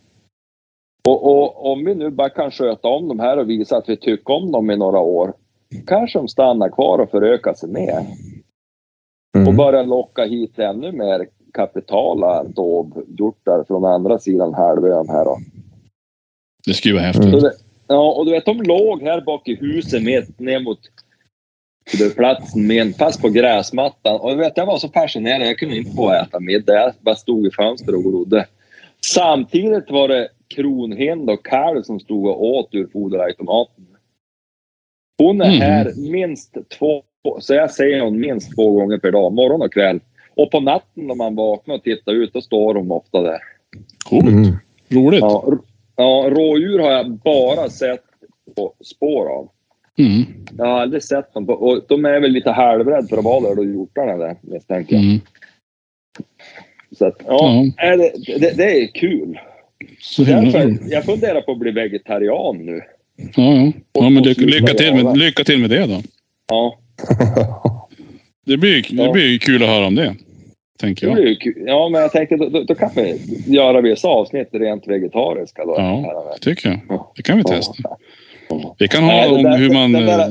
Och, 1.09 1.25
och 1.25 1.73
om 1.73 1.85
vi 1.85 1.95
nu 1.95 2.11
bara 2.11 2.29
kan 2.31 2.51
sköta 2.51 2.89
om 2.89 3.09
de 3.09 3.19
här 3.21 3.37
och 3.37 3.51
visa 3.51 3.77
att 3.77 3.89
vi 3.89 3.97
tycker 3.97 4.35
om 4.35 4.53
dem 4.53 4.71
i 4.71 4.77
några 4.77 4.99
år. 4.99 5.35
Kanske 5.87 6.19
de 6.19 6.29
stannar 6.29 6.69
kvar 6.69 6.99
och 6.99 7.11
förökar 7.11 7.55
sig 7.55 7.69
mer. 7.69 8.07
Och 9.35 9.41
Mm. 9.41 9.57
börjar 9.57 9.85
locka 9.85 10.25
hit 10.25 10.59
ännu 10.59 10.93
mer 10.93 11.29
kapitala 11.55 12.45
dovhjortar 12.45 13.65
från 13.65 13.85
andra 13.85 14.19
sidan 14.19 14.55
halvön 14.55 15.09
här 15.09 15.25
då. 15.25 15.39
Det 16.67 16.75
skulle 16.75 16.95
vara 16.95 17.05
häftigt. 17.05 17.70
Mm. 17.91 18.01
Ja, 18.01 18.13
och 18.13 18.27
du 18.27 18.33
vet, 18.33 18.45
de 18.45 18.63
låg 18.63 19.03
här 19.03 19.21
bak 19.21 19.49
i 19.49 19.55
huset 19.55 20.03
med, 20.03 20.41
ner 20.41 20.61
mot 20.61 20.79
platsen 22.17 22.67
med 22.67 22.83
en 22.83 22.95
fast 22.95 23.23
på 23.23 23.29
gräsmattan. 23.29 24.21
Och 24.21 24.31
du 24.31 24.37
vet, 24.37 24.57
jag 24.57 24.67
var 24.67 24.79
så 24.79 24.89
fascinerad. 24.89 25.47
Jag 25.47 25.59
kunde 25.59 25.77
inte 25.77 25.91
få 25.97 26.13
äta 26.13 26.41
middag. 26.41 26.73
Jag 26.75 26.93
bara 27.01 27.15
stod 27.17 27.47
i 27.47 27.51
fönstret 27.51 27.97
och 27.97 28.03
glodde. 28.03 28.47
Samtidigt 29.07 29.91
var 29.91 30.09
det 30.09 30.29
kronhind 30.55 31.31
och 31.31 31.47
kalv 31.47 31.83
som 31.83 32.01
stod 32.01 32.27
och 32.27 32.45
åt 32.45 32.75
ur 32.75 32.87
foderautomaten. 32.93 33.87
Hon 35.19 35.41
är 35.41 35.51
Mhm. 35.51 35.61
här 35.61 35.93
minst 35.97 36.57
två, 36.79 37.03
så 37.41 37.55
jag 37.55 37.71
säger 37.71 38.01
hon 38.01 38.21
minst 38.21 38.55
två 38.55 38.73
gånger 38.73 38.99
per 38.99 39.13
dag, 39.13 39.33
morgon 39.33 39.63
och 39.63 39.73
kväll. 39.73 40.01
Och 40.35 40.51
på 40.51 40.61
natten 40.61 41.07
när 41.07 41.15
man 41.15 41.37
vaknar 41.37 41.75
och 41.75 41.83
tittar 41.83 42.13
ut, 42.13 42.33
då 42.33 42.41
står 42.41 42.75
hon 42.75 42.91
ofta 42.91 43.23
där. 43.23 43.39
Coolt. 44.05 44.29
Mm. 44.29 44.57
Roligt. 44.89 45.21
Ja, 45.21 45.45
ja, 46.01 46.31
rådjur 46.31 46.79
har 46.79 46.91
jag 46.93 47.11
bara 47.11 47.71
sett 47.71 48.05
på 48.57 48.73
spår 48.85 49.27
av. 49.29 49.49
Mm. 49.99 50.25
Jag 50.59 50.65
har 50.67 50.81
aldrig 50.81 51.03
sett 51.03 51.35
dem. 51.35 51.47
På, 51.47 51.53
och 51.53 51.85
de 51.89 52.05
är 52.05 52.21
väl 52.21 52.31
lite 52.31 52.51
halvrädda 52.51 53.09
för 53.09 53.19
att 53.19 53.25
vara 53.25 53.41
där, 53.49 53.55
då 53.55 53.65
hjortarna 53.65 54.17
där, 54.17 54.37
misstänker 54.41 54.97
jag. 54.97 55.05
Mm. 55.05 55.21
Så 56.99 57.07
att, 57.07 57.17
ja, 57.27 57.65
Ja, 57.77 57.85
är 57.85 57.97
det, 57.97 58.13
det, 58.41 58.57
det 58.57 58.83
är 58.83 58.87
kul. 58.87 59.39
så 60.01 60.23
Därför, 60.25 60.79
jag 60.91 61.05
funderar 61.05 61.41
på 61.41 61.53
att 61.53 61.59
bli 61.59 61.71
vegetarian 61.71 62.57
nu. 62.67 62.81
Ja, 63.17 63.55
ja. 63.55 63.73
ja 63.93 64.09
men 64.11 64.23
lycka, 64.23 64.41
lycka, 64.45 64.75
till 64.75 65.05
med, 65.05 65.19
lycka 65.19 65.45
till 65.45 65.59
med 65.61 65.71
det 65.71 65.87
då. 65.87 66.03
Ja, 66.49 66.79
Det 68.47 68.57
blir, 68.57 68.83
det 68.97 69.03
Ja. 69.03 69.13
blir 69.13 69.39
kul 69.39 69.63
att 69.63 69.69
höra 69.69 69.87
om 69.87 69.95
det. 69.95 70.15
Tänker 70.81 71.15
det 71.15 71.23
jag. 71.23 71.69
Ja, 71.69 71.89
men 71.89 72.01
jag 72.01 72.13
tänkte 72.13 72.37
då, 72.37 72.49
då, 72.49 72.63
då 72.63 72.75
kan 72.75 72.91
vi 72.97 73.19
göra 73.47 73.81
vissa 73.81 74.09
avsnitt 74.09 74.49
rent 74.53 74.89
vegetariska. 74.89 75.65
Då, 75.65 75.75
Ja. 75.79 76.37
Tycker 76.41 76.69
jag. 76.89 77.07
Det 77.17 77.23
kan 77.23 77.37
vi 77.39 77.45
testa. 77.45 77.73
Vi 78.79 78.89
kan 78.89 79.05
ha 79.05 79.11
Nej, 79.13 79.29
det 79.29 79.35
om 79.37 79.43
där- 79.43 79.59
hur 79.59 79.73
man 79.73 79.93
den 79.93 80.07
där- 80.07 80.19
eh, 80.21 80.27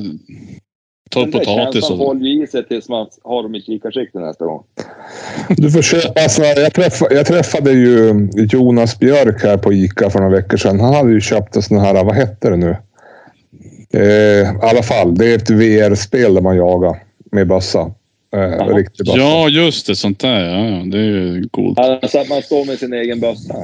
tar 1.12 1.22
Den 1.22 1.32
potatis 1.32 1.90
och 1.90 1.98
håller 1.98 2.44
i 2.44 2.48
sig 2.48 2.68
tills 2.68 2.90
man 2.90 3.08
har 3.24 3.44
dem 3.44 3.56
i 3.56 3.62
kikarsikte 3.62 4.20
nästa 4.20 4.46
gång. 4.46 4.64
Du 5.58 5.72
får 5.72 5.82
köpa 5.82 6.20
här- 6.20 6.62
jag, 6.62 6.74
träffade, 6.74 7.16
jag 7.16 7.26
träffade 7.26 7.72
ju 7.72 8.28
Jonas 8.52 9.00
Björk 9.00 9.44
här 9.44 9.58
på 9.58 9.74
Ica 9.74 10.10
för 10.10 10.20
några 10.20 10.36
veckor 10.36 10.58
sedan. 10.58 10.80
Han 10.80 10.94
hade 10.94 11.12
ju 11.12 11.22
köpt 11.22 11.56
en 11.56 11.62
sån 11.62 11.80
här, 11.80 12.04
vad 12.04 12.16
hette 12.16 12.50
det 12.50 12.58
nu? 12.58 12.76
Eh, 13.94 14.02
I 14.02 14.46
alla 14.62 14.84
fall, 14.84 15.16
det 15.16 15.26
är 15.32 15.36
ett 15.36 15.50
VR-spel 15.50 16.34
där 16.34 16.42
man 16.42 16.58
jagar 16.58 17.04
med 17.32 17.48
bössa. 17.48 17.92
Jaha. 18.32 18.66
riktig 18.78 19.06
bössa. 19.06 19.18
Ja, 19.18 19.50
just 19.50 19.88
det. 19.88 19.96
Sånt 19.96 20.20
där. 20.20 20.40
Ja, 20.50 20.66
ja. 20.78 20.84
Det 20.86 20.98
är 20.98 21.02
ju 21.36 21.50
coolt. 21.52 21.80
Alltså 21.80 22.20
att 22.20 22.30
man 22.30 22.42
står 22.42 22.66
med 22.66 22.80
sin 22.80 22.94
egen 22.94 23.20
bössa. 23.20 23.56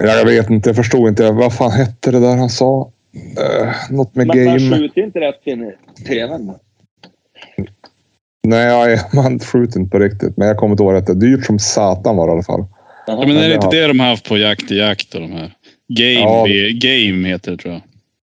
Ja, 0.00 0.06
jag 0.06 0.24
vet 0.24 0.50
inte, 0.50 0.68
jag 0.68 0.76
förstod 0.76 1.08
inte. 1.08 1.30
Vad 1.30 1.52
fan 1.54 1.70
hette 1.70 2.10
det 2.10 2.20
där 2.20 2.36
han 2.36 2.50
sa? 2.50 2.90
Eh, 3.38 3.68
något 3.90 4.14
med 4.14 4.26
Man, 4.26 4.36
man 4.36 4.46
game. 4.46 4.76
skjuter 4.76 5.00
inte 5.04 5.20
rätt 5.20 5.40
in 5.46 5.62
i 5.64 6.02
tvn. 6.04 6.52
Nej, 8.46 9.00
man 9.14 9.38
skjuter 9.38 9.80
inte 9.80 9.90
på 9.90 9.98
riktigt. 9.98 10.36
Men 10.36 10.48
jag 10.48 10.56
kommer 10.56 10.70
inte 10.72 10.82
ihåg 10.82 10.94
rätt. 10.94 11.06
Det 11.06 11.12
är 11.12 11.14
dyrt 11.14 11.44
som 11.46 11.58
satan 11.58 12.16
var 12.16 12.26
det 12.26 12.30
i 12.30 12.34
alla 12.34 12.42
fall. 12.42 12.64
Ja, 13.06 13.24
men 13.26 13.36
är 13.36 13.48
det 13.48 13.54
inte 13.54 13.66
har- 13.66 13.72
det 13.72 13.86
de 13.86 14.00
har 14.00 14.06
haft 14.08 14.28
på 14.28 14.38
Jakt 14.38 14.70
i 14.70 14.76
jakt 14.78 15.14
och 15.14 15.20
de 15.20 15.32
här? 15.32 15.52
Game, 15.88 16.12
Ja. 16.12 16.44
Game 16.72 17.28
heter 17.28 17.50
det 17.50 17.56
tror 17.56 17.72
jag. 17.74 17.82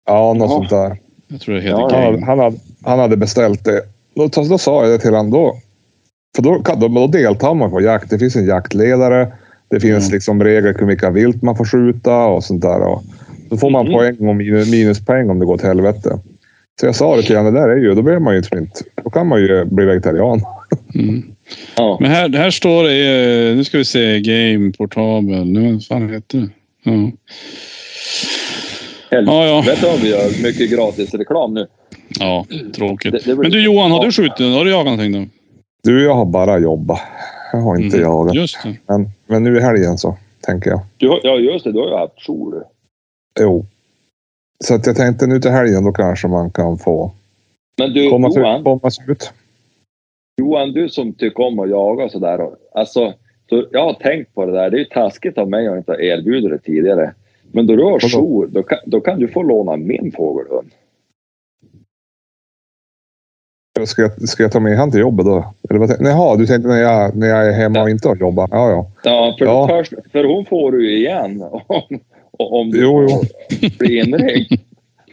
Ja, 0.06 0.32
något 0.32 0.50
Ja. 0.50 0.56
sånt 0.56 0.70
där. 0.70 0.96
Jag 1.28 1.40
tror 1.40 1.54
det 1.54 1.60
heter 1.60 1.78
Ja, 1.78 1.88
game. 1.88 2.26
han, 2.26 2.38
hade, 2.38 2.56
han 2.84 2.98
hade 2.98 3.16
beställt 3.16 3.64
det. 3.64 3.82
Då, 4.18 4.28
då 4.48 4.58
sa 4.58 4.82
jag 4.84 4.92
det 4.92 4.98
till 4.98 5.14
honom. 5.14 5.30
Då, 5.30 5.56
för 6.36 6.42
då, 6.42 6.62
då, 6.80 6.88
då 6.88 7.06
deltar 7.06 7.54
man 7.54 7.70
på 7.70 7.80
jakt. 7.80 8.10
Det 8.10 8.18
finns 8.18 8.36
en 8.36 8.46
jaktledare. 8.46 9.32
Det 9.70 9.80
finns 9.80 10.04
Mm. 10.04 10.14
liksom 10.14 10.44
regler 10.44 10.72
för 10.74 10.86
vilka 10.86 11.10
vilt 11.10 11.42
man 11.42 11.56
får 11.56 11.64
skjuta 11.64 12.24
och 12.26 12.44
sånt 12.44 12.62
där. 12.62 12.80
Och 12.80 13.02
då 13.50 13.56
får 13.56 13.70
man 13.70 13.84
Mhm. 13.86 13.94
poäng 13.94 14.28
och 14.28 14.36
minus, 14.36 14.70
minuspoäng 14.70 15.30
om 15.30 15.38
det 15.38 15.46
går 15.46 15.58
till 15.58 15.66
helvete. 15.66 16.18
Så 16.80 16.86
jag 16.86 16.94
sa 16.94 17.16
det 17.16 17.22
till 17.22 17.36
honom. 17.36 17.54
Det 17.54 17.60
där 17.60 17.68
är 17.68 17.76
ju, 17.76 17.94
då 17.94 18.02
blir 18.02 18.18
man 18.18 18.34
ju 18.34 18.38
inte... 18.38 18.84
Då 19.04 19.10
kan 19.10 19.26
man 19.26 19.40
ju 19.40 19.64
bli 19.64 19.84
vegetarian. 19.84 20.40
Mm. 20.94 21.22
Ja. 21.76 21.98
Men 22.00 22.10
här, 22.10 22.28
här 22.28 22.50
står 22.50 22.84
det, 22.84 23.50
eh, 23.50 23.56
nu 23.56 23.64
ska 23.64 23.78
vi 23.78 23.84
se, 23.84 24.20
game 24.20 24.72
portabel. 24.78 25.44
Nu, 25.52 25.72
vad 25.72 25.84
fan 25.84 26.08
heter 26.12 26.38
det? 26.38 26.48
Ja, 26.84 27.10
Helvete. 29.10 29.36
ja. 29.36 29.64
ja. 29.82 29.96
Vi 30.02 30.10
gör? 30.10 30.42
Mycket 30.42 30.70
gratis 30.70 31.14
reklam 31.14 31.54
nu. 31.54 31.66
ja 32.20 32.46
tråkigt. 32.74 33.12
Det- 33.12 33.24
det 33.24 33.36
Men 33.36 33.50
du 33.50 33.64
Johan, 33.64 33.90
har 33.90 34.04
du 34.04 34.12
skjutit? 34.12 34.38
Har 34.54 34.64
du 34.64 34.70
jagat 34.70 34.84
någonting 34.98 35.12
då? 35.12 35.28
Du, 35.82 36.04
jag 36.04 36.14
har 36.14 36.24
bara 36.24 36.58
jobbat. 36.58 37.00
Jag 37.52 37.58
har 37.60 37.76
inte 37.76 37.96
Mm. 37.96 38.10
jagat. 38.10 38.34
Just 38.34 38.62
det. 38.62 38.76
Men, 38.86 39.10
men 39.26 39.44
nu 39.44 39.56
i 39.56 39.60
helgen 39.60 39.98
så 39.98 40.16
tänker 40.40 40.70
jag. 40.70 40.80
Du 40.96 41.20
ja, 41.22 41.34
just 41.38 41.64
det. 41.64 41.72
Du 41.72 41.78
har 41.78 41.86
ju 41.88 41.94
haft 41.94 42.26
jour. 42.26 42.64
Jo. 43.40 43.66
Så 44.64 44.74
att 44.74 44.86
jag 44.86 44.96
tänkte 44.96 45.26
nu 45.26 45.40
till 45.40 45.50
helgen 45.50 45.84
då 45.84 45.92
kanske 45.92 46.28
man 46.28 46.50
kan 46.50 46.78
få 46.78 47.12
Men 47.78 47.92
du, 47.92 48.10
komma, 48.10 48.30
Johan, 48.36 48.64
komma 48.64 48.90
ut. 49.08 49.32
Johan, 50.40 50.72
du 50.72 50.88
som 50.88 51.12
tycker 51.12 51.44
om 51.46 51.58
att 51.58 51.70
jaga 51.70 52.04
och 52.04 52.10
sådär. 52.10 52.48
Alltså, 52.74 53.14
så 53.48 53.66
jag 53.70 53.84
har 53.84 53.92
tänkt 53.94 54.34
på 54.34 54.46
det 54.46 54.52
där. 54.52 54.70
Det 54.70 54.76
är 54.76 54.78
ju 54.78 54.84
taskigt 54.84 55.38
av 55.38 55.50
mig 55.50 55.68
att 55.68 55.76
inte 55.76 55.92
ha 55.92 55.98
erbjudit 56.00 56.50
det 56.50 56.58
tidigare. 56.58 57.14
Men 57.52 57.66
då 57.66 57.76
du 57.76 57.82
har 57.82 58.00
jour, 58.00 58.46
då 58.46 58.62
kan, 58.62 58.78
då 58.86 59.00
kan 59.00 59.18
du 59.18 59.28
få 59.28 59.42
låna 59.42 59.76
min 59.76 60.12
fågelhund. 60.16 60.70
Ska 63.86 64.02
jag, 64.02 64.28
ska 64.28 64.42
jag 64.42 64.52
ta 64.52 64.60
med 64.60 64.76
han 64.78 64.90
till 64.90 65.00
jobbet 65.00 65.26
då? 65.26 65.54
Eller 65.70 65.80
vad, 65.80 65.96
Jaha, 66.00 66.36
du 66.36 66.46
tänkte 66.46 66.68
när 66.68 66.80
jag, 66.80 67.16
när 67.16 67.26
jag 67.26 67.46
är 67.48 67.52
hemma 67.52 67.82
och 67.82 67.90
inte 67.90 68.08
har 68.08 68.16
jobbat? 68.16 68.50
Ja, 68.52 68.70
ja. 68.70 68.90
Ja, 69.04 69.34
för, 69.38 69.44
Ja. 69.44 69.68
Först, 69.68 69.92
för 70.12 70.24
hon 70.24 70.44
får 70.44 70.72
du 70.72 70.90
ju 70.90 70.98
igen 70.98 71.42
om, 71.66 72.00
om 72.38 72.70
du 72.70 72.82
Jo, 72.82 73.06
jo. 73.10 73.22
blir 73.78 74.06
inringd. 74.06 74.46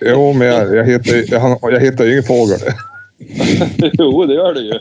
Jo, 0.01 0.33
men 0.33 0.47
jag, 0.47 0.75
jag, 0.75 0.85
heter, 0.85 1.25
jag, 1.31 1.59
jag 1.61 1.79
heter 1.79 2.05
ju 2.05 2.11
ingen 2.11 2.23
fågel. 2.23 2.57
jo, 3.93 4.25
det 4.25 4.33
gör 4.33 4.53
du 4.53 4.61
ju. 4.61 4.79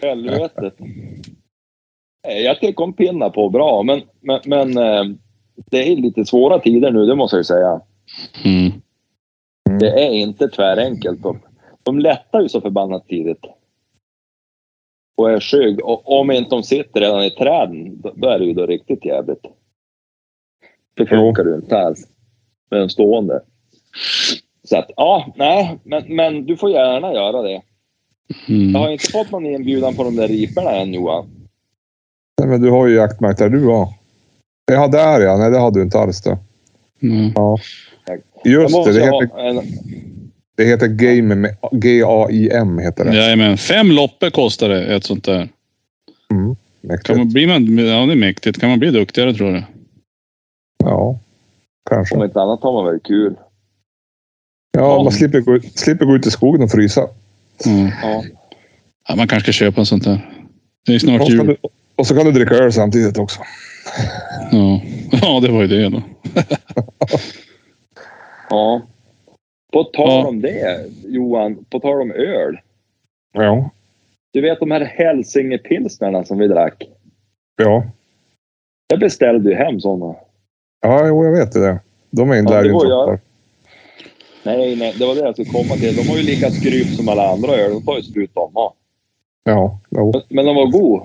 Helvete. 0.00 0.70
Nej, 2.26 2.42
Jag 2.44 2.60
tycker 2.60 2.84
om 2.84 2.92
pinna 2.92 3.30
på 3.30 3.48
bra, 3.48 3.82
men, 3.82 4.02
men, 4.20 4.40
men 4.44 4.78
eh, 4.78 5.16
det 5.56 5.92
är 5.92 5.96
lite 5.96 6.24
svåra 6.24 6.58
tider 6.58 6.90
nu, 6.90 7.06
det 7.06 7.14
måste 7.14 7.36
jag 7.36 7.46
säga. 7.46 7.80
Mm. 8.44 8.72
Det 9.80 10.06
är 10.06 10.10
inte 10.10 10.48
tvärenkelt. 10.48 11.22
De, 11.22 11.40
de 11.82 11.98
lättar 11.98 12.40
ju 12.40 12.48
så 12.48 12.60
förbannat 12.60 13.08
tidigt. 13.08 13.44
Och 15.16 15.30
är 15.30 15.40
skygg. 15.40 15.84
Och 15.84 16.20
om 16.20 16.30
inte 16.30 16.50
de 16.50 16.62
sitter 16.62 17.00
redan 17.00 17.24
i 17.24 17.30
träden, 17.30 18.00
då, 18.00 18.12
då 18.16 18.28
är 18.28 18.38
det 18.38 18.44
ju 18.44 18.52
då 18.52 18.66
riktigt 18.66 19.04
jävligt. 19.04 19.44
Det 20.94 21.06
funkar 21.06 21.44
ju 21.44 21.54
inte 21.54 21.78
alls 21.78 22.08
med 22.70 22.80
en 22.80 22.90
stående. 22.90 23.40
Så 24.64 24.78
att, 24.78 24.90
ja, 24.96 25.32
nej, 25.36 25.78
men, 25.82 26.16
men 26.16 26.46
du 26.46 26.56
får 26.56 26.70
gärna 26.70 27.12
göra 27.12 27.42
det. 27.42 27.52
Jag 27.52 27.62
Mm. 28.48 28.74
har 28.74 28.90
inte 28.90 29.12
fått 29.12 29.30
någon 29.30 29.46
inbjudan 29.46 29.94
på 29.94 30.04
de 30.04 30.16
där 30.16 30.28
riporna 30.28 30.70
än 30.70 30.94
Johan. 30.94 31.26
Nej, 32.40 32.48
men 32.48 32.62
du 32.62 32.70
har 32.70 32.86
ju 32.86 32.94
jaktmark 32.94 33.38
där 33.38 33.48
du 33.48 33.66
har. 33.66 33.88
Ja, 34.72 34.88
där 34.88 35.20
ja. 35.20 35.36
Nej, 35.36 35.50
det 35.50 35.58
hade 35.58 35.78
du 35.78 35.82
inte 35.82 35.98
alls 35.98 36.22
det. 36.22 36.38
Mm. 37.02 37.32
Ja. 37.34 37.58
Just 38.44 38.74
det, 38.84 38.92
det 38.92 39.00
heter, 39.04 39.38
en, 39.48 39.60
det 40.56 40.64
heter 40.64 40.86
Game 40.86 41.34
med 41.34 41.56
G-A-I-M 41.72 42.78
heter 42.78 43.04
det. 43.04 43.16
Jajamän, 43.16 43.58
fem 43.58 43.90
loppor 43.90 44.30
kostar 44.30 44.68
det 44.68 44.84
ett 44.96 45.04
sånt 45.04 45.24
där. 45.24 45.48
Mm. 46.30 46.56
Mäktigt. 46.80 47.06
Kan 47.06 47.16
man, 47.18 47.26
man, 47.48 47.78
ja, 47.78 48.06
det 48.06 48.12
är 48.12 48.16
mäktigt. 48.16 48.60
Kan 48.60 48.70
man 48.70 48.78
bli 48.78 48.90
duktigare 48.90 49.34
tror 49.34 49.52
du? 49.52 49.62
Ja, 50.84 51.18
kanske. 51.90 52.14
om 52.14 52.24
inte 52.24 52.40
annat 52.40 52.62
har 52.62 52.72
man 52.72 52.84
väl 52.92 53.00
kul. 53.00 53.34
Ja, 54.78 55.02
man 55.02 55.12
slipper 55.12 55.40
gå, 55.40 55.56
ut- 55.56 55.78
slipper 55.78 56.04
gå 56.04 56.16
ut 56.16 56.26
i 56.26 56.30
skogen 56.30 56.62
och 56.62 56.70
frysa. 56.70 57.08
Mm. 57.66 57.90
Ja. 58.02 58.24
Ja, 59.08 59.16
man 59.16 59.28
kanske 59.28 59.52
ska 59.52 59.64
köpa 59.64 59.80
en 59.80 59.86
sånt 59.86 60.04
där. 60.04 60.30
Det 60.86 60.92
är 60.92 60.96
Och 60.96 61.00
snart 61.00 61.20
så, 61.20 61.26
kan 61.26 61.36
jul. 61.36 61.46
du, 61.46 61.68
och 61.96 62.06
så 62.06 62.14
kan 62.16 62.26
du 62.26 62.32
dricka 62.32 62.54
öl 62.54 62.72
samtidigt 62.72 63.18
också. 63.18 63.40
Ja. 64.52 64.80
ja, 65.22 65.40
det 65.40 65.52
var 65.52 65.62
ju 65.62 65.66
det 65.68 65.88
då. 65.88 66.02
Ja. 68.50 68.82
På 69.72 69.84
tal 69.84 70.08
Ja. 70.08 70.26
om 70.26 70.40
det, 70.40 70.86
Johan. 71.04 71.64
På 71.70 71.80
tal 71.80 72.00
om 72.00 72.10
öl. 72.10 72.58
Ja. 73.32 73.70
Du 74.32 74.40
vet 74.40 74.60
de 74.60 74.70
här 74.70 74.80
hälsingepilsnerna 74.80 76.24
som 76.24 76.38
vi 76.38 76.48
drack. 76.48 76.84
Ja. 77.56 77.84
Jag 78.88 79.00
beställde 79.00 79.50
ju 79.50 79.56
hem 79.56 79.80
sådana. 79.80 80.14
Ja, 80.80 81.06
jo, 81.06 81.24
jag 81.24 81.32
vet 81.32 81.52
det. 81.52 81.78
De 82.10 82.30
är 82.30 82.38
inte 82.38 82.52
Ja, 82.52 82.58
inte 82.64 82.70
kvar. 82.86 83.18
Nej, 84.42 84.76
nej, 84.76 84.94
det 84.98 85.06
var 85.06 85.14
det 85.14 85.20
jag 85.20 85.34
skulle 85.34 85.50
komma 85.50 85.74
till. 85.74 85.96
De 85.96 86.08
har 86.08 86.16
ju 86.16 86.22
lika 86.22 86.50
skryp 86.50 86.86
som 86.86 87.08
alla 87.08 87.32
andra 87.32 87.52
öl. 87.52 87.72
De 87.72 87.82
tar 87.82 87.96
ju 87.96 88.02
slut 88.02 88.30
de 88.34 88.50
har. 88.54 88.72
Ja, 89.44 89.78
jo. 89.90 90.12
Men- 90.12 90.22
Men 90.28 90.46
de 90.46 90.56
var 90.56 90.66
god. 90.66 91.02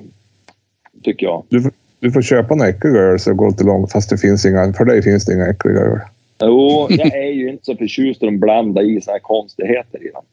Tycker 1.03 1.25
jag. 1.25 1.43
Du 1.49 1.71
får 2.11 2.21
köpa 2.21 2.53
en 2.53 2.61
äcklig 2.61 2.91
öl 2.95 3.19
så 3.19 3.29
det 3.29 3.35
går 3.35 3.47
inte 3.47 3.63
långt. 3.63 3.91
Fast 3.91 4.09
det 4.09 4.17
finns 4.17 4.45
inga, 4.45 4.73
för 4.73 4.85
dig 4.85 5.01
finns 5.03 5.25
det 5.25 5.33
inga 5.33 5.47
äckliga 5.47 5.77
öl. 5.79 5.99
Jo, 6.43 6.87
jag 6.89 7.15
är 7.15 7.31
ju 7.31 7.49
inte 7.49 7.65
så 7.65 7.75
förtjust 7.75 8.23
i 8.23 8.25
att 8.25 8.31
de 8.31 8.39
blandar 8.39 8.81
i 8.81 9.01
såna 9.01 9.13
här 9.13 9.19
konstigheter 9.19 10.07
i 10.07 10.09
dem. 10.11 10.23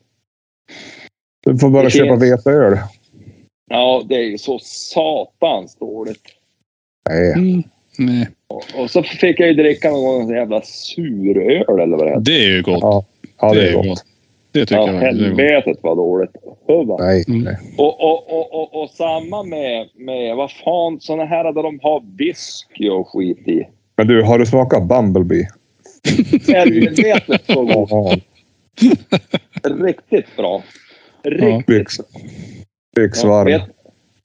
Du 1.46 1.58
får 1.58 1.70
bara 1.70 1.82
Det 1.82 1.90
köpa 1.90 2.20
finns. 2.20 2.32
veteöl. 2.46 2.78
Ja, 3.70 4.02
det 4.08 4.14
är 4.14 4.22
ju 4.22 4.38
så 4.38 4.58
satans 4.58 5.76
dåligt. 5.76 6.22
Nej. 7.08 7.32
Mm. 7.32 7.62
Nej. 7.98 8.28
Och, 8.48 8.64
och 8.82 8.90
så 8.90 9.02
fick 9.02 9.40
jag 9.40 9.48
ju 9.48 9.54
dricka 9.54 9.90
någon 9.90 10.04
gång 10.04 10.22
en 10.30 10.36
jävla 10.36 10.62
suröl 10.62 11.80
eller 11.80 11.96
vad 11.96 12.06
det 12.06 12.10
heter. 12.10 12.20
Det 12.24 12.44
är 12.44 12.50
ju 12.50 12.62
gott. 12.62 12.78
Ja, 12.82 13.04
ja 13.40 13.52
det 13.54 13.68
är 13.68 13.72
gott. 13.74 14.04
Det 14.52 14.60
tycker 14.60 14.74
Ja, 14.76 14.86
jag 14.86 15.02
är 15.02 15.12
gott. 15.12 15.20
helvetet 15.20 15.78
vad 15.82 15.96
dåligt. 15.96 16.30
Hubba. 16.68 16.96
Nej, 16.98 17.24
Mm. 17.28 17.40
nej. 17.44 17.56
Och, 17.78 18.00
och, 18.00 18.32
och, 18.38 18.54
och, 18.54 18.82
och 18.82 18.90
samma 18.90 19.42
med, 19.42 19.88
med, 19.94 20.36
vad 20.36 20.50
fan, 20.52 21.00
såna 21.00 21.24
här 21.24 21.44
där 21.52 21.62
de 21.62 21.78
har 21.82 22.02
whisky 22.18 22.88
och 22.88 23.08
skit 23.08 23.48
i. 23.48 23.68
Men 23.96 24.06
du, 24.06 24.22
har 24.22 24.38
du 24.38 24.46
smakat 24.46 24.88
Bumblebee? 24.88 25.48
Helvetet 26.48 27.42
så 27.46 27.64
gott. 27.64 27.90
Ja, 27.90 28.16
Riktigt 29.64 30.36
bra. 30.36 30.62
Riktigt 31.22 31.66
bra. 31.66 32.06
byxvarm. 32.96 33.44
vet, 33.46 33.62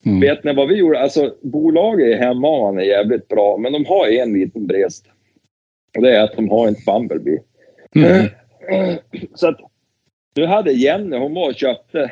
Mm. 0.06 0.20
vet 0.20 0.44
ni 0.44 0.54
vad 0.54 0.68
vi 0.68 0.76
gjorde? 0.76 1.00
Alltså, 1.00 1.34
bolaget 1.42 2.08
i 2.08 2.14
Hemavan 2.14 2.78
är 2.78 2.82
jävligt 2.84 3.28
bra, 3.28 3.58
men 3.58 3.74
de 3.74 3.86
har 3.86 4.08
en 4.08 4.34
liten 4.34 4.68
brist. 4.68 5.06
Och 5.98 6.04
det 6.04 6.16
är 6.18 6.24
att 6.24 6.36
de 6.36 6.50
har 6.50 6.68
inte 6.68 6.82
Bumblebee. 6.86 7.40
Mm. 7.96 8.28
Så 9.36 9.48
att 9.48 9.58
nu 10.36 10.46
hade 10.46 10.72
Jenny, 10.72 11.18
hon 11.18 11.34
var 11.34 11.48
och 11.48 11.56
köpte, 11.56 12.12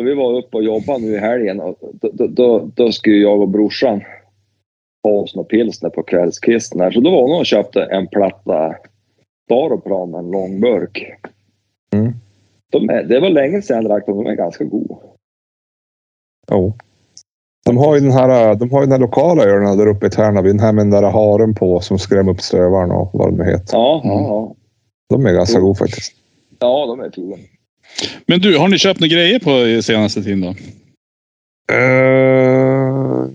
så 0.00 0.04
vi 0.04 0.14
var 0.14 0.38
uppe 0.38 0.56
och 0.56 0.64
jobbade 0.64 0.98
nu 0.98 1.14
i 1.14 1.18
helgen 1.18 1.60
och 1.60 1.76
då, 1.92 2.10
då, 2.12 2.26
då, 2.26 2.70
då 2.74 2.92
skulle 2.92 3.16
jag 3.16 3.40
och 3.40 3.48
brorsan 3.48 4.00
ha 5.02 5.10
oss 5.10 5.34
några 5.34 5.48
pilsner 5.48 5.90
på 5.90 6.02
kvällskvisten 6.02 6.80
här. 6.80 6.90
Så 6.90 7.00
då 7.00 7.10
var 7.10 7.22
hon 7.22 7.38
och 7.38 7.46
köpte 7.46 7.82
en 7.82 8.06
platta 8.06 8.74
Staroplan, 9.44 10.14
en 10.14 10.30
lång 10.30 10.60
burk. 10.60 11.12
Mm. 11.92 12.12
De 12.72 12.90
är, 12.90 13.02
det 13.02 13.20
var 13.20 13.30
länge 13.30 13.62
sedan 13.62 13.76
jag 13.76 13.84
drack 13.84 14.06
dem, 14.06 14.24
de 14.24 14.30
är 14.30 14.34
ganska 14.34 14.64
goda. 14.64 14.94
Jo. 16.50 16.72
De 17.66 17.76
har 17.76 17.94
ju 17.94 18.00
den 18.00 18.12
här, 18.12 18.54
de 18.54 18.70
har 18.70 18.80
ju 18.80 18.86
den 18.86 18.92
här 18.92 18.98
lokala 18.98 19.42
ölen 19.44 19.78
där 19.78 19.86
uppe 19.86 20.06
i 20.06 20.10
Tärnaby. 20.10 20.48
Den 20.48 20.60
här 20.60 20.72
med 20.72 20.84
den 20.84 20.90
där 20.90 21.10
haren 21.10 21.54
på 21.54 21.80
som 21.80 21.98
skrämmer 21.98 22.32
upp 22.32 22.40
stövaren 22.40 22.90
och 22.90 23.10
vad 23.12 23.28
de 23.28 23.36
nu 23.36 23.44
heter. 23.44 23.76
Ja, 23.76 24.00
Mm. 24.04 24.16
ja, 24.16 24.22
ja. 24.28 24.54
De 25.08 25.26
är 25.26 25.32
ganska 25.32 25.60
goda 25.60 25.74
faktiskt. 25.74 26.12
Ja, 26.58 26.86
de 26.86 27.00
är 27.00 27.10
fina. 27.10 27.36
Men 28.26 28.40
du, 28.40 28.58
har 28.58 28.68
ni 28.68 28.78
köpt 28.78 29.00
några 29.00 29.14
grejer 29.14 29.38
på 29.38 29.82
senaste 29.82 30.22
tiden 30.22 30.40
då? 30.40 30.48
Uh... 31.74 33.26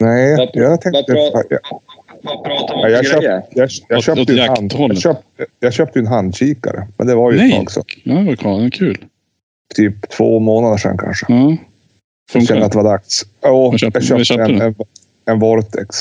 Nej, 0.00 0.36
Vad- 0.36 0.50
jag 0.52 0.80
tänkte... 0.80 1.04
vad 1.06 1.06
pratar- 1.06 1.44
Jag, 1.50 1.60
Vad 2.22 2.44
pratar 2.44 2.74
Ja, 2.78 2.88
jag 2.88 3.06
köpt- 3.06 3.22
jag, 3.54 3.68
jag, 3.88 3.98
Åt- 3.98 4.04
köpte 4.04 4.32
en 4.32 4.38
hand, 4.48 4.72
jag, 4.72 4.98
köpte, 4.98 5.44
jag 5.60 5.96
en 5.96 6.06
handkikare. 6.06 6.88
Men 6.96 7.06
det 7.06 7.14
var 7.14 7.32
ju 7.32 7.38
Nej. 7.38 7.50
ett 7.50 7.56
tag 7.56 7.70
sedan. 7.70 7.84
Ja, 8.04 8.14
det 8.14 8.44
var 8.44 8.70
kul. 8.70 9.04
Typ 9.74 10.08
två 10.10 10.38
månader 10.38 10.76
sedan 10.76 10.98
kanske. 10.98 11.26
Ja. 11.28 11.56
Jag 12.32 12.46
kände 12.46 12.64
att 12.64 12.72
det 12.72 12.78
var 12.78 12.84
dags. 12.84 13.22
Ja, 13.40 13.50
Vad 13.70 13.80
köpte- 13.80 14.00
jag 14.08 14.26
köpte, 14.26 14.42
en, 14.44 14.60
en, 14.60 14.74
en 15.24 15.38
Vortex. 15.38 15.96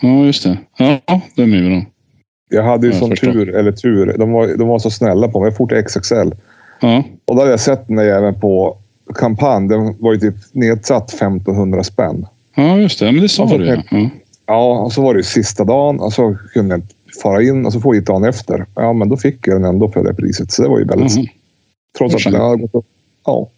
ja, 0.00 0.24
just 0.24 0.44
det. 0.44 0.58
Ja, 0.78 1.00
de 1.36 1.42
är 1.54 1.68
bra. 1.70 1.84
Jag 2.52 2.62
hade 2.62 2.86
ju 2.86 2.92
Jag 2.92 3.00
sån 3.00 3.10
förstår. 3.10 3.32
tur, 3.32 3.54
eller 3.54 3.72
tur. 3.72 4.14
De 4.18 4.32
var, 4.32 4.46
de 4.56 4.68
var 4.68 4.78
så 4.78 4.90
snälla 4.90 5.28
på 5.28 5.40
mig. 5.40 5.46
Jag 5.46 5.56
for 5.56 5.66
till 5.66 5.84
XXL. 5.84 6.34
Ja. 6.80 7.04
Och 7.24 7.34
då 7.36 7.40
hade 7.40 7.50
jag 7.50 7.60
sett 7.60 7.86
den 7.86 7.96
där 7.96 8.04
även 8.04 8.40
på 8.40 8.76
kampanj. 9.14 9.68
Den 9.68 9.94
var 9.98 10.12
ju 10.12 10.18
typ 10.18 10.34
nedsatt 10.52 11.14
1500 11.14 11.84
spänn. 11.84 12.26
ja, 12.56 12.78
just 12.78 12.98
det. 12.98 13.06
Ja, 13.06 13.12
Men 13.12 13.22
det 13.22 13.28
sa 13.28 13.46
du 13.58 13.66
ja. 13.66 13.82
ja. 13.90 14.10
Ja, 14.46 14.78
och 14.78 14.92
så 14.92 15.02
var 15.02 15.14
det 15.14 15.18
ju 15.18 15.24
sista 15.24 15.64
dagen 15.64 16.00
och 16.00 16.12
så 16.12 16.36
kunde 16.52 16.74
jag 16.74 16.78
inte 16.80 16.94
fara 17.22 17.42
in 17.42 17.66
och 17.66 17.72
så 17.72 17.80
får 17.80 17.94
jag 17.94 18.00
hit 18.00 18.06
dagen 18.06 18.24
efter. 18.24 18.66
Ja, 18.74 18.92
men 18.92 19.08
då 19.08 19.16
fick 19.16 19.46
jag 19.48 19.56
den 19.56 19.64
ändå 19.64 19.88
för 19.88 20.04
det 20.04 20.14
priset. 20.14 20.52
Så 20.52 20.62
det 20.62 20.68
var 20.68 20.78
ju 20.78 20.84
väldigt... 20.84 21.16
Mhm. 21.16 21.26
Trots 21.98 22.14
att 22.14 22.32
den 22.32 22.40
hade 22.40 22.56
gått 22.56 22.74
upp. 22.74 22.86
Ja. 23.26 23.48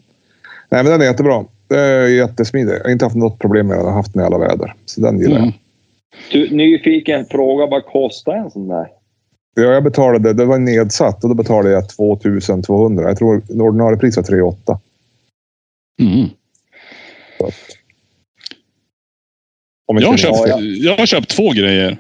Nej, 0.71 0.83
men 0.83 0.93
den 0.93 1.01
är 1.01 1.05
jättebra. 1.05 1.45
Det 1.69 1.81
är 1.81 2.09
jättesmidig. 2.09 2.75
Jag 2.75 2.85
har 2.85 2.91
inte 2.91 3.05
haft 3.05 3.17
något 3.17 3.39
problem 3.39 3.67
med 3.67 3.77
den. 3.77 3.85
Jag 3.85 3.91
har 3.91 3.97
haft 3.97 4.13
den 4.15 4.23
i 4.23 4.27
alla 4.27 4.39
väder. 4.39 4.75
Så 4.85 5.01
den 5.01 5.19
gillar 5.19 5.39
jag. 5.39 5.53
Du, 6.31 6.51
nyfiken 6.51 7.27
fråga, 7.27 7.67
vad 7.67 7.85
kostar 7.85 8.33
en 8.33 8.51
sån 8.51 8.69
där? 8.69 8.87
Ja, 9.55 9.63
jag 9.63 9.85
betalade, 9.85 10.33
det 10.33 10.45
var 10.45 10.59
nedsatt 10.59 11.23
och 11.25 11.29
då 11.29 11.35
betalade 11.35 11.71
jag 11.71 11.89
2200. 11.89 13.09
Jag 13.09 13.19
tror 13.19 13.43
ordinarie 13.63 13.99
pris 13.99 14.17
var 14.17 14.23
38. 14.23 14.81
Mm. 16.01 16.29
Jag, 19.87 20.09
har 20.09 20.17
köpt, 20.17 20.39
jag 20.79 20.97
har 20.97 21.07
köpt 21.07 21.29
två 21.29 21.51
grejer. 21.51 21.99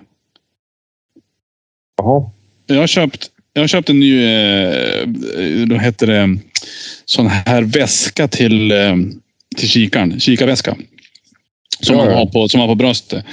Jaha. 1.96 2.30
Jag 2.66 2.76
har 2.76 2.86
köpt, 2.86 3.30
jag 3.52 3.62
har 3.62 3.68
köpt 3.68 3.90
en 3.90 4.00
ny, 4.00 4.24
eh, 4.24 5.06
då 5.66 5.76
heter 5.76 6.06
det, 6.06 6.38
sån 7.04 7.26
här 7.26 7.62
väska 7.62 8.28
till, 8.28 8.72
eh, 8.72 8.96
till 9.56 9.68
kikaren. 9.68 10.20
Kikarväska. 10.20 10.76
Som, 11.80 11.96
Ja, 11.96 12.04
man 12.04 12.12
ja. 12.12 12.18
har 12.18 12.26
på, 12.26 12.48
som 12.48 12.58
man 12.58 12.68
har 12.68 12.74
på 12.76 12.78
bröstet. 12.78 13.24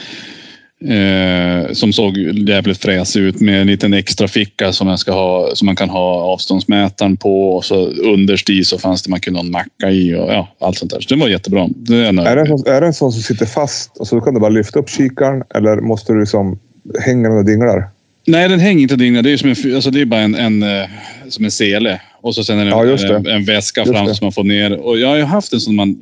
Eh, 0.85 1.71
som 1.73 1.93
såg 1.93 2.17
jävligt 2.17 2.77
fräsig 2.77 3.21
ut 3.21 3.39
med 3.41 3.61
en 3.61 3.67
liten 3.67 3.93
extra 3.93 4.27
ficka 4.27 4.73
som, 4.73 4.87
jag 4.87 4.99
ska 4.99 5.11
ha, 5.11 5.49
som 5.55 5.65
man 5.65 5.75
kan 5.75 5.89
ha 5.89 6.21
avståndsmätaren 6.21 7.17
på. 7.17 7.55
Och 7.55 7.65
så 7.65 7.85
underst 7.87 8.49
i 8.49 8.63
så 8.63 8.77
fanns 8.77 9.03
det 9.03 9.09
man 9.09 9.19
kunde 9.19 9.39
ha 9.39 9.45
en 9.45 9.51
macka 9.51 9.89
i 9.89 10.15
och 10.15 10.33
ja, 10.33 10.47
allt 10.59 10.77
sånt 10.77 10.91
där. 10.91 10.99
Så 11.01 11.15
det 11.15 11.21
var 11.21 11.27
jättebra. 11.27 11.67
Det 11.75 11.95
är 11.95 12.35
det, 12.35 12.41
en 12.41 12.47
sån, 12.47 12.67
är 12.67 12.81
det 12.81 12.87
en 12.87 12.93
sån 12.93 13.11
som 13.11 13.21
sitter 13.21 13.45
fast 13.45 13.97
och 13.97 14.07
så 14.07 14.21
kan 14.21 14.33
du 14.33 14.39
bara 14.39 14.49
lyfta 14.49 14.79
upp 14.79 14.89
kikaren 14.89 15.43
eller 15.55 15.75
måste 15.81 16.13
du 16.13 16.19
liksom 16.19 16.59
hänga 17.05 17.29
den 17.29 17.37
och 17.37 17.45
dinglar? 17.45 17.89
Nej, 18.27 18.49
den 18.49 18.59
hänger 18.59 18.81
inte 18.81 18.95
dinglar. 18.95 19.21
Det 19.21 19.31
är, 19.31 19.37
som 19.37 19.49
en, 19.49 19.75
alltså 19.75 19.91
det 19.91 20.01
är 20.01 20.05
bara 20.05 20.21
en, 20.21 20.35
en, 20.35 20.63
eh, 20.63 20.89
som 21.29 21.45
en 21.45 21.51
sele. 21.51 22.01
Och 22.21 22.35
så 22.35 22.43
sen 22.43 22.59
är 22.59 22.65
det 22.65 22.71
Ja, 22.71 22.85
just 22.85 23.07
det. 23.07 23.15
en, 23.15 23.27
en 23.27 23.45
väska 23.45 23.81
Just 23.81 23.91
fram 23.91 24.05
det. 24.05 24.15
som 24.15 24.25
man 24.25 24.31
får 24.31 24.43
ner. 24.43 24.77
Och 24.77 24.99
jag 24.99 25.07
har 25.07 25.15
ju 25.15 25.23
haft 25.23 25.53
en 25.53 25.59
som 25.59 25.75
man 25.75 26.01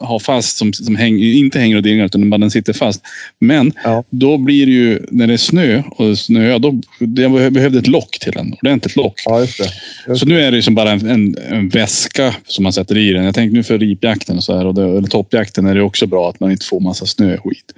har 0.00 0.18
fast, 0.18 0.56
som, 0.56 0.72
som 0.72 0.96
häng, 0.96 1.18
inte 1.22 1.58
hänger 1.58 1.76
och 1.76 1.82
dinglar 1.82 2.06
utan 2.06 2.30
den 2.30 2.50
sitter 2.50 2.72
fast. 2.72 3.00
Men 3.38 3.72
Ja. 3.84 4.04
då 4.10 4.38
blir 4.38 4.66
det 4.66 4.72
ju, 4.72 4.98
när 5.10 5.26
det 5.26 5.32
är 5.32 5.36
snö 5.36 5.82
och 5.90 6.18
snöar, 6.18 6.58
då 6.58 6.80
jag 7.22 7.52
behövde 7.52 7.78
ett 7.78 7.86
lock 7.86 8.18
till 8.20 8.32
den. 8.32 8.54
Ordentligt 8.62 8.96
lock. 8.96 9.22
Ja, 9.26 9.40
just 9.40 9.58
det. 9.58 9.68
Just 10.08 10.20
Så 10.20 10.26
nu 10.26 10.40
är 10.40 10.52
det 10.52 10.62
som 10.62 10.74
bara 10.74 10.90
en, 10.90 11.06
en, 11.10 11.36
en 11.50 11.68
väska 11.68 12.34
som 12.46 12.62
man 12.62 12.72
sätter 12.72 12.96
i 12.98 13.12
den. 13.12 13.24
Jag 13.24 13.34
tänkte 13.34 13.56
nu 13.56 13.62
för 13.62 13.78
ripjakten 13.78 14.36
och 14.36 14.44
så 14.44 14.56
här, 14.56 14.66
och 14.66 14.74
det, 14.74 14.82
eller 14.82 15.08
toppjakten 15.08 15.66
är 15.66 15.74
det 15.74 15.82
också 15.82 16.06
bra 16.06 16.28
att 16.30 16.40
man 16.40 16.50
inte 16.50 16.66
får 16.66 16.80
massa 16.80 17.06
snöskit. 17.06 17.72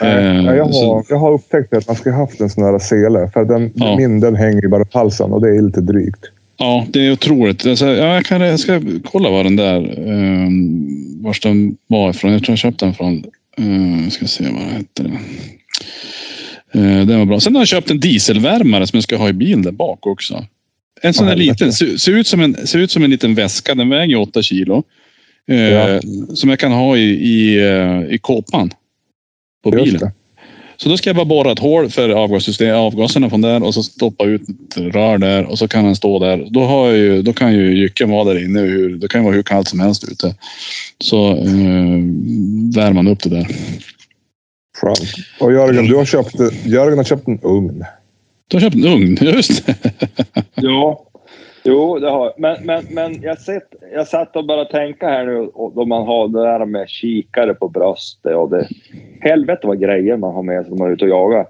Nej, 0.00 0.24
Eh, 0.24 0.44
ja, 0.44 0.54
jag, 0.54 0.74
så- 0.74 0.94
har, 0.94 1.04
jag 1.08 1.18
har 1.18 1.32
upptäckt 1.34 1.74
att 1.74 1.86
man 1.86 1.96
ska 1.96 2.10
ha 2.10 2.18
haft 2.18 2.40
en 2.40 2.50
sån 2.50 2.64
här 2.64 2.78
sele. 2.78 3.30
För 3.32 3.44
den, 3.44 3.72
Ja. 3.74 3.96
min 3.96 4.20
den 4.20 4.36
hänger 4.36 4.62
ju 4.62 4.68
bara 4.68 4.84
på 4.84 4.98
halsen 4.98 5.32
och 5.32 5.40
det 5.40 5.48
är 5.56 5.62
lite 5.62 5.80
drygt. 5.80 6.20
Ja, 6.60 6.86
det 6.90 7.06
är 7.06 7.12
otroligt. 7.12 7.66
Alltså, 7.66 7.86
ja, 7.86 8.14
jag, 8.14 8.24
kan, 8.24 8.40
jag 8.40 8.60
ska 8.60 8.80
kolla 9.04 9.30
var 9.30 9.44
den 9.44 9.56
där, 9.56 9.98
um, 10.08 11.07
vars 11.22 11.40
den 11.40 11.76
var 11.86 12.10
ifrån. 12.10 12.32
Jag 12.32 12.44
tror 12.44 12.52
jag 12.52 12.58
köpte 12.58 12.84
den 12.84 12.94
från, 12.94 13.24
uh, 13.60 14.08
ska 14.08 14.26
se 14.26 14.44
vad 14.44 14.62
hette 14.62 15.02
det. 15.02 15.10
Uh, 16.78 17.06
den 17.06 17.18
var 17.18 17.26
bra. 17.26 17.40
Sen 17.40 17.54
har 17.54 17.60
jag 17.60 17.68
köpt 17.68 17.90
en 17.90 18.00
dieselvärmare 18.00 18.86
som 18.86 18.96
jag 18.96 19.04
ska 19.04 19.16
ha 19.16 19.28
i 19.28 19.32
bilen 19.32 19.62
där 19.62 19.72
bak 19.72 20.06
också. 20.06 20.46
En 21.02 21.14
sån 21.14 21.26
där 21.26 21.36
liten, 21.36 21.72
ser, 21.72 21.96
ser, 21.96 22.12
ut 22.12 22.26
som 22.26 22.40
en, 22.40 22.66
ser 22.66 22.78
ut 22.78 22.90
som 22.90 23.04
en 23.04 23.10
liten 23.10 23.34
väska. 23.34 23.74
Den 23.74 23.88
väger 23.88 24.16
8 24.16 24.42
kilo. 24.42 24.82
Eh, 25.48 25.56
Ja. 25.56 26.00
Som 26.34 26.50
jag 26.50 26.58
kan 26.58 26.72
ha 26.72 26.96
i, 26.96 27.10
i, 27.10 27.60
i 28.10 28.18
kåpan 28.18 28.70
på 29.64 29.72
Just 29.72 29.84
bilen. 29.84 30.00
det. 30.00 30.12
Så 30.82 30.88
då 30.88 30.96
ska 30.96 31.08
jag 31.08 31.16
bara 31.16 31.24
borra 31.24 31.52
ett 31.52 31.58
hål 31.58 31.90
för 31.90 32.10
avgassystem, 32.10 32.76
avgaserna 32.76 33.30
från 33.30 33.40
där 33.40 33.62
och 33.62 33.74
så 33.74 33.82
stoppa 33.82 34.24
ut 34.24 34.42
ett 34.48 34.76
rör 34.76 35.18
där 35.18 35.44
och 35.44 35.58
så 35.58 35.68
kan 35.68 35.84
den 35.84 35.96
stå 35.96 36.18
där. 36.18 36.46
Då, 36.50 36.60
har 36.60 36.86
jag 36.86 36.96
ju, 36.96 37.22
då 37.22 37.32
kan 37.32 37.54
ju 37.54 37.78
jycken 37.78 38.10
vara 38.10 38.24
där 38.24 38.44
inne. 38.44 38.60
Hur, 38.60 38.96
det 38.96 39.08
kan 39.08 39.20
ju 39.20 39.24
vara 39.24 39.34
hur 39.34 39.42
kallt 39.42 39.68
som 39.68 39.80
helst 39.80 40.08
ute. 40.12 40.34
Så 41.00 41.30
eh, 41.30 41.98
värmer 42.76 42.92
man 42.92 43.08
upp 43.08 43.22
det 43.22 43.30
där. 43.30 43.46
Skönt. 44.78 45.14
Och 45.40 45.52
Jörgen, 45.52 45.86
du 45.86 45.96
har 45.96 46.04
köpt, 46.04 46.34
Jörgen 46.64 46.98
har 46.98 47.04
köpt 47.04 47.28
en 47.28 47.40
ugn. 47.42 47.84
Du 48.48 48.56
har 48.56 48.60
köpt 48.60 48.76
en 48.76 48.86
ugn, 48.86 49.18
just 49.20 49.66
det. 49.66 49.74
Ja. 50.54 51.07
Jo, 51.68 51.98
det 51.98 52.10
har 52.10 52.32
men, 52.36 52.66
men, 52.66 52.84
men 52.90 53.22
jag, 53.22 53.40
sett, 53.40 53.74
jag 53.94 54.08
satt 54.08 54.36
och 54.36 54.46
bara 54.46 54.64
tänka 54.64 55.08
här 55.08 55.26
nu 55.26 55.36
och, 55.38 55.72
då 55.74 55.84
man 55.84 56.06
har 56.06 56.28
det 56.28 56.42
där 56.42 56.66
med 56.66 56.88
kikare 56.88 57.54
på 57.54 57.68
bröstet 57.68 58.36
och 58.36 58.50
det. 58.50 58.68
Helvete 59.20 59.66
vad 59.66 59.80
grejer 59.80 60.16
man 60.16 60.34
har 60.34 60.42
med 60.42 60.62
sig 60.62 60.70
när 60.70 60.78
man 60.78 60.88
är 60.88 60.92
ute 60.92 61.04
och 61.04 61.10
jagar. 61.10 61.46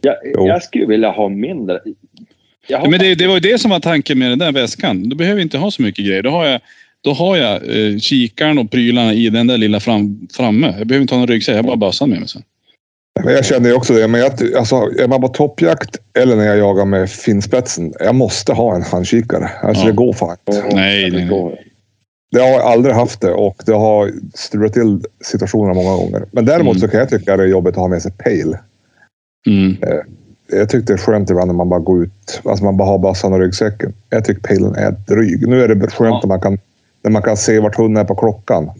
Jag, 0.00 0.16
jag 0.46 0.62
skulle 0.62 0.86
vilja 0.86 1.10
ha 1.10 1.28
mindre. 1.28 1.80
Jag 2.68 2.78
har 2.78 2.90
Men 2.90 3.00
det, 3.00 3.14
det 3.14 3.26
var 3.26 3.34
ju 3.34 3.40
det 3.40 3.58
som 3.58 3.70
var 3.70 3.80
tanken 3.80 4.18
med 4.18 4.30
den 4.30 4.38
där 4.38 4.52
väskan. 4.52 5.08
Då 5.08 5.16
behöver 5.16 5.38
jag 5.38 5.44
inte 5.44 5.58
ha 5.58 5.70
så 5.70 5.82
mycket 5.82 6.06
grejer. 6.06 6.22
Då 6.22 6.30
har 6.30 6.46
jag, 6.46 6.60
då 7.00 7.12
har 7.12 7.36
jag 7.36 7.54
eh, 7.54 7.98
kikaren 7.98 8.58
och 8.58 8.70
prylarna 8.70 9.14
i 9.14 9.30
den 9.30 9.46
där 9.46 9.58
lilla 9.58 9.80
fram, 9.80 10.28
framme. 10.36 10.74
Jag 10.78 10.86
behöver 10.86 11.02
inte 11.02 11.14
ha 11.14 11.18
någon 11.18 11.28
ryggsäck. 11.28 11.52
Jag 11.52 11.62
har 11.62 11.66
bara 11.66 11.76
bössan 11.76 12.10
med 12.10 12.18
mig 12.18 12.28
sen. 12.28 12.42
Men 13.24 13.34
jag 13.34 13.44
känner 13.44 13.68
ju 13.68 13.74
också 13.74 13.92
det. 13.92 14.08
Men 14.08 14.20
jag, 14.20 14.32
alltså, 14.56 14.76
är 14.76 15.08
man 15.08 15.20
på 15.20 15.28
toppjakt 15.28 15.96
eller 16.14 16.36
när 16.36 16.44
jag 16.44 16.58
jagar 16.58 16.84
med 16.84 17.10
finspetsen. 17.10 17.92
Jag 18.00 18.14
måste 18.14 18.52
ha 18.52 18.74
en 18.74 18.82
handkikare. 18.82 19.50
Alltså 19.62 19.82
Ja. 19.84 19.90
det 19.90 19.96
går 19.96 20.12
fan 20.12 20.36
inte. 20.48 20.62
Nej, 20.74 21.10
nej, 21.10 21.28
nej. 21.30 21.64
Det 22.30 22.40
har 22.40 22.48
jag 22.48 22.60
aldrig 22.60 22.94
haft 22.94 23.20
det 23.20 23.32
och 23.32 23.62
det 23.66 23.72
har 23.72 24.10
strulat 24.34 24.72
till 24.72 25.00
situationerna 25.24 25.74
många 25.74 25.96
gånger. 25.96 26.24
Men 26.32 26.44
däremot 26.44 26.76
Mm. 26.76 26.80
så 26.80 26.88
kan 26.88 27.00
jag 27.00 27.08
tycka 27.08 27.36
det 27.36 27.42
är 27.42 27.46
jobbigt 27.46 27.70
att 27.74 27.80
ha 27.80 27.88
med 27.88 28.02
sig 28.02 28.12
pejl. 28.12 28.56
Mm. 29.46 29.76
Jag 30.52 30.68
tyckte 30.68 30.92
det 30.92 30.96
är 30.96 30.98
skönt 30.98 31.30
ibland 31.30 31.46
när 31.48 31.54
man 31.54 31.68
bara 31.68 31.80
går 31.80 32.02
ut. 32.02 32.40
Alltså 32.44 32.64
man 32.64 32.76
bara 32.76 32.88
har 32.88 32.98
bössan 32.98 33.32
och 33.32 33.38
ryggsäcken. 33.40 33.94
Jag 34.10 34.24
tycker 34.24 34.40
pejlen 34.40 34.74
är 34.74 34.90
dryg. 34.90 35.48
Nu 35.48 35.62
är 35.62 35.68
det 35.68 35.90
skönt 35.90 36.10
Ja. 36.14 36.20
när, 36.22 36.28
man 36.28 36.40
kan, 36.40 36.58
när 37.02 37.10
man 37.10 37.22
kan 37.22 37.36
se 37.36 37.60
vart 37.60 37.76
hunden 37.76 38.00
är 38.00 38.06
på 38.06 38.14
klockan. 38.14 38.70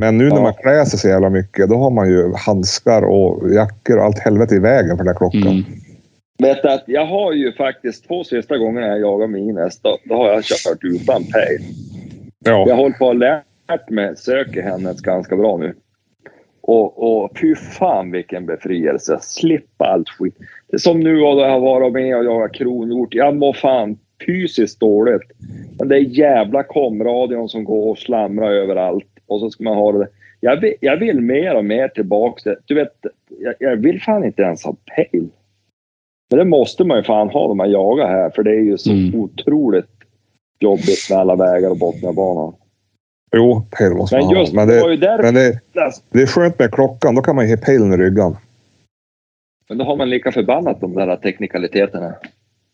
Men 0.00 0.18
nu 0.18 0.28
när 0.28 0.36
Ja. 0.36 0.42
man 0.42 0.54
klär 0.54 0.84
sig 0.84 0.98
så 0.98 1.08
jävla 1.08 1.30
mycket, 1.30 1.68
då 1.68 1.76
har 1.76 1.90
man 1.90 2.08
ju 2.08 2.32
handskar 2.46 3.02
och 3.02 3.50
jackor 3.54 3.98
och 3.98 4.04
allt 4.04 4.18
helvete 4.18 4.54
i 4.54 4.58
vägen 4.58 4.90
för 4.96 5.04
den 5.04 5.06
där 5.06 5.14
klockan. 5.14 5.42
Mm. 5.42 5.62
Vet 6.42 6.64
att 6.64 6.84
jag 6.86 7.06
har 7.06 7.32
ju 7.32 7.52
faktiskt 7.52 8.08
två 8.08 8.24
sista 8.24 8.56
gångerna 8.58 8.86
jag 8.86 9.00
jagar 9.00 9.26
med 9.26 9.40
Ines, 9.40 9.80
då, 9.80 9.98
då 10.04 10.14
har 10.14 10.28
jag 10.32 10.44
kört 10.44 10.78
utan 10.84 11.22
pejl. 11.24 11.60
Jag 12.44 12.68
Ja. 12.68 12.74
håller 12.74 12.98
på 12.98 13.10
att 13.10 13.16
lärt 13.16 13.90
mig 13.90 14.16
söka 14.16 14.62
hennes 14.62 15.00
ganska 15.00 15.36
bra 15.36 15.56
nu. 15.56 15.74
Och, 16.60 17.22
och 17.22 17.30
fy 17.40 17.54
fan 17.54 18.10
vilken 18.10 18.46
befrielse. 18.46 19.18
Slippa 19.20 19.84
allt 19.86 20.08
skit. 20.08 20.34
Det 20.68 20.76
är 20.76 20.78
som 20.78 21.00
nu 21.00 21.16
då 21.16 21.40
jag 21.40 21.50
har 21.50 21.60
varit 21.60 21.92
med 21.92 22.16
och 22.16 22.24
jagat 22.24 22.52
kronhjort. 22.52 23.14
Jag 23.14 23.36
mår 23.36 23.52
fan 23.52 23.98
fysiskt 24.26 24.80
dåligt. 24.80 25.22
Men 25.78 25.88
det 25.88 25.96
är 25.96 26.00
jävla 26.00 26.62
komradion 26.62 27.48
som 27.48 27.64
går 27.64 27.90
och 27.90 27.98
slamrar 27.98 28.50
överallt. 28.50 29.04
Och 29.28 29.40
så 29.40 29.50
ska 29.50 29.64
man 29.64 29.74
ha 29.76 29.92
det. 29.92 30.08
Jag 30.40 30.60
vill, 30.60 30.74
jag 30.80 30.96
vill 30.96 31.20
mer 31.20 31.54
och 31.54 31.64
mer 31.64 31.88
tillbaka 31.88 32.40
till... 32.42 32.54
Du 32.66 32.74
vet, 32.74 32.92
jag, 33.38 33.54
jag 33.58 33.76
vill 33.76 34.02
fan 34.02 34.24
inte 34.24 34.42
ens 34.42 34.64
ha 34.64 34.76
pejl. 34.96 35.28
Men 36.30 36.38
det 36.38 36.44
måste 36.44 36.84
man 36.84 36.96
ju 36.96 37.02
fan 37.02 37.28
ha 37.28 37.48
när 37.48 37.54
man 37.54 37.70
jagar 37.70 38.08
här. 38.08 38.30
För 38.30 38.42
det 38.42 38.50
är 38.50 38.60
ju 38.60 38.78
så 38.78 38.90
Mm. 38.92 39.14
otroligt 39.20 39.86
jobbigt 40.60 41.10
med 41.10 41.18
alla 41.18 41.36
vägar 41.36 41.70
och 41.70 41.78
Botniabanan. 41.78 42.54
Jo, 43.36 43.62
pejl 43.70 43.92
måste 43.94 44.16
Men 44.16 44.24
man 44.26 44.34
ha. 44.34 44.40
just 44.40 44.52
Men 44.52 44.68
det 44.68 44.96
där... 44.96 45.22
men 45.22 45.34
det, 45.34 45.60
det 46.10 46.22
är 46.22 46.26
skönt 46.26 46.58
med 46.58 46.72
klockan. 46.74 47.14
Då 47.14 47.22
kan 47.22 47.36
man 47.36 47.48
ju 47.48 47.56
ha 47.56 47.62
pejlen 47.62 47.92
i 47.92 47.96
ryggan. 47.96 48.36
Men 49.68 49.78
då 49.78 49.84
har 49.84 49.96
man 49.96 50.10
lika 50.10 50.32
förbannat 50.32 50.80
de 50.80 50.94
där 50.94 51.16
teknikaliteterna. 51.16 52.14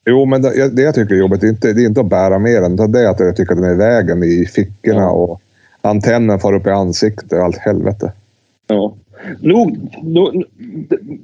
Jo, 0.06 0.24
men 0.24 0.42
det, 0.42 0.76
det 0.76 0.82
jag 0.82 0.94
tycker 0.94 1.14
är 1.14 1.18
jobbigt, 1.18 1.40
det 1.40 1.46
är 1.46 1.50
inte, 1.50 1.72
det 1.72 1.82
är 1.82 1.86
inte 1.86 2.00
att 2.00 2.06
bära 2.06 2.38
med 2.38 2.62
den. 2.62 2.74
utan 2.74 2.92
Det 2.92 3.00
är 3.00 3.08
att 3.10 3.20
jag 3.20 3.36
tycker 3.36 3.52
att 3.52 3.60
den 3.60 3.70
är 3.70 3.74
i 3.74 3.76
vägen 3.76 4.22
i 4.22 4.46
fickorna 4.46 5.00
Ja. 5.00 5.10
och 5.10 5.40
antennen 5.84 6.38
far 6.38 6.52
upp 6.52 6.66
i 6.66 6.70
ansiktet 6.70 7.32
och 7.32 7.38
allt 7.38 7.58
helvete. 7.58 8.12
Ja. 8.66 8.94
Nog, 9.40 9.78
nu, 10.02 10.44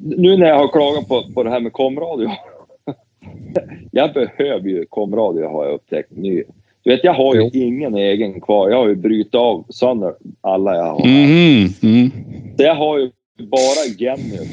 nu 0.00 0.36
när 0.36 0.46
jag 0.46 0.58
har 0.58 0.68
klagat 0.68 1.08
på, 1.08 1.22
på 1.34 1.42
det 1.42 1.50
här 1.50 1.60
med 1.60 1.72
komradio. 1.72 2.30
Jag 3.90 4.12
behöver 4.12 4.68
ju 4.68 4.86
komradio 4.86 5.48
har 5.48 5.64
jag 5.64 5.74
upptäckt 5.74 6.10
nu. 6.10 6.44
Du 6.82 6.90
vet, 6.90 7.04
jag 7.04 7.14
har 7.14 7.34
ju 7.34 7.40
Jo. 7.42 7.50
ingen 7.52 7.94
egen 7.94 8.40
kvar. 8.40 8.70
Jag 8.70 8.76
har 8.76 8.88
ju 8.88 8.94
brutit 8.94 9.34
av 9.34 9.64
sönder 9.68 10.14
alla 10.40 10.76
jag 10.76 10.84
har. 10.84 11.06
Mhm. 11.06 11.68
Mm. 11.82 12.10
Så 12.56 12.62
jag 12.62 12.74
har 12.74 12.98
ju 12.98 13.10
bara 13.36 13.94
Genius. 13.98 14.48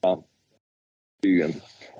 Ja. 0.00 0.22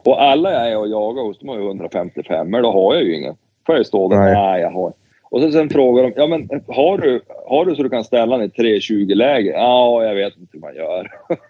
Och 0.05 0.23
alla 0.23 0.53
jag 0.53 0.73
är 0.73 0.79
och 0.79 0.89
jagar 0.89 1.23
hos, 1.23 1.39
de 1.39 1.49
har 1.49 1.57
ju 1.59 1.67
155 1.67 2.51
men 2.51 2.63
då 2.63 2.73
har 2.73 2.95
jag 2.95 3.05
ju 3.05 3.17
ingen. 3.17 3.35
Får 3.67 3.77
jag 3.77 3.87
stå 3.87 4.09
där? 4.09 4.19
Nej. 4.19 4.35
Nej, 4.35 4.61
jag 4.63 4.71
har. 4.71 4.93
Och 5.31 5.41
så 5.41 5.53
sen 5.53 5.71
frågar 5.71 6.03
de, 6.03 6.13
ja 6.17 6.27
men 6.27 6.49
har 6.67 6.99
du, 6.99 7.21
har 7.47 7.65
du 7.65 7.75
så 7.75 7.83
du 7.83 7.89
kan 7.89 8.05
ställa 8.05 8.37
den 8.37 8.47
i 8.47 8.51
320 8.51 9.15
läge? 9.15 9.51
Ja, 9.51 10.05
jag 10.05 10.15
vet 10.15 10.37
inte 10.37 10.51
hur 10.53 10.61
man 10.61 10.75
gör. 10.75 11.11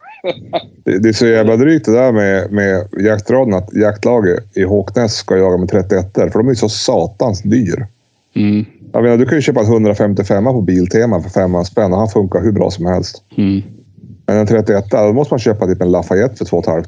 Det, 0.85 0.99
det 0.99 1.09
är 1.09 1.13
så 1.13 1.27
jävla 1.27 1.57
drygt 1.57 1.87
det 1.87 1.93
där 1.93 2.13
med, 2.13 2.53
med 2.53 2.89
jaktraden 3.05 3.55
att 3.55 3.75
jaktlaget 3.75 4.57
i 4.57 4.63
Håknäs 4.63 5.15
ska 5.15 5.37
jaga 5.37 5.57
med 5.57 5.69
31 5.69 6.15
för 6.15 6.39
de 6.39 6.47
är 6.47 6.51
ju 6.51 6.57
så 6.57 6.69
satans 6.69 7.43
dyr. 7.43 7.87
Mm. 8.35 8.65
Jag 8.93 9.03
menar, 9.03 9.17
du 9.17 9.27
kan 9.27 9.39
ju 9.39 9.43
köpa 9.43 9.61
en 9.61 9.67
155 9.67 10.45
på 10.45 10.61
Biltema 10.61 11.23
för 11.23 11.31
500 11.31 11.65
spänn 11.65 11.93
och 11.93 11.99
han 11.99 12.09
funkar 12.09 12.41
hur 12.41 12.53
bra 12.53 12.71
som 12.71 12.87
helst. 12.87 13.25
Mm. 13.37 13.63
Men 14.27 14.37
en 14.37 14.47
31 14.47 14.85
då 14.91 15.13
måste 15.13 15.33
man 15.33 15.39
köpa 15.39 15.67
typ 15.67 15.83
en 15.83 15.91
Lafayette 15.91 16.37
för 16.37 16.45
2 16.45 16.63
500. 16.63 16.85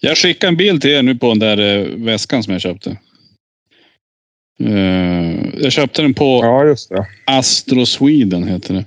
Jag 0.00 0.16
skickar 0.16 0.48
en 0.48 0.56
bild 0.56 0.82
till 0.82 0.90
er 0.90 1.02
nu 1.02 1.14
på 1.14 1.28
den 1.28 1.38
där 1.38 1.78
eh, 1.78 1.86
väskan 2.04 2.42
som 2.42 2.52
jag 2.52 2.60
köpte. 2.60 2.96
Eh, 4.60 5.62
jag 5.62 5.72
köpte 5.72 6.02
den 6.02 6.14
på 6.14 6.40
Ja, 6.42 6.64
just 6.64 6.88
det. 6.88 7.06
Astro 7.24 7.86
Sweden 7.86 8.48
heter 8.48 8.74
det. 8.74 8.84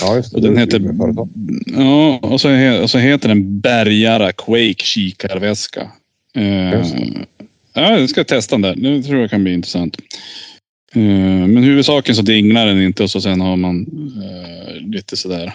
Ja, 0.00 0.16
just 0.16 0.30
det. 0.30 0.36
Och 0.36 0.42
den 0.42 0.54
Det 0.54 0.60
heter, 0.60 0.94
ja, 1.66 2.18
och 2.22 2.40
så, 2.40 2.48
he, 2.48 2.78
och 2.80 2.90
så 2.90 2.98
heter 2.98 3.28
den 3.28 3.60
Bergara 3.60 4.32
Quake 4.32 4.84
kikarväska. 4.84 5.90
Just 6.72 6.94
ja, 7.74 7.98
jag 7.98 8.10
ska 8.10 8.24
testa 8.24 8.54
den 8.54 8.62
där. 8.62 8.74
Nu 8.76 9.02
tror 9.02 9.20
jag 9.20 9.30
kan 9.30 9.44
bli 9.44 9.52
intressant. 9.52 9.96
Eh, 10.94 11.02
men 11.46 11.62
huvudsaken 11.62 12.14
så 12.14 12.22
dinglar 12.22 12.66
den 12.66 12.82
inte 12.82 13.02
och 13.02 13.10
så 13.10 13.20
sen 13.20 13.40
har 13.40 13.56
man 13.56 13.86
lite 14.80 15.16
sådär. 15.16 15.52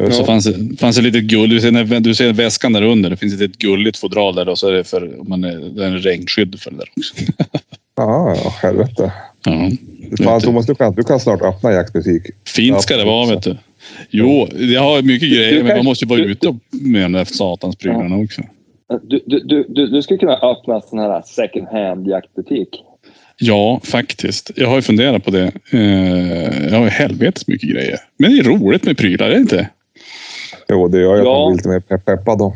Just 0.00 0.16
Så 0.16 0.22
det. 0.22 0.26
fanns 0.26 0.44
det, 0.44 0.76
fanns 0.76 0.96
det 0.96 1.02
lite 1.02 1.20
gull. 1.20 1.48
Du 1.48 2.00
du 2.00 2.14
ser 2.14 2.32
väskan 2.32 2.72
där 2.72 2.82
under. 2.82 3.10
Det 3.10 3.16
finns 3.16 3.34
ett 3.34 3.40
litet 3.40 3.58
gulligt 3.58 3.98
fodral 3.98 4.34
där 4.34 4.48
och 4.48 4.58
så 4.58 4.68
är 4.68 4.72
det 4.72 4.84
för 4.84 5.28
man 5.28 5.44
är, 5.44 5.56
det 5.58 5.84
är 5.84 5.88
en 5.88 5.98
regnskydd 5.98 6.60
för 6.60 6.70
det 6.70 6.76
där 6.76 6.88
också. 6.96 7.14
Ja, 7.96 8.34
ja, 8.44 8.50
helvete. 8.62 9.12
Ja. 9.44 9.70
Fan. 10.24 10.40
Thomas, 10.40 10.66
du 10.66 10.74
kan, 10.74 10.94
du 10.94 11.02
kan 11.02 11.20
snart 11.20 11.42
öppna 11.42 11.72
jaktbutik. 11.72 12.22
Fint 12.46 12.80
ska 12.82 12.96
det 12.96 13.04
vara 13.04 13.30
vet 13.34 13.42
du. 13.42 13.56
Jo, 14.10 14.48
jag 14.52 14.80
har 14.82 15.02
mycket 15.02 15.28
grejer 15.28 15.62
men 15.62 15.76
man 15.76 15.84
måste 15.84 16.04
ju 16.04 16.08
vara 16.08 16.20
ute 16.20 16.48
och- 16.48 16.56
med 16.70 17.02
de 17.02 17.12
där 17.12 17.24
satans 17.24 17.76
prylarna 17.76 18.16
också. 18.16 18.42
Du, 19.02 19.20
du, 19.26 19.64
du, 19.68 19.86
du, 19.86 20.02
skulle 20.02 20.18
kunna 20.18 20.32
öppna 20.36 20.74
en 20.74 20.82
sån 20.82 20.98
här 20.98 21.22
second 21.26 21.68
hand 21.68 22.06
jaktbutik. 22.06 22.68
Ja, 23.38 23.80
faktiskt. 23.84 24.50
Jag 24.56 24.68
har 24.68 24.76
ju 24.76 24.82
funderat 24.82 25.24
på 25.24 25.30
det. 25.30 25.52
Eh, 25.70 26.66
jag 26.70 26.78
har 26.78 26.84
ju 26.84 26.90
helvetes 26.90 27.46
mycket 27.48 27.70
grejer. 27.70 27.98
Men 28.18 28.30
det 28.30 28.38
är 28.38 28.42
roligt 28.44 28.84
med 28.84 28.96
prylar, 28.98 29.26
är 29.26 29.30
det 29.34 29.40
inte? 29.40 29.68
Jo, 30.68 30.88
det 30.88 31.00
gör 31.00 31.14
att 31.18 31.24
Ja. 31.24 31.38
man 31.38 31.48
blir 31.52 31.56
lite 31.56 31.68
mer 31.68 31.80
pepp- 31.80 32.04
peppad 32.04 32.38
då. 32.38 32.54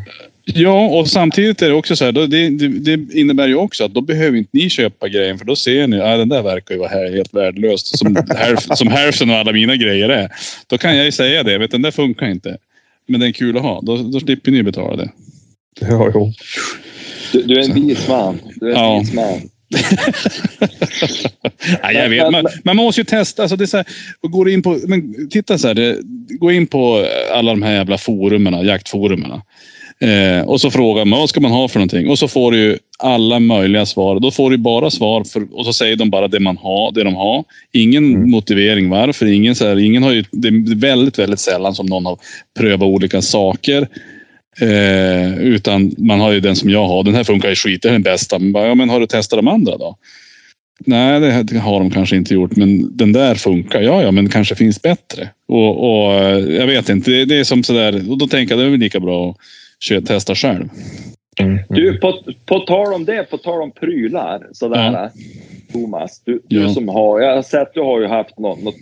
Ja, 0.54 0.88
och 0.88 1.08
samtidigt 1.08 1.62
är 1.62 1.68
det 1.68 1.74
också 1.74 1.96
så 1.96 2.04
här. 2.04 2.12
Då, 2.12 2.26
det, 2.26 2.48
det, 2.48 2.68
det 2.68 3.14
innebär 3.14 3.48
ju 3.48 3.54
också 3.54 3.84
att 3.84 3.94
då 3.94 4.00
behöver 4.00 4.38
inte 4.38 4.50
ni 4.52 4.70
köpa 4.70 5.08
grejen 5.08 5.38
för 5.38 5.44
då 5.44 5.56
ser 5.56 5.86
ni 5.86 6.00
att 6.00 6.18
den 6.18 6.28
där 6.28 6.42
verkar 6.42 6.74
ju 6.74 6.78
vara 6.78 6.88
här 6.88 7.12
helt 7.12 7.34
värdelöst. 7.34 7.98
Som, 7.98 8.16
hälf, 8.36 8.60
som 8.74 8.88
hälften 8.88 9.30
av 9.30 9.36
alla 9.36 9.52
mina 9.52 9.76
grejer 9.76 10.08
är. 10.08 10.30
Då 10.66 10.78
kan 10.78 10.96
jag 10.96 11.04
ju 11.04 11.12
säga 11.12 11.42
det. 11.42 11.58
Vet, 11.58 11.70
den 11.70 11.82
där 11.82 11.90
funkar 11.90 12.26
inte. 12.26 12.56
Men 13.08 13.20
den 13.20 13.28
är 13.28 13.32
kul 13.32 13.56
att 13.56 13.62
ha. 13.62 13.80
Då, 13.80 13.96
då 13.96 14.20
slipper 14.20 14.50
ni 14.50 14.62
betala 14.62 14.96
det. 14.96 15.10
Ja, 15.80 16.10
jo. 16.14 16.32
Du, 17.32 17.42
du 17.42 17.54
är 17.60 17.68
en 17.68 17.74
vis 17.74 18.08
man. 18.08 18.38
Du 18.54 18.66
är 18.66 18.70
en 18.70 18.76
Ja. 18.78 18.98
vis 19.00 19.12
man. 19.12 19.40
Nej, 21.82 21.94
jag 21.94 22.08
vet. 22.08 22.32
Man, 22.32 22.46
man 22.64 22.76
måste 22.76 23.00
ju 23.00 23.04
testa. 23.04 23.42
Alltså 23.42 23.56
det 23.56 23.64
är 23.64 23.66
så 23.66 23.76
här, 23.76 23.86
och 24.20 24.30
går 24.30 24.50
in 24.50 24.62
på, 24.62 24.78
men 24.86 25.28
titta 25.28 25.58
så 25.58 25.68
här. 25.68 25.74
Det, 25.74 25.98
gå 26.28 26.52
in 26.52 26.66
på 26.66 27.06
alla 27.32 27.50
de 27.50 27.62
här 27.62 27.72
jävla 27.72 27.98
forumen, 27.98 28.66
jaktforumen. 28.66 29.40
Eh, 30.02 30.44
och 30.44 30.60
så 30.60 30.70
frågar 30.70 31.04
man 31.04 31.18
vad 31.18 31.28
ska 31.28 31.40
man 31.40 31.50
ha 31.50 31.68
för 31.68 31.78
någonting 31.78 32.08
och 32.08 32.18
så 32.18 32.28
får 32.28 32.52
du 32.52 32.58
ju 32.58 32.78
alla 32.98 33.40
möjliga 33.40 33.86
svar. 33.86 34.20
Då 34.20 34.30
får 34.30 34.50
du 34.50 34.56
bara 34.56 34.90
svar 34.90 35.24
för, 35.24 35.58
och 35.58 35.64
så 35.64 35.72
säger 35.72 35.96
de 35.96 36.10
bara 36.10 36.28
det 36.28 36.40
man 36.40 36.56
har, 36.56 36.92
det 36.92 37.04
de 37.04 37.14
har. 37.14 37.44
Ingen 37.72 38.14
Mm. 38.14 38.30
motivering 38.30 38.90
varför. 38.90 39.26
Ingen, 39.26 39.54
så 39.54 39.66
här, 39.66 39.78
ingen 39.78 40.02
har 40.02 40.12
ju, 40.12 40.24
det 40.30 40.48
är 40.48 40.74
väldigt, 40.74 41.18
väldigt 41.18 41.40
sällan 41.40 41.74
som 41.74 41.86
någon 41.86 42.06
har 42.06 42.18
prövat 42.58 42.86
olika 42.86 43.22
saker. 43.22 43.88
Eh, 44.60 45.38
utan 45.38 45.94
man 45.98 46.20
har 46.20 46.32
ju 46.32 46.40
den 46.40 46.56
som 46.56 46.70
jag 46.70 46.88
har. 46.88 47.02
Den 47.02 47.14
här 47.14 47.24
funkar 47.24 47.48
ju 47.48 47.54
skit, 47.54 47.82
det 47.82 47.88
är 47.88 47.92
den 47.92 48.02
bästa. 48.02 48.38
Men, 48.38 48.52
bara, 48.52 48.66
ja, 48.66 48.74
men 48.74 48.90
har 48.90 49.00
du 49.00 49.06
testat 49.06 49.38
de 49.38 49.48
andra 49.48 49.76
då? 49.76 49.96
Nej, 50.86 51.20
det 51.20 51.42
det 51.42 51.58
har 51.58 51.80
de 51.80 51.90
kanske 51.90 52.16
inte 52.16 52.34
gjort, 52.34 52.56
men 52.56 52.96
den 52.96 53.12
där 53.12 53.34
funkar. 53.34 53.80
Ja, 53.80 54.02
ja, 54.02 54.10
men 54.10 54.28
kanske 54.28 54.54
finns 54.54 54.82
bättre. 54.82 55.28
Och, 55.48 56.04
och 56.04 56.14
eh, 56.14 56.38
jag 56.38 56.66
vet 56.66 56.88
inte, 56.88 57.10
det, 57.10 57.24
det 57.24 57.36
är 57.36 57.44
som 57.44 57.62
sådär. 57.62 58.10
Och 58.10 58.18
då 58.18 58.26
tänker 58.26 58.54
jag 58.54 58.62
det 58.64 58.66
är 58.66 58.70
väl 58.70 58.80
lika 58.80 59.00
bra 59.00 59.30
att 59.30 59.36
kö- 59.88 60.00
testa 60.00 60.34
själv. 60.34 60.68
Mm. 61.40 61.58
Du, 61.68 61.98
på, 61.98 62.22
på 62.46 62.58
tal 62.58 62.94
om 62.94 63.04
det, 63.04 63.30
på 63.30 63.38
tal 63.38 63.62
om 63.62 63.70
prylar 63.72 64.46
sådär. 64.52 64.92
Ja. 64.92 65.10
Thomas, 65.72 66.22
du, 66.24 66.40
du 66.44 66.62
Ja. 66.62 66.68
som 66.68 66.88
har, 66.88 67.20
jag 67.20 67.34
har 67.34 67.42
sett 67.42 67.74
du 67.74 67.80
har 67.80 68.00
ju 68.00 68.06
haft 68.06 68.38
något, 68.38 68.62
något 68.62 68.74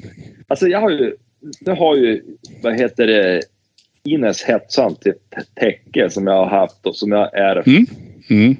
alltså 0.48 0.66
jag 0.68 0.80
har 0.80 0.90
ju, 0.90 1.16
du 1.60 1.70
har 1.72 1.96
ju, 1.96 2.22
vad 2.62 2.80
heter 2.80 3.06
det, 3.06 3.42
Ines 4.04 4.42
Hetsan 4.42 4.94
till 4.94 5.12
täcke 5.54 6.10
som 6.10 6.26
jag 6.26 6.34
har 6.44 6.46
haft 6.58 6.86
och 6.86 6.96
som 6.96 7.12
jag 7.12 7.34
är 7.38 7.68
Mm. 7.68 7.86
Mm. 8.30 8.56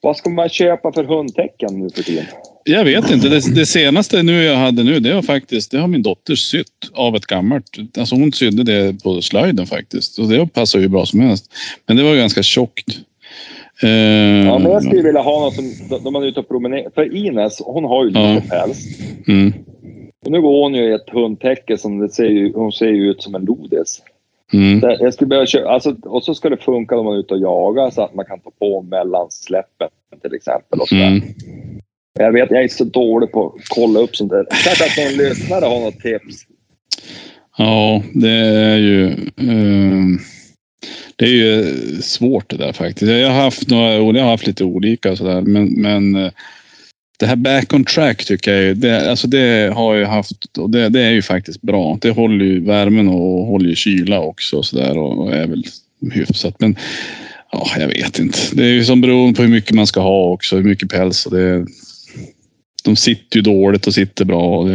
Vad 0.00 0.16
ska 0.16 0.30
man 0.30 0.48
köpa 0.48 0.92
för 0.92 1.04
hundtecken 1.04 1.78
nu 1.80 1.90
för 1.90 2.02
tiden? 2.02 2.24
Jag 2.64 2.84
vet 2.84 3.10
inte. 3.10 3.28
Det, 3.28 3.54
det 3.54 3.66
senaste 3.66 4.22
nu 4.22 4.42
jag 4.42 4.56
hade 4.56 4.82
nu, 4.82 5.00
det 5.00 5.12
har 5.12 5.22
faktiskt, 5.22 5.70
det 5.70 5.78
har 5.78 5.88
min 5.88 6.02
dotter 6.02 6.34
sytt 6.34 6.66
av 6.92 7.16
ett 7.16 7.26
gammalt. 7.26 7.78
Alltså 7.98 8.14
hon 8.14 8.32
sydde 8.32 8.62
det 8.64 9.02
på 9.02 9.22
slöjden 9.22 9.66
faktiskt. 9.66 10.18
Och 10.18 10.28
det 10.28 10.46
passar 10.46 10.78
ju 10.78 10.88
bra 10.88 11.06
som 11.06 11.20
helst. 11.20 11.52
Men 11.86 11.96
det 11.96 12.02
var 12.02 12.14
ganska 12.16 12.42
tjockt. 12.42 12.88
Eh, 13.82 13.88
Ja, 13.90 14.58
men 14.58 14.72
jag 14.72 14.82
skulle 14.84 15.02
vilja 15.02 15.20
ha 15.20 15.40
något 15.40 15.54
som, 15.54 15.72
då 16.04 16.10
man 16.10 16.22
är 16.22 16.26
ute 16.26 16.40
och 16.40 16.48
promenerar. 16.48 16.90
För 16.94 17.16
Ines, 17.16 17.60
hon 17.64 17.84
har 17.84 18.04
ju 18.04 18.10
lite 18.10 18.20
Ja. 18.20 18.40
päls. 18.48 18.78
mm, 19.28 19.52
Och 20.24 20.32
nu 20.32 20.40
går 20.42 20.62
hon 20.62 20.74
ju 20.74 20.84
i 20.90 20.92
ett 20.92 21.10
hundtäcke 21.12 21.78
som 21.78 21.98
det 21.98 22.08
ser 22.08 22.28
ju, 22.28 22.52
hon 22.52 22.72
ser 22.72 22.86
ju 22.88 23.10
ut 23.10 23.22
som 23.22 23.34
en 23.34 23.44
lodis. 23.44 24.02
mm, 24.52 24.80
Jag 25.00 25.14
skulle 25.14 25.28
behöva 25.28 25.46
köpa, 25.46 25.68
alltså, 25.70 25.96
och 26.02 26.24
så 26.24 26.34
ska 26.34 26.48
det 26.50 26.56
funka 26.56 26.98
om 26.98 27.04
man 27.04 27.14
är 27.14 27.20
ute 27.20 27.34
och 27.34 27.40
jagar 27.40 27.90
så 27.90 28.02
att 28.02 28.14
man 28.14 28.24
kan 28.24 28.40
ta 28.40 28.50
på 28.58 28.82
mellan 28.82 29.30
släppen 29.30 29.88
till 30.22 30.34
exempel. 30.34 30.80
Och 30.80 30.88
sådär. 30.88 31.06
mm. 31.06 31.22
Jag 32.18 32.32
vet, 32.32 32.50
jag 32.50 32.64
är 32.64 32.68
så 32.68 32.84
dålig 32.84 33.32
på 33.32 33.46
att 33.46 33.68
kolla 33.68 34.00
upp 34.00 34.16
sånt 34.16 34.30
där. 34.30 34.46
Kanske 34.64 34.84
att 34.84 34.96
någon 34.96 35.26
lyssnare 35.26 35.64
har 35.64 35.80
något 35.80 36.00
tips. 36.00 36.46
Ja, 37.58 38.02
det 38.14 38.30
är 38.30 38.76
ju... 38.76 39.06
Eh, 39.36 40.20
det 41.16 41.24
är 41.24 41.30
ju 41.30 41.74
svårt 42.02 42.50
det 42.50 42.56
där 42.56 42.72
faktiskt. 42.72 43.12
Jag 43.12 43.30
har 43.30 43.42
haft, 43.42 43.70
några, 43.70 43.92
jag 43.92 44.24
har 44.24 44.30
haft 44.30 44.46
lite 44.46 44.64
olika 44.64 45.16
sådär. 45.16 45.40
Men, 45.40 45.82
men 45.82 46.14
eh, 46.16 46.32
det 47.18 47.26
här 47.26 47.36
back 47.36 47.72
on 47.72 47.84
track 47.84 48.24
tycker 48.24 48.52
jag 48.52 48.62
ju, 48.62 48.74
det, 48.74 49.10
alltså 49.10 49.28
det 49.28 49.72
har 49.74 49.94
jag 49.94 50.08
haft 50.08 50.58
och 50.58 50.70
det, 50.70 50.88
det 50.88 51.00
är 51.00 51.10
ju 51.10 51.22
faktiskt 51.22 51.62
bra. 51.62 51.98
Det 52.00 52.10
håller 52.10 52.44
ju 52.44 52.60
värmen 52.64 53.08
och 53.08 53.46
håller 53.46 53.68
ju 53.68 53.74
kyla 53.74 54.20
också 54.20 54.56
och 54.56 54.66
sådär 54.66 54.98
och, 54.98 55.18
och 55.18 55.34
är 55.34 55.46
väl 55.46 55.64
hyfsat. 56.12 56.60
Men 56.60 56.76
ja, 57.52 57.66
jag 57.78 57.88
vet 57.88 58.18
inte. 58.18 58.38
Det 58.52 58.64
är 58.64 58.72
ju 58.72 58.84
som 58.84 59.00
beroende 59.00 59.36
på 59.36 59.42
hur 59.42 59.50
mycket 59.50 59.72
man 59.72 59.86
ska 59.86 60.00
ha 60.00 60.24
också, 60.24 60.56
hur 60.56 60.64
mycket 60.64 60.90
päls. 60.90 61.26
Och 61.26 61.32
det, 61.32 61.66
de 62.84 62.96
sitter 62.96 63.36
ju 63.36 63.42
dåligt 63.42 63.86
och 63.86 63.94
sitter 63.94 64.24
bra. 64.24 64.66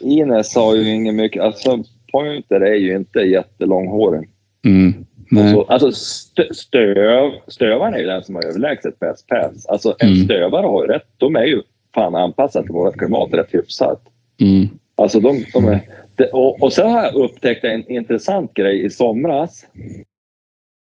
Ines 0.00 0.54
har 0.54 0.74
ju 0.76 0.94
inget 0.94 1.14
mycket, 1.14 1.42
alltså 1.42 1.84
Pointer 2.12 2.60
är 2.60 2.74
ju 2.74 2.96
inte 2.96 3.18
jättelånghårig. 3.20 4.28
mm, 4.64 4.94
nej. 5.30 5.52
Så, 5.54 5.62
alltså 5.62 5.92
stö, 5.92 6.54
stöv, 6.54 7.30
stövaren 7.48 7.94
är 7.94 7.98
ju 7.98 8.06
den 8.06 8.24
som 8.24 8.34
har 8.34 8.42
överlägset 8.44 8.98
bäst 8.98 9.26
päls. 9.26 9.66
Alltså 9.66 9.96
en 9.98 10.08
Mm. 10.08 10.24
stövare 10.24 10.66
har 10.66 10.82
ju 10.86 10.92
rätt, 10.92 11.08
de 11.16 11.36
är 11.36 11.44
ju 11.44 11.62
fan 11.94 12.14
anpassade 12.14 12.64
till 12.66 12.72
vårt 12.74 12.96
klimat 12.96 13.28
rätt 13.34 13.54
hyfsat. 13.54 14.02
Mm, 14.40 14.68
Alltså 14.96 15.20
de, 15.20 15.44
de 15.52 15.64
är, 15.68 15.80
det, 16.16 16.26
och, 16.30 16.62
och 16.62 16.72
sen 16.72 16.90
har 16.90 17.02
jag 17.04 17.14
upptäckt 17.14 17.64
en 17.64 17.90
intressant 17.92 18.54
grej 18.54 18.84
i 18.84 18.90
somras. 18.90 19.66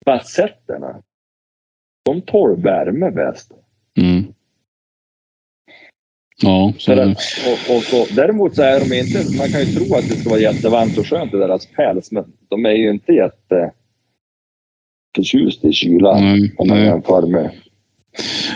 Bassetterna. 0.06 1.02
De 2.06 2.22
tål 2.22 2.62
värme 2.62 3.12
bäst. 3.12 3.52
mm. 3.98 4.24
Ja, 6.42 6.74
så 6.78 6.92
att, 6.92 7.18
och, 7.48 7.76
och 7.76 7.84
så, 7.84 8.06
däremot 8.16 8.56
så 8.56 8.62
är 8.62 8.80
de 8.80 9.00
inte, 9.00 9.38
man 9.38 9.52
kan 9.52 9.60
ju 9.60 9.66
tro 9.66 9.96
att 9.96 10.10
det 10.10 10.16
ska 10.16 10.30
vara 10.30 10.40
jättevarmt 10.40 10.98
och 10.98 11.08
skönt 11.08 11.34
i 11.34 11.38
deras 11.38 11.66
päls, 11.66 12.12
men 12.12 12.24
de 12.50 12.66
är 12.66 12.72
ju 12.72 12.90
inte 12.90 13.14
jätte 13.14 13.72
förtjust 15.16 15.66
i 15.66 15.74
kylan 15.74 16.24
nej, 16.24 16.54
om 16.58 16.68
man 16.68 16.78
nej. 16.78 16.88
jämför 16.88 17.28
med. 17.28 17.50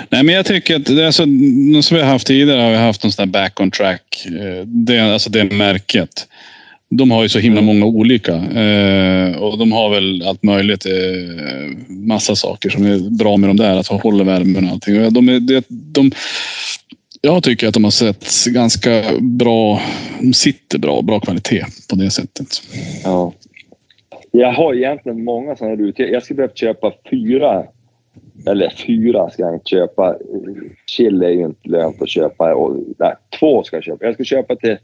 nej, 0.10 0.24
men 0.24 0.36
jag 0.36 0.46
tycker 0.46 0.76
att 0.76 0.86
det 0.86 1.04
är 1.04 1.12
så, 1.12 1.24
som 1.88 1.98
vi 1.98 2.04
har 2.04 2.10
haft 2.10 2.28
tidigare 2.28 2.62
har 2.62 2.72
vi 2.72 2.78
haft 2.78 3.04
en 3.04 3.12
sån 3.12 3.32
där 3.32 3.32
back 3.42 3.60
on 3.60 3.72
track. 3.72 4.26
Eh, 4.26 4.66
Det, 4.66 5.00
alltså 5.00 5.30
det 5.30 5.44
märket. 5.44 6.28
De 6.90 7.12
har 7.12 7.24
ju 7.24 7.30
så 7.30 7.40
himla 7.40 7.62
många 7.62 7.86
olika 7.86 8.34
eh, 8.36 9.36
och 9.38 9.58
de 9.58 9.72
har 9.72 9.90
väl 9.90 10.24
allt 10.28 10.44
möjligt. 10.44 10.86
Eh, 10.86 10.92
massa 11.90 12.36
saker 12.36 12.70
som 12.70 12.86
är 12.86 13.18
bra 13.18 13.38
med 13.38 13.50
de 13.50 13.58
där. 13.58 13.78
Att 13.78 13.88
de 13.88 14.00
håller 14.00 14.24
värmen 14.24 14.66
och 14.66 14.72
allting. 14.72 15.14
De, 15.14 15.30
är, 15.30 15.40
det, 15.40 15.66
de, 15.70 16.12
jag 17.26 17.44
tycker 17.44 17.68
att 17.68 17.74
de 17.74 17.84
har 17.84 17.92
sett 17.92 18.46
ganska 18.54 19.04
bra. 19.22 19.80
De 20.20 20.34
sitter 20.34 20.80
bra, 20.80 21.02
bra 21.02 21.20
kvalitet 21.20 21.66
på 21.90 21.96
det 21.96 22.10
sättet. 22.10 22.48
Ja. 23.04 23.34
Jag 24.32 24.54
har 24.54 24.74
egentligen 24.74 25.24
många 25.24 25.56
sådana 25.56 25.76
här 25.76 25.84
ute. 25.84 26.04
Jag 26.04 26.24
skulle 26.24 26.36
behöva 26.36 26.54
köpa 26.54 26.94
fyra. 27.10 27.66
Eller 28.48 28.74
fyra 28.88 29.30
ska 29.30 29.44
jag 29.44 29.54
inte 29.54 29.70
köpa. 29.70 30.16
Chill 30.88 31.24
är 31.24 31.30
ju 31.30 31.46
inte 31.46 31.70
lönt 31.70 32.02
att 32.02 32.10
köpa. 32.10 32.56
Och, 32.56 32.78
nej, 33.00 33.14
två 33.40 33.64
ska 33.64 33.76
jag 33.76 33.84
köpa. 33.84 34.06
Jag 34.06 34.14
ska 34.14 34.24
köpa 34.24 34.56
till, 34.56 34.78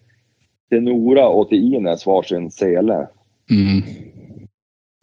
till 0.70 0.82
Nora 0.82 1.28
och 1.28 1.50
till 1.50 1.74
Ines 1.74 2.06
varsin 2.06 2.52
sele. 2.52 3.08
Mm. 3.50 3.82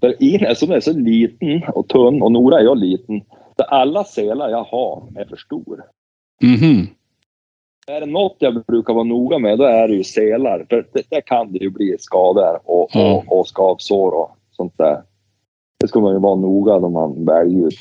För 0.01 0.23
Ines 0.23 0.63
är 0.63 0.81
så 0.81 0.93
liten 0.93 1.63
och 1.63 1.89
tunn 1.89 2.23
och 2.23 2.33
Nora 2.33 2.61
är 2.61 2.65
jag 2.65 2.79
liten. 2.79 3.21
Så 3.57 3.63
alla 3.63 4.05
selar 4.05 4.49
jag 4.49 4.65
har 4.65 5.03
är 5.17 5.25
för 5.25 5.37
stor. 5.37 5.83
Mhm. 6.43 6.87
Är 7.89 8.01
det 8.01 8.07
något 8.07 8.37
jag 8.39 8.65
brukar 8.65 8.95
vara 8.95 9.05
noga 9.05 9.39
med 9.39 9.59
då 9.59 9.65
är 9.65 9.89
det 9.89 9.95
ju 9.95 10.05
selar. 10.05 10.67
För 10.71 10.85
det, 10.93 11.03
där 11.11 11.21
kan 11.21 11.53
det 11.53 11.59
ju 11.59 11.71
bli 11.71 11.97
skador 12.01 12.61
och, 12.65 12.89
Ja. 12.93 13.13
och, 13.27 13.39
och 13.41 13.47
skavsår 13.49 14.13
och 14.13 14.31
sånt 14.57 14.73
där. 14.79 14.97
Det 15.81 15.89
ska 15.89 16.01
man 16.01 16.13
ju 16.15 16.21
vara 16.21 16.35
noga 16.35 16.79
när 16.79 16.89
man 16.89 17.25
väljer 17.25 17.67
ut. 17.69 17.79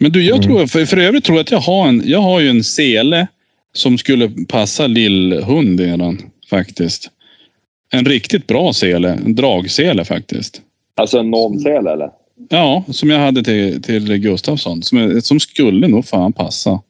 Men 0.00 0.12
du, 0.12 0.22
jag 0.24 0.36
Mm. 0.36 0.48
tror, 0.48 0.66
för, 0.66 0.84
för 0.84 0.96
övrigt 0.96 1.24
tror 1.24 1.36
jag 1.38 1.42
att 1.42 1.50
jag 1.50 1.58
har 1.60 1.88
en, 1.88 2.02
jag 2.04 2.18
har 2.20 2.40
ju 2.40 2.48
en 2.48 2.64
sele 2.64 3.26
som 3.72 3.98
skulle 3.98 4.30
passa 4.48 4.86
lillhund 4.86 5.80
redan 5.80 6.18
faktiskt. 6.50 7.10
En 7.92 8.04
riktigt 8.04 8.46
bra 8.46 8.72
sele, 8.72 9.08
en 9.26 9.34
dragsele 9.34 10.04
faktiskt. 10.04 10.62
Alltså 10.96 11.18
en 11.18 11.30
normsel 11.30 11.86
eller? 11.86 12.10
Ja, 12.48 12.84
som 12.88 13.10
jag 13.10 13.18
hade 13.18 13.42
till, 13.44 13.82
till 13.82 14.16
Gustafsson. 14.18 14.82
Som, 14.82 15.20
som 15.22 15.40
skulle 15.40 15.88
nog 15.88 16.04
fan 16.04 16.32
passa. 16.32 16.80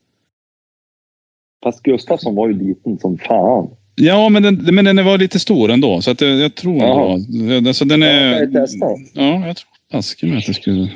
Fast 1.63 1.83
Gustafsson 1.83 2.35
var 2.35 2.49
ju 2.49 2.59
liten 2.69 2.99
som 2.99 3.19
fan. 3.19 3.69
Ja, 3.95 4.29
men 4.29 4.43
den, 4.43 4.75
men 4.75 4.85
den 4.85 5.05
var 5.05 5.19
lite 5.19 5.39
stor 5.41 5.71
ändå. 5.71 6.03
Så 6.03 6.11
att 6.11 6.21
jag, 6.21 6.31
jag 6.31 6.55
tror 6.55 6.77
Jaha. 6.79 7.15
ändå. 7.15 7.69
Alltså, 7.69 7.85
den 7.85 8.03
Ja, 8.03 8.09
är, 8.09 8.41
kan 8.41 8.49
vi 8.51 8.55
testa? 8.55 8.87
Ja, 9.13 9.47
jag 9.47 9.57
tror 9.57 9.69
fasiken 9.93 10.37
att 10.39 10.47
det 10.47 10.55
skulle... 10.55 10.89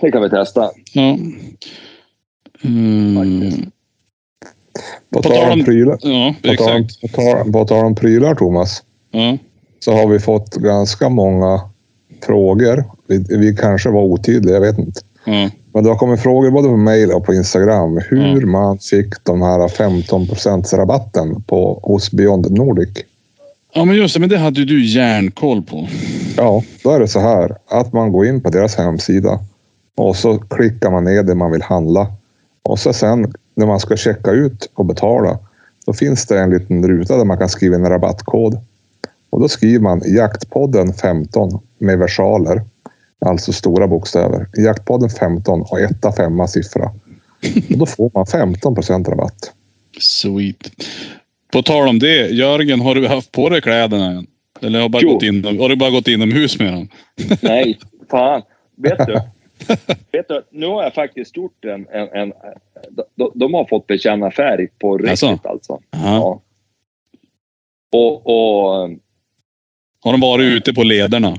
Det 0.00 0.10
kan 0.10 0.22
vi 0.22 0.30
testa. 0.30 0.70
Ja. 0.92 1.18
Mm, 2.64 3.16
Faktiskt. 3.16 3.68
På 5.12 5.22
På 5.22 5.28
tal 5.28 5.52
om 5.52 5.64
prylar, 5.64 5.98
ja, 6.02 6.34
på 6.42 6.48
exakt. 6.48 7.00
på 7.00 7.08
tal, 7.08 7.52
på 7.52 7.64
tal 7.64 7.84
om 7.86 7.94
prylar 7.94 8.34
Thomas, 8.34 8.82
Ja. 9.10 9.38
så 9.80 9.92
har 9.92 10.06
vi 10.08 10.18
fått 10.18 10.54
ganska 10.54 11.08
många 11.08 11.60
frågor. 12.26 12.84
Vi, 13.06 13.24
vi 13.38 13.56
kanske 13.56 13.90
var 13.90 14.02
otydliga, 14.02 14.54
jag 14.54 14.60
vet 14.60 14.78
inte. 14.78 15.00
Ja. 15.24 15.50
Men 15.72 15.84
det 15.84 15.90
har 15.90 15.96
kommit 15.96 16.20
frågor 16.20 16.50
både 16.50 16.68
på 16.68 16.76
mail 16.76 17.12
och 17.12 17.24
på 17.24 17.34
Instagram 17.34 18.00
hur 18.08 18.40
Ja. 18.40 18.46
man 18.46 18.78
fick 18.78 19.24
de 19.24 19.42
här 19.42 19.68
15 19.68 20.26
rabatten 20.72 21.42
på, 21.42 21.80
hos 21.82 22.10
Beyond 22.10 22.50
Nordic. 22.50 22.88
ja, 23.74 23.84
men 23.84 23.96
just 23.96 24.14
det. 24.14 24.20
Men 24.20 24.28
det 24.28 24.38
hade 24.38 24.64
du 24.64 24.86
järnkoll 24.86 25.62
på. 25.62 25.88
Ja, 26.36 26.62
då 26.84 26.90
är 26.90 27.00
det 27.00 27.08
så 27.08 27.20
här 27.20 27.56
att 27.68 27.92
man 27.92 28.12
går 28.12 28.26
in 28.26 28.40
på 28.40 28.50
deras 28.50 28.76
hemsida 28.76 29.38
och 29.96 30.16
så 30.16 30.38
klickar 30.38 30.90
man 30.90 31.04
ner 31.04 31.22
det 31.22 31.34
man 31.34 31.50
vill 31.52 31.62
handla. 31.62 32.06
Och 32.62 32.78
så 32.78 32.92
sen 32.92 33.32
när 33.54 33.66
man 33.66 33.80
ska 33.80 33.96
checka 33.96 34.30
ut 34.30 34.70
och 34.74 34.84
betala, 34.86 35.38
då 35.86 35.92
finns 35.92 36.26
det 36.26 36.38
en 36.40 36.50
liten 36.50 36.88
ruta 36.88 37.16
där 37.16 37.24
man 37.24 37.38
kan 37.38 37.48
skriva 37.48 37.76
in 37.76 37.84
en 37.84 37.90
rabattkod. 37.90 38.58
Och 39.30 39.40
då 39.40 39.48
skriver 39.48 39.80
man 39.82 40.02
jaktpodden 40.06 40.92
15 40.92 41.58
med 41.78 41.98
versaler, 41.98 42.62
alltså 43.26 43.52
stora 43.52 43.86
bokstäver. 43.88 44.46
Jaktpodden 44.64 45.10
15 45.10 45.60
och 45.62 45.80
etta 45.80 46.12
femma 46.12 46.46
siffra. 46.48 46.84
Och 47.70 47.78
då 47.78 47.86
får 47.86 48.10
man 48.14 48.24
15% 48.24 49.10
rabatt. 49.10 49.52
Sweet. 50.00 50.70
På 51.52 51.62
tal 51.62 51.88
om 51.88 51.98
det, 51.98 52.28
Jörgen, 52.28 52.80
har 52.80 52.94
du 52.94 53.08
haft 53.08 53.32
på 53.32 53.48
dig 53.48 53.60
kläderna 53.60 54.06
än? 54.06 54.26
Eller 54.62 54.80
har, 54.80 54.88
bara 54.88 55.02
Jo. 55.02 55.12
gått 55.12 55.22
in, 55.22 55.44
har 55.44 55.68
du 55.68 55.76
bara 55.76 55.90
gått 55.90 56.08
inomhus 56.08 56.58
med 56.58 56.72
dem? 56.72 56.88
Nej, 57.42 57.78
fan. 58.10 58.42
Vet 58.76 59.06
du? 59.06 59.12
Vet 60.12 60.28
du, 60.28 60.42
nu 60.50 60.66
har 60.66 60.82
jag 60.82 60.94
faktiskt 60.94 61.36
gjort 61.36 61.64
en... 61.64 61.86
en, 61.92 62.08
en 62.08 62.32
de, 63.16 63.30
de 63.34 63.54
har 63.54 63.64
fått 63.64 63.86
bekänna 63.86 64.30
färg 64.30 64.68
på 64.78 64.98
riktigt 64.98 65.10
Alltså? 65.10 65.48
alltså. 65.48 65.78
Ja. 65.90 65.98
Ja. 66.04 66.40
Och, 67.92 68.26
och 68.26 68.90
Har 70.00 70.12
de 70.12 70.20
varit 70.20 70.44
ute 70.44 70.72
på 70.74 70.82
lederna? 70.82 71.36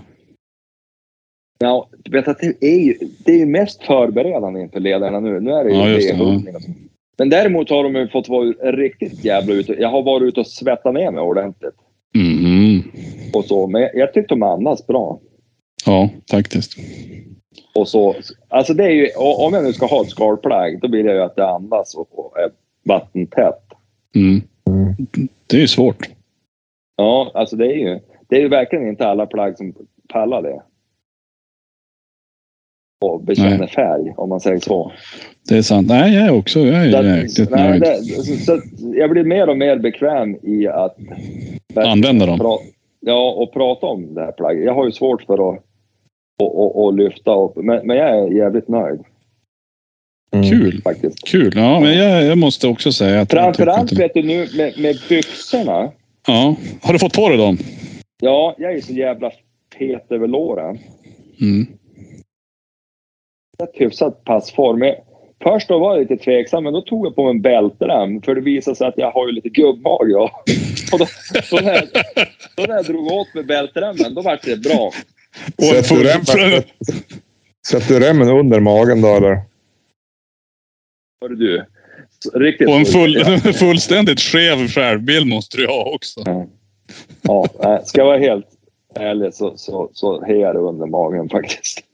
Ja, 1.61 1.89
vet 2.09 2.27
att 2.27 2.39
det 2.39 2.65
är 2.65 2.79
ju 2.79 2.97
det 3.25 3.31
är 3.31 3.37
ju 3.37 3.45
mest 3.45 3.83
förberedande 3.83 4.61
inför 4.61 4.79
ledarna 4.79 5.19
nu. 5.19 5.39
Nu 5.39 5.51
är 5.51 5.63
det 5.63 5.69
ju 5.69 5.77
Ja, 5.77 6.41
det. 6.45 6.59
Men 7.17 7.29
däremot 7.29 7.69
har 7.69 7.83
de 7.83 7.95
ju 7.95 8.07
fått 8.07 8.29
vara 8.29 8.71
riktigt 8.71 9.25
jävla 9.25 9.53
ute. 9.53 9.73
Jag 9.73 9.89
har 9.89 10.03
varit 10.03 10.27
ute 10.27 10.39
och 10.39 10.47
svettat 10.47 10.93
ner 10.93 11.11
mig 11.11 11.21
ordentligt. 11.21 11.75
Mhm. 12.15 12.83
Och 13.33 13.45
så. 13.45 13.67
Men 13.67 13.89
jag, 13.93 14.13
tyckte 14.13 14.35
de 14.35 14.43
andas 14.43 14.87
bra. 14.87 15.19
Ja, 15.85 16.09
faktiskt. 16.31 16.77
Och 17.75 17.87
så, 17.87 18.15
alltså 18.47 18.73
det 18.73 18.83
är 18.83 18.91
ju, 18.91 19.09
om 19.15 19.53
jag 19.53 19.63
nu 19.63 19.73
ska 19.73 19.85
ha 19.85 20.01
ett 20.01 20.09
skalplagg, 20.09 20.81
då 20.81 20.87
vill 20.87 21.05
jag 21.05 21.15
ju 21.15 21.21
att 21.21 21.35
det 21.35 21.47
andas 21.47 21.95
och, 21.95 22.39
är 22.39 22.51
vattentätt. 22.83 23.63
Mm. 24.15 24.41
Mm. 24.67 24.95
Det 25.47 25.57
är 25.57 25.61
ju 25.61 25.67
svårt. 25.67 26.09
Ja, 26.95 27.31
alltså 27.33 27.55
det 27.55 27.65
är 27.65 27.77
ju, 27.77 27.99
det 28.27 28.35
är 28.35 28.39
ju 28.39 28.47
verkligen 28.47 28.87
inte 28.87 29.07
alla 29.07 29.25
plagg 29.25 29.57
som 29.57 29.73
pallar 30.09 30.41
det. 30.41 30.61
Och 33.01 33.23
bekänner 33.23 33.57
Nej. 33.57 33.67
färg 33.67 34.13
om 34.17 34.29
man 34.29 34.39
säger 34.39 34.59
så. 34.59 34.91
Det 35.49 35.57
är 35.57 35.61
sant. 35.61 35.87
Nej, 35.87 36.13
jag 36.15 36.25
är 36.25 36.31
också 36.37 36.59
jag 36.59 36.85
är 36.87 36.99
att- 36.99 37.05
jäkligt 37.05 37.49
nej, 37.49 37.69
nöjd. 37.69 37.81
det, 37.81 37.95
så, 38.03 38.23
så 38.37 38.61
jag 38.95 39.09
blir 39.09 39.23
mer 39.23 39.49
och 39.49 39.57
mer 39.57 39.77
bekväm 39.77 40.35
i 40.43 40.67
att 40.67 40.97
Använda 41.75 42.25
dem. 42.25 42.39
pra, 42.39 42.57
ja, 42.99 43.31
och 43.31 43.53
prata 43.53 43.85
om 43.87 44.13
det 44.13 44.21
här 44.21 44.31
plagget. 44.31 44.65
Jag 44.65 44.73
har 44.73 44.85
ju 44.85 44.91
svårt 44.91 45.21
för 45.23 45.33
att 45.53 45.59
och, 46.41 46.59
och, 46.59 46.83
och 46.85 46.93
lyfta 46.97 47.35
upp, 47.35 47.55
men, 47.55 47.87
men 47.87 47.97
jag 47.97 48.09
är 48.09 48.31
jävligt 48.37 48.67
nöjd 48.67 48.99
Mm. 50.35 50.49
Kul. 50.49 50.81
faktiskt. 50.83 51.27
Kul. 51.27 51.53
Ja, 51.55 51.79
men 51.79 51.97
jag, 51.97 52.23
jag 52.23 52.37
måste 52.37 52.67
också 52.67 52.91
säga 52.91 53.21
att... 53.21 53.31
Framförallt 53.31 53.91
vet 53.99 54.13
du 54.13 54.23
nu 54.23 54.47
med, 54.57 54.73
med 54.79 54.95
byxorna. 55.09 55.91
Ja. 56.27 56.55
Har 56.81 56.93
du 56.93 56.99
fått 56.99 57.13
på 57.13 57.29
dig 57.29 57.37
dem? 57.37 57.57
Ja, 58.21 58.55
jag 58.57 58.73
är 58.73 58.81
så 58.81 58.93
jävla 58.93 59.31
fet 59.77 60.11
över 60.11 60.27
låren. 60.27 60.77
Mm. 61.41 61.67
Rätt 63.61 63.71
hyfsat 63.73 64.23
passform. 64.23 64.81
Jag- 64.81 64.95
Först 65.43 65.67
då 65.67 65.79
var 65.79 65.91
jag 65.97 65.99
lite 66.09 66.23
tveksam, 66.23 66.63
men 66.63 66.73
då 66.73 66.81
tog 66.81 67.05
jag 67.05 67.15
på 67.15 67.23
mig 67.23 67.31
en 67.31 67.41
bälterem. 67.41 68.21
För 68.21 68.35
det 68.35 68.41
visade 68.41 68.75
sig 68.75 68.87
att 68.87 68.97
jag 68.97 69.11
har 69.11 69.27
ju 69.27 69.33
lite 69.33 69.49
gubbmage. 69.49 70.15
Och, 70.15 70.29
och 70.93 70.99
då, 70.99 71.05
då, 71.51 71.57
när 71.63 71.73
jag, 71.73 71.83
då 72.57 72.63
när 72.63 72.75
jag 72.75 72.85
drog 72.85 73.11
åt 73.11 73.33
med 73.33 73.45
bälteremmen, 73.47 74.13
då 74.15 74.21
vart 74.21 74.41
det 74.43 74.57
bra. 74.61 74.91
Sätter 75.69 75.95
du 75.95 76.03
remmen- 76.03 76.63
Sätter 77.67 77.99
du 77.99 78.05
remmen 78.05 78.27
under 78.29 78.59
magen 78.59 79.01
då 79.01 79.07
eller? 79.15 79.37
Hörru 81.21 81.35
du. 81.35 81.65
Riktigt 82.33 82.67
och 82.69 82.75
en 82.75 82.85
full, 82.85 83.15
Ja, 83.15 83.37
fullständigt 83.53 84.19
skev 84.21 84.67
självbild 84.67 85.27
måste 85.27 85.57
du 85.57 85.67
ha 85.67 85.91
också. 85.95 86.21
ja, 87.21 87.45
nej, 87.63 87.81
ska 87.85 88.01
jag 88.01 88.05
vara 88.05 88.17
helt 88.17 88.45
ärlig 88.95 89.33
så, 89.33 89.57
så, 89.57 89.89
så 89.93 90.25
hejar 90.25 90.53
det 90.53 90.59
under 90.59 90.85
magen 90.85 91.29
faktiskt. 91.29 91.83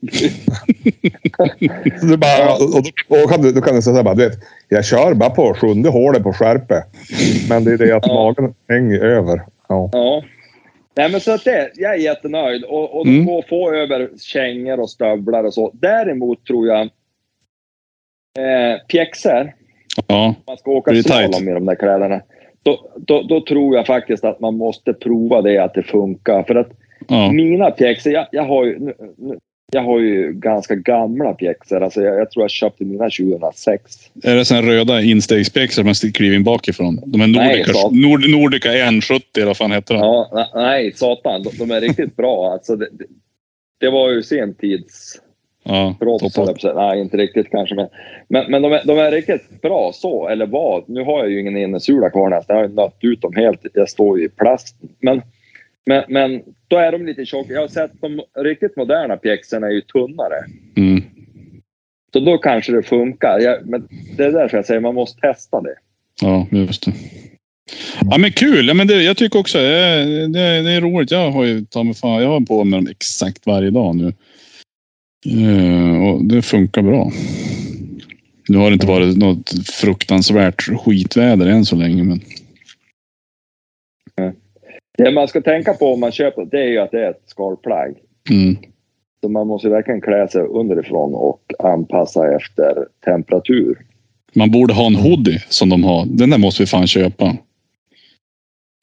Du 2.02 2.16
bara, 2.16 2.52
och, 2.54 2.62
och, 2.62 3.22
och 3.24 3.30
kan 3.30 3.42
du, 3.42 3.52
då 3.52 3.60
kan 3.60 3.74
du 3.74 3.82
säga 3.82 3.92
så 3.92 3.96
här 3.96 4.02
bara, 4.02 4.14
du 4.14 4.28
vet, 4.28 4.38
jag 4.68 4.84
kör 4.84 5.14
bara 5.14 5.30
på 5.30 5.54
sjunde 5.54 5.88
hålet 5.88 6.22
på 6.22 6.32
skärpe. 6.32 6.84
Men 7.48 7.64
det 7.64 7.72
är 7.72 7.78
det 7.78 7.92
att 7.96 8.06
Ja. 8.06 8.14
magen 8.14 8.54
hänger 8.68 9.00
över. 9.00 9.42
Ja. 9.68 9.90
Ja. 9.92 10.22
Nej, 10.96 11.10
men 11.12 11.20
så 11.20 11.32
att 11.34 11.44
det, 11.44 11.70
jag 11.74 11.94
är 11.94 11.98
jättenöjd. 11.98 12.64
Och, 12.64 12.96
och 13.00 13.06
Mm. 13.06 13.26
få, 13.26 13.42
få 13.48 13.72
över 13.74 14.08
kängor 14.20 14.80
och 14.80 14.90
stövlar 14.90 15.44
och 15.44 15.54
så. 15.54 15.70
Däremot 15.74 16.44
tror 16.46 16.66
jag 16.66 16.80
eh, 18.38 18.78
pjäxor, 18.88 19.52
Ja. 20.06 20.34
man 20.46 20.56
ska 20.56 20.70
åka 20.70 21.02
slalom 21.02 21.44
med 21.44 21.54
de 21.56 21.66
där 21.66 21.74
kläderna. 21.74 22.20
Då, 22.62 22.90
då, 22.96 23.22
då 23.22 23.40
tror 23.40 23.76
jag 23.76 23.86
faktiskt 23.86 24.24
att 24.24 24.40
man 24.40 24.56
måste 24.56 24.92
prova 24.92 25.42
det, 25.42 25.58
att 25.58 25.74
det 25.74 25.82
funkar. 25.82 26.42
För 26.42 26.54
att 26.54 26.68
ja. 27.08 27.32
mina 27.32 27.70
pjäxor, 27.70 28.12
jag, 28.12 28.26
jag, 28.32 28.44
har 28.44 28.64
ju, 28.64 28.92
jag 29.72 29.82
har 29.82 29.98
ju 30.00 30.32
ganska 30.32 30.74
gamla 30.74 31.32
pjäxor. 31.32 31.82
Alltså 31.82 32.02
jag, 32.02 32.18
jag 32.18 32.30
tror 32.30 32.42
jag 32.44 32.50
köpte 32.50 32.84
mina 32.84 33.04
2006. 33.04 34.10
Är 34.24 34.36
det 34.36 34.44
såna 34.44 34.62
röda 34.62 35.02
instegspjäxor 35.02 35.84
man 35.84 35.94
kliver 35.94 36.36
in 36.36 36.44
bakifrån? 36.44 37.00
De 37.06 37.20
är 37.20 37.26
Nej, 37.26 37.48
Nordica, 37.48 37.72
så- 37.72 37.90
Nord, 37.90 38.30
Nordica 38.30 38.78
170 38.78 39.24
eller 39.36 39.46
vad 39.46 39.56
fan 39.56 39.72
heter 39.72 39.94
de? 39.94 40.00
Ja, 40.00 40.50
nej, 40.54 40.92
satan. 40.94 41.42
De, 41.42 41.50
de 41.58 41.70
är 41.70 41.80
riktigt 41.80 42.16
bra. 42.16 42.52
Alltså 42.52 42.76
det, 42.76 42.88
det, 42.92 43.04
det 43.80 43.90
var 43.90 44.10
ju 44.10 44.22
sin 44.22 44.54
tids 44.54 45.20
Ja, 45.68 45.94
proffs. 45.98 46.64
Nej, 46.74 47.00
inte 47.00 47.16
riktigt 47.16 47.50
kanske. 47.50 47.74
Men, 47.74 47.88
men, 48.28 48.50
men 48.50 48.62
de, 48.62 48.72
är, 48.72 48.82
de 48.84 48.98
är 48.98 49.10
riktigt 49.10 49.62
bra 49.62 49.90
så, 49.94 50.28
eller 50.28 50.46
vad? 50.46 50.88
Nu 50.88 51.04
har 51.04 51.18
jag 51.18 51.30
ju 51.30 51.40
ingen 51.40 51.56
innesula 51.56 52.10
kvar 52.10 52.30
nästan. 52.30 52.56
Jag 52.56 52.62
har 52.64 52.68
ju 52.68 52.74
nött 52.74 52.98
ut 53.00 53.20
dem 53.20 53.32
helt. 53.36 53.66
Jag 53.74 53.88
står 53.88 54.18
ju 54.18 54.24
i 54.24 54.28
plast. 54.28 54.76
Men, 55.00 55.22
men, 55.88 56.04
men 56.08 56.42
då 56.68 56.76
är 56.76 56.92
de 56.92 57.06
lite 57.06 57.26
tjocka. 57.26 57.52
Jag 57.52 57.60
har 57.60 57.68
sett 57.68 58.00
de 58.00 58.20
riktigt 58.38 58.76
moderna 58.76 59.16
pjäxorna 59.16 59.66
är 59.66 59.70
ju 59.70 59.80
tunnare. 59.80 60.44
Mm. 60.76 61.02
Så 62.12 62.20
då 62.20 62.38
kanske 62.38 62.72
det 62.72 62.82
funkar. 62.82 63.38
Jag, 63.40 63.66
men 63.66 63.88
det 64.16 64.24
är 64.24 64.32
därför 64.32 64.56
jag 64.56 64.66
säger 64.66 64.80
man 64.80 64.94
måste 64.94 65.20
testa 65.20 65.60
det. 65.60 65.74
Ja, 66.20 66.46
just 66.50 66.84
det. 66.84 66.92
Ja, 68.10 68.18
men 68.18 68.32
kul! 68.32 68.68
Ja, 68.68 68.74
men 68.74 68.86
det, 68.86 69.02
jag 69.02 69.16
tycker 69.16 69.38
också 69.38 69.58
det, 69.58 70.26
det, 70.26 70.62
det 70.62 70.70
är 70.70 70.80
roligt. 70.80 71.10
Jag 71.10 71.30
har 71.30 71.44
ju 71.44 71.64
ta 71.64 71.82
mig 71.82 71.94
fan, 71.94 72.22
jag 72.22 72.28
har 72.28 72.40
på 72.40 72.64
med 72.64 72.78
dem 72.78 72.88
exakt 72.90 73.46
varje 73.46 73.70
dag 73.70 73.96
nu. 73.96 74.12
Eh, 75.26 76.08
och 76.08 76.24
det 76.24 76.42
funkar 76.42 76.82
bra. 76.82 77.12
Nu 78.48 78.58
har 78.58 78.70
det 78.70 78.74
inte 78.74 78.86
varit 78.86 79.16
något 79.16 79.66
fruktansvärt 79.66 80.62
skitväder 80.62 81.46
än 81.46 81.64
så 81.64 81.76
länge. 81.76 82.04
Men 82.04 82.20
Det 84.98 85.10
man 85.10 85.28
ska 85.28 85.40
tänka 85.40 85.74
på 85.74 85.92
om 85.92 86.00
man 86.00 86.12
köper 86.12 86.44
det 86.44 86.60
är 86.62 86.68
ju 86.68 86.78
att 86.78 86.90
det 86.90 87.04
är 87.06 87.10
ett 87.10 87.22
skalplagg. 87.26 87.94
mm, 88.30 88.56
Så 89.22 89.28
man 89.28 89.46
måste 89.46 89.68
verkligen 89.68 90.00
klä 90.00 90.28
sig 90.28 90.42
underifrån 90.42 91.14
och 91.14 91.42
anpassa 91.58 92.34
efter 92.36 92.86
temperatur. 93.04 93.78
man 94.34 94.50
borde 94.50 94.74
ha 94.74 94.86
en 94.86 94.94
hoodie 94.96 95.38
som 95.48 95.68
de 95.68 95.84
har. 95.84 96.06
Den 96.06 96.30
där 96.30 96.38
måste 96.38 96.62
vi 96.62 96.66
fan 96.66 96.86
köpa. 96.86 97.36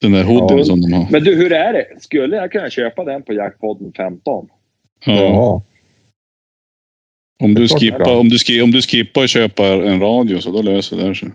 Den 0.00 0.12
där 0.12 0.24
hoodien 0.24 0.58
Ja. 0.58 0.64
som 0.64 0.80
de 0.80 0.92
har. 0.92 1.06
Men 1.10 1.24
du, 1.24 1.36
hur 1.36 1.52
är 1.52 1.72
det? 1.72 1.86
Skulle 2.02 2.36
jag 2.36 2.52
kunna 2.52 2.70
köpa 2.70 3.04
den 3.04 3.22
på 3.22 3.32
Jackpodden 3.32 3.92
15? 3.96 4.48
Ja. 5.06 5.62
Om, 7.42 7.54
du 7.54 7.68
skippar, 7.68 8.16
om, 8.18 8.28
du 8.28 8.38
skip, 8.38 8.64
om 8.64 8.70
du 8.70 8.82
skippar 8.82 9.22
och 9.22 9.28
köper 9.28 9.82
en 9.82 10.00
radio 10.00 10.38
så 10.38 10.50
då 10.50 10.62
löser 10.62 10.96
det 10.96 11.14
sig. 11.14 11.28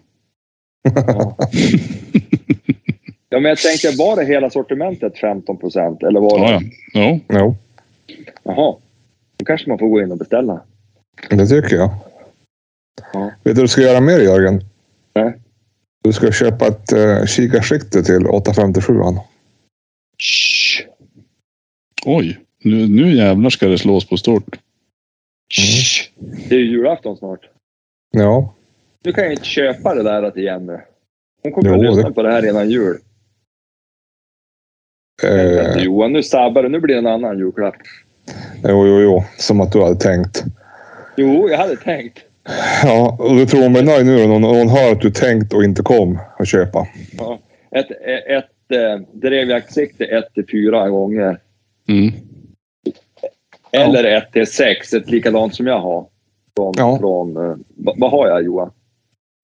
Ja. 0.96 1.38
ja, 3.32 3.40
men 3.40 3.50
jag 3.50 3.58
tänker, 3.58 3.98
var 3.98 4.16
det 4.16 4.26
hela 4.26 4.50
sortimentet 4.50 5.18
15 5.18 5.58
procent? 5.58 6.04
Eller 6.04 6.20
var 6.20 6.40
det... 6.40 6.46
Ja, 6.46 6.62
ja. 6.94 7.20
ja. 7.28 7.40
Jo, 7.40 7.56
Jaha. 8.44 8.76
Då 9.38 9.46
kanske 9.46 9.70
man 9.70 9.80
får 9.80 9.88
gå 9.90 10.02
in 10.02 10.12
och 10.12 10.18
beställa. 10.18 10.62
det 11.30 11.48
tycker 11.48 11.76
jag. 11.76 11.90
Ja. 13.14 13.20
Vet 13.44 13.44
du 13.44 13.54
vad 13.54 13.64
du 13.64 13.68
ska 13.68 13.82
göra 13.82 14.02
mer 14.02 14.20
Jörgen? 14.20 14.62
Nej. 15.16 15.34
Du 16.04 16.14
ska 16.14 16.32
köpa 16.32 16.68
ett 16.68 16.94
uh, 16.94 17.26
kikarsikte 17.26 18.04
till 18.04 18.28
857 18.28 18.94
Shh. 20.20 20.84
Oj, 22.06 22.40
nu, 22.64 22.88
nu 22.88 23.16
jävlar 23.16 23.50
ska 23.50 23.68
det 23.68 23.78
slås 23.78 24.06
på 24.10 24.18
stort. 24.18 24.60
Shh. 25.54 26.10
Det 26.50 26.56
är 26.56 26.60
ju 26.60 26.66
julafton 26.72 27.18
snart. 27.18 27.50
Ja, 28.12 28.54
Du 29.04 29.14
kan 29.14 29.26
ju 29.26 29.32
inte 29.32 29.46
köpa 29.46 29.96
det 29.96 30.04
där 30.04 30.32
till 30.32 30.44
Jenny. 30.44 30.78
Hon 31.44 31.52
kommer 31.52 31.70
Jo, 31.70 31.76
att 31.76 31.82
lyssna 31.82 32.10
det- 32.10 32.16
på 32.16 32.24
det 32.24 32.32
här 32.32 32.50
innan 32.50 32.70
jul. 32.70 32.98
Eh, 35.24 35.84
Johan, 35.84 36.14
nu 36.14 36.24
sabbar 36.24 36.64
du. 36.64 36.70
Nu 36.70 36.80
blir 36.80 36.96
det 36.96 37.00
en 37.00 37.08
annan 37.08 37.38
julklapp. 37.40 37.76
jo, 38.64 38.88
jo, 38.88 39.02
jo. 39.02 39.24
Som 39.38 39.62
att 39.62 39.72
du 39.72 39.82
hade 39.84 39.96
tänkt. 39.96 40.44
Jo, 41.16 41.50
jag 41.50 41.58
hade 41.58 41.76
tänkt. 41.76 42.20
Ja, 42.84 43.18
och 43.20 43.36
du 43.36 43.46
tror 43.46 43.62
hon 43.62 43.74
blir 43.74 43.84
nöjd 43.84 44.06
nu 44.06 44.28
när 44.28 44.48
hon, 44.60 44.70
hör 44.70 44.92
att 44.92 45.02
du 45.02 45.12
tänkt 45.12 45.54
och 45.54 45.64
inte 45.64 45.82
kom 45.82 46.20
att 46.38 46.48
köpa. 46.48 46.88
Ja. 47.18 47.40
Ett, 47.72 47.92
ett, 47.92 48.26
ett 48.28 48.78
eh, 48.78 49.08
drevjaktsikte 49.14 50.06
1 50.06 50.34
till 50.34 50.46
4 50.52 50.90
gånger. 50.90 51.40
Mm. 51.90 52.12
Eller 53.72 54.04
1 54.04 54.32
till 54.32 54.48
6, 54.48 54.94
ett 54.94 55.10
likadant 55.10 55.56
som 55.56 55.68
jag 55.68 55.80
har. 55.80 56.06
Från, 56.56 56.74
Ja. 56.78 56.98
från, 57.00 57.38
eh, 57.38 57.56
vad, 57.78 58.00
vad 58.00 58.12
har 58.12 58.28
jag 58.28 58.44
Johan? 58.44 58.72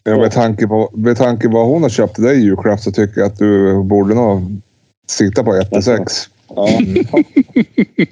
Ja, 0.04 0.18
med, 0.18 0.32
tanke 0.32 0.68
på, 0.68 0.90
med 0.94 1.18
tanke 1.18 1.48
på 1.48 1.54
vad 1.54 1.68
hon 1.68 1.82
har 1.82 1.90
köpt 1.90 2.16
till 2.16 2.24
dig 2.24 2.38
i 2.38 2.44
julklapp 2.44 2.80
så 2.80 2.92
tycker 2.92 3.22
jag 3.22 3.28
att 3.28 3.38
du 3.38 3.84
borde 3.84 4.16
nog 4.16 4.42
sikta 5.08 5.44
på 5.44 5.56
1 5.56 5.72
till 5.72 5.84
6. 5.84 6.30
Ja. 6.56 6.68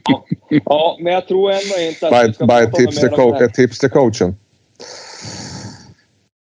ja. 0.04 0.26
ja, 0.66 0.98
men 1.02 1.14
jag 1.14 1.28
tror 1.28 1.52
ändå 1.52 1.76
inte 1.90 2.08
att 2.08 2.30
ett, 2.30 2.36
ska 2.36 2.62
ett, 2.64 2.74
tips 2.74 3.00
till 3.00 3.10
co- 3.10 3.36
ett 3.36 3.54
tips 3.54 3.80
till 3.80 3.90
coachen. 3.90 4.36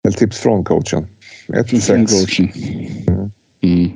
Ett 0.10 0.18
tips 0.18 0.40
från 0.40 0.64
coachen. 0.64 1.08
1 1.54 1.68
till 1.68 1.82
6. 1.82 2.12
Coachen. 2.12 2.52
Mm. 3.62 3.92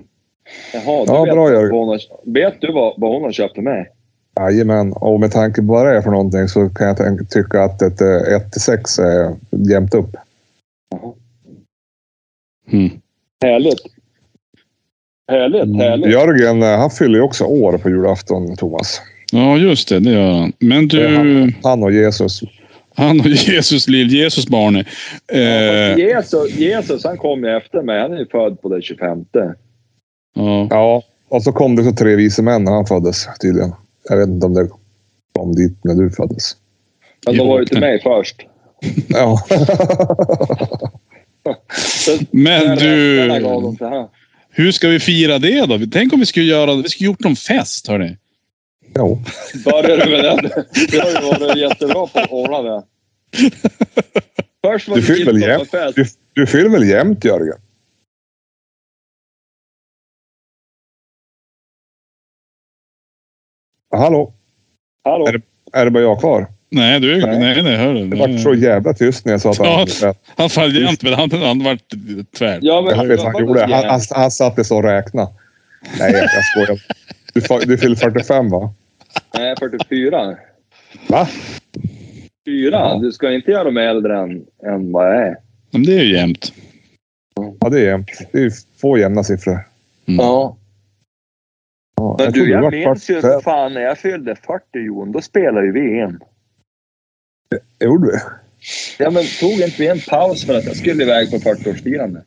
Jaha, 0.73 1.03
Ja, 1.07 1.23
vet, 1.23 1.33
bra, 1.33 1.49
Jörgen. 1.51 1.71
vad 1.71 1.79
hon 1.79 1.87
har, 1.89 1.99
vet 2.33 2.61
du 2.61 2.71
vad, 2.71 2.93
vad 2.97 3.11
hon 3.13 3.21
har 3.23 3.31
köpt 3.31 3.53
till 3.53 3.63
mig? 3.63 3.91
Jajamän, 4.39 4.93
och 4.93 5.19
med 5.19 5.31
tanke 5.31 5.61
på 5.61 5.67
vad 5.67 5.85
det 5.87 5.97
är 5.97 6.01
för 6.01 6.11
någonting 6.11 6.47
så 6.47 6.69
kan 6.69 6.87
jag 6.87 6.97
tänka, 6.97 7.23
tycka 7.23 7.63
att 7.63 7.81
ett 7.81 8.01
1 8.01 8.51
till 8.51 8.61
6 8.61 8.99
är 8.99 9.35
jämnt 9.69 9.93
upp. 9.93 10.15
Mm. 12.71 12.89
Härligt. 13.43 13.79
Härligt, 15.27 15.63
Mm. 15.63 15.79
härligt. 15.79 16.11
Jörgen, 16.11 16.63
eh, 16.63 16.77
han 16.77 16.89
fyller 16.91 17.15
ju 17.15 17.21
också 17.21 17.43
år 17.43 17.77
på 17.77 17.89
julafton, 17.89 18.55
Thomas. 18.55 19.01
Ja, 19.31 19.57
just 19.57 19.89
det. 19.89 19.99
Det 19.99 20.11
gör 20.11 20.31
han. 20.31 20.53
Men 20.59 20.87
du, 20.87 21.53
Han 21.63 21.83
och 21.83 21.91
Jesus. 21.91 22.41
han 22.95 23.19
och 23.19 23.25
Jesus, 23.47 23.87
lill-Jesus 23.87 24.49
barne. 24.49 24.85
Ja, 25.27 25.37
Eh, 25.37 25.97
Jesus, 25.97 26.55
Jesus 26.55 27.03
han 27.03 27.17
kom 27.17 27.43
ju 27.43 27.57
efter 27.57 27.81
mig. 27.81 27.99
Han 28.01 28.13
är 28.13 28.17
ju 28.17 28.25
född 28.27 28.61
på 28.61 28.69
det 28.69 28.81
25. 28.81 29.25
ja. 30.35 30.67
Ja, 30.69 31.03
och 31.29 31.43
så 31.43 31.51
kom 31.51 31.75
det 31.75 31.83
så 31.83 31.91
tre 31.91 32.15
vise 32.15 32.41
män 32.41 32.63
när 32.63 32.71
han 32.71 32.85
föddes 32.85 33.27
tydligen. 33.41 33.71
Jag 34.09 34.17
vet 34.17 34.27
inte 34.27 34.45
om 34.45 34.53
det 34.53 34.69
kom 35.35 35.55
dit 35.55 35.77
när 35.83 35.95
du 35.95 36.09
föddes. 36.11 36.51
Men 37.25 37.37
de 37.37 37.47
var 37.47 37.59
ju 37.59 37.65
till 37.65 37.79
mig 37.79 38.01
först. 38.03 38.35
Ja. 39.07 39.39
Men 42.31 42.67
den 42.67 42.77
du, 42.77 43.27
hur 44.57 44.71
ska 44.71 44.87
vi 44.87 44.99
fira 44.99 45.39
det 45.39 45.65
då? 45.65 45.79
Tänk 45.91 46.13
om 46.13 46.19
vi 46.19 46.25
skulle 46.25 46.45
göra, 46.45 46.75
vi 46.75 46.89
skulle 46.89 47.05
gjort 47.05 47.19
någon 47.19 47.35
fest, 47.35 47.87
hörni. 47.87 48.17
Jo. 48.95 49.23
Börjar 49.65 49.97
du 50.05 50.11
med 50.11 50.23
den? 50.23 50.37
Du 50.91 50.99
har 51.01 51.09
ju 51.09 51.39
varit 51.45 51.57
jättebra 51.57 52.07
på 52.07 52.19
att 52.19 52.31
ordna 52.31 52.61
det. 52.61 52.83
Först 54.65 54.87
var 54.87 54.95
Du 54.95 55.01
det 55.01 55.07
fyller 55.07 55.33
väl 55.33 55.41
jämt? 55.41 55.71
Du, 55.95 56.05
du 56.33 56.47
fyller 56.47 56.69
väl 56.69 56.89
jämt 56.89 57.23
Jörgen? 57.25 57.57
Hallå? 63.91 64.33
Hallå? 65.03 65.27
Är 65.27 65.31
det- 65.33 65.41
Är 65.73 65.85
det 65.85 65.91
bara 65.91 66.03
jag 66.03 66.19
kvar? 66.19 66.47
Nej, 66.69 66.99
du, 66.99 67.25
Nej. 67.25 67.39
nej, 67.39 67.63
nej, 67.63 67.77
hör 67.77 67.93
du. 67.93 68.07
Det 68.07 68.15
vart 68.15 68.39
så 68.39 68.53
jävla 68.53 68.93
tyst 68.93 69.25
när 69.25 69.33
jag 69.33 69.41
sa 69.41 69.49
att 69.49 69.57
han 69.57 69.87
Ja. 70.01 70.13
Han 70.35 70.49
följde 70.49 70.79
jämt, 70.79 71.03
men 71.03 71.13
han, 71.13 71.31
han 71.31 71.63
vart 71.63 71.89
tvär. 72.37 72.59
Ja, 72.61 72.81
men, 72.81 72.97
Jag 72.97 73.05
vet 73.05 73.19
vad 73.23 73.33
han 73.33 73.47
gjorde. 73.47 73.61
Han, 73.61 73.71
han, 73.71 74.01
han 74.09 74.31
satte 74.31 74.63
sig 74.63 74.77
och 74.77 74.83
räknade. 74.83 75.31
Nej, 75.99 76.11
jag 76.11 76.45
skojar. 76.45 76.81
Du, 77.33 77.65
du 77.65 77.77
fyller 77.77 77.95
45 77.95 78.49
va? 78.49 78.73
Nej, 79.37 79.55
44. 79.59 80.37
Va? 81.07 81.27
Fyra? 82.45 82.77
Ja. 82.77 82.99
Du 83.01 83.11
ska 83.11 83.33
inte 83.33 83.51
göra 83.51 83.71
mig 83.71 83.87
äldre 83.87 84.19
än, 84.19 84.45
än 84.65 84.91
vad 84.91 85.07
jag 85.07 85.27
är. 85.27 85.35
Men 85.71 85.83
det 85.83 85.99
är 85.99 86.03
ju 86.03 86.13
jämnt. 86.13 86.53
Ja, 87.59 87.69
det 87.69 87.79
är 87.79 87.85
jämnt. 87.85 88.11
Det 88.31 88.39
är 88.39 88.51
få 88.81 88.97
jämna 88.97 89.23
siffror. 89.23 89.59
Mm. 90.07 90.19
Ja. 90.25 90.57
Ja, 91.95 92.15
Men 92.19 92.33
tror 92.33 92.45
du, 92.45 92.51
jag 92.51 92.71
minns 92.71 93.09
ju 93.09 93.13
45. 93.21 93.41
fan 93.41 93.73
när 93.73 93.81
jag 93.81 93.97
fyllde 93.97 94.35
40 94.35 94.63
Jon, 94.73 95.11
då 95.11 95.21
spelade 95.21 95.65
ju 95.65 95.71
vi 95.71 95.99
in. 95.99 96.19
Gjorde 97.79 98.07
vi? 98.11 98.17
Ja, 99.03 99.09
men 99.11 99.23
tog 99.39 99.51
inte 99.51 99.75
vi 99.77 99.87
en 99.87 99.99
paus 100.09 100.45
för 100.45 100.53
att 100.57 100.65
jag 100.65 100.75
skulle 100.77 101.03
iväg 101.03 101.31
på 101.31 101.37
40-årsfirande? 101.37 102.21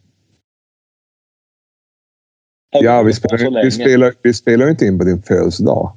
Har 2.72 2.82
Ja, 2.84 3.02
vi 3.02 3.12
länge? 3.50 3.64
vi, 3.64 3.70
spelar, 3.70 4.14
vi 4.22 4.34
spelar 4.34 4.64
ju 4.64 4.70
inte 4.70 4.86
in 4.86 4.98
på 4.98 5.04
din 5.04 5.22
födelsedag. 5.22 5.96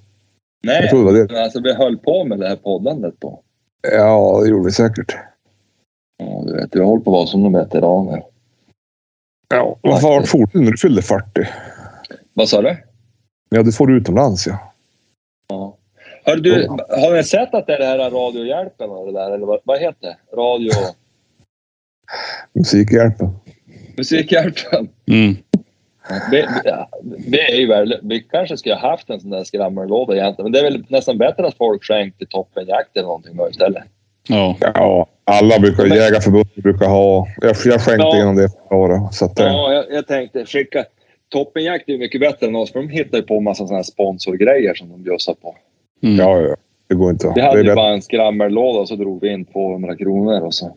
Nej, 0.64 0.82
Jag 0.82 0.90
trodde 0.90 1.12
det 1.18 1.28
det. 1.28 1.44
alltså 1.44 1.62
vi 1.62 1.74
höll 1.74 1.98
på 1.98 2.26
med 2.26 2.40
det 2.40 2.48
här 2.48 2.56
poddandet 2.56 3.16
då. 3.20 3.42
Ja, 3.92 4.40
det 4.44 4.50
gjorde 4.50 4.66
vi 4.66 4.72
säkert. 4.72 5.16
Ja, 6.18 6.44
du 6.48 6.54
vet, 6.56 6.76
vi 6.76 6.80
hållit 6.84 7.06
på 7.06 7.12
att 7.12 7.14
vara 7.14 7.28
som 7.28 7.44
de 7.44 7.54
veteraner. 7.54 8.24
Ja, 9.50 9.80
varför 9.82 10.08
var 10.08 10.22
fort 10.24 10.54
när 10.54 10.72
du 10.72 10.78
fyllde 10.78 11.02
40? 11.02 11.26
Vad 12.34 12.50
sa 12.50 12.62
du? 12.62 12.78
Ja, 13.50 13.64
du 13.64 13.72
får 13.72 13.92
utomlands 13.92 14.48
ja. 14.48 14.74
Ja. 15.48 15.78
Hör 16.26 16.36
du, 16.38 16.68
har 16.90 17.16
ni 17.16 17.24
sett 17.24 17.54
att 17.54 17.68
det 17.68 17.74
är 17.74 17.80
det 17.80 17.86
här 17.86 18.12
Radiohjälpen 18.12 18.90
och 18.90 19.06
det 19.06 19.20
där? 19.20 19.32
Eller 19.32 19.46
vad, 19.46 19.60
vad 19.64 19.80
heter 19.80 20.08
det? 20.08 20.36
Radio... 20.36 20.72
Musikhjälpen. 22.54 23.30
Musikhjälpen. 23.98 24.90
Mm. 25.08 25.36
Vi, 26.32 26.46
vi, 27.28 27.40
är 27.40 27.56
ju 27.56 27.68
väl, 27.68 28.00
vi 28.04 28.20
kanske 28.20 28.58
skulle 28.58 28.76
ha 28.76 28.90
haft 28.90 29.10
en 29.10 29.20
sån 29.20 29.30
där 29.30 29.44
skrammerlåda 29.44 30.16
egentligen. 30.16 30.44
Men 30.46 30.52
det 30.52 30.60
är 30.60 30.64
väl 30.72 30.86
nästan 30.90 31.18
bättre 31.18 31.48
att 31.48 31.58
folk 31.58 31.84
skänker 31.84 32.26
toppenjakt 32.26 32.98
eller 32.98 33.08
någonting 33.08 33.38
då 33.38 33.50
istället. 33.50 33.84
Ja. 34.28 34.58
Ja, 34.60 35.08
alla 35.24 35.60
brukar, 35.60 35.84
Men- 35.88 35.98
Jägarförbundet 35.98 36.56
brukar 36.56 36.86
ha. 36.88 37.28
Jag, 37.42 37.56
jag 37.66 37.82
skänkte 37.82 38.08
Ja. 38.08 38.16
igenom 38.16 38.36
det 38.36 38.50
förra 38.70 38.78
året. 38.78 39.14
Så 39.14 39.26
att, 39.26 39.40
Ja, 39.40 39.74
jag, 39.74 39.86
jag 39.90 40.08
tänkte 40.08 40.46
skicka... 40.46 40.86
Toppenjakt 41.30 41.90
är 41.90 41.94
ju 41.94 42.00
mycket 42.00 42.22
bättre 42.22 42.48
än 42.48 42.56
oss 42.56 42.72
för 42.72 42.80
de 42.80 42.90
hittar 42.90 43.18
ju 43.18 43.24
på 43.24 43.38
en 43.38 43.44
massa 43.44 43.68
såna 43.68 43.78
här 43.78 43.84
sponsorgrejer 43.84 44.74
som 44.74 44.90
de 44.90 45.04
bjussar 45.04 45.34
på. 45.34 45.56
Mm. 46.04 46.16
ja, 46.20 46.40
ja. 46.42 46.56
Det 46.90 46.96
går 46.96 47.12
inte. 47.12 47.28
Vi 47.28 47.34
Det 47.42 47.48
hade 47.48 47.60
är 47.60 47.64
ju 47.64 47.76
bara 47.76 47.94
en 47.94 48.02
skrammerlåda 48.02 48.80
och 48.80 48.88
så 48.88 48.96
drog 48.96 49.22
vi 49.22 49.34
in 49.34 49.46
200 49.46 49.96
kronor 49.98 50.42
och 50.42 50.54
så. 50.54 50.76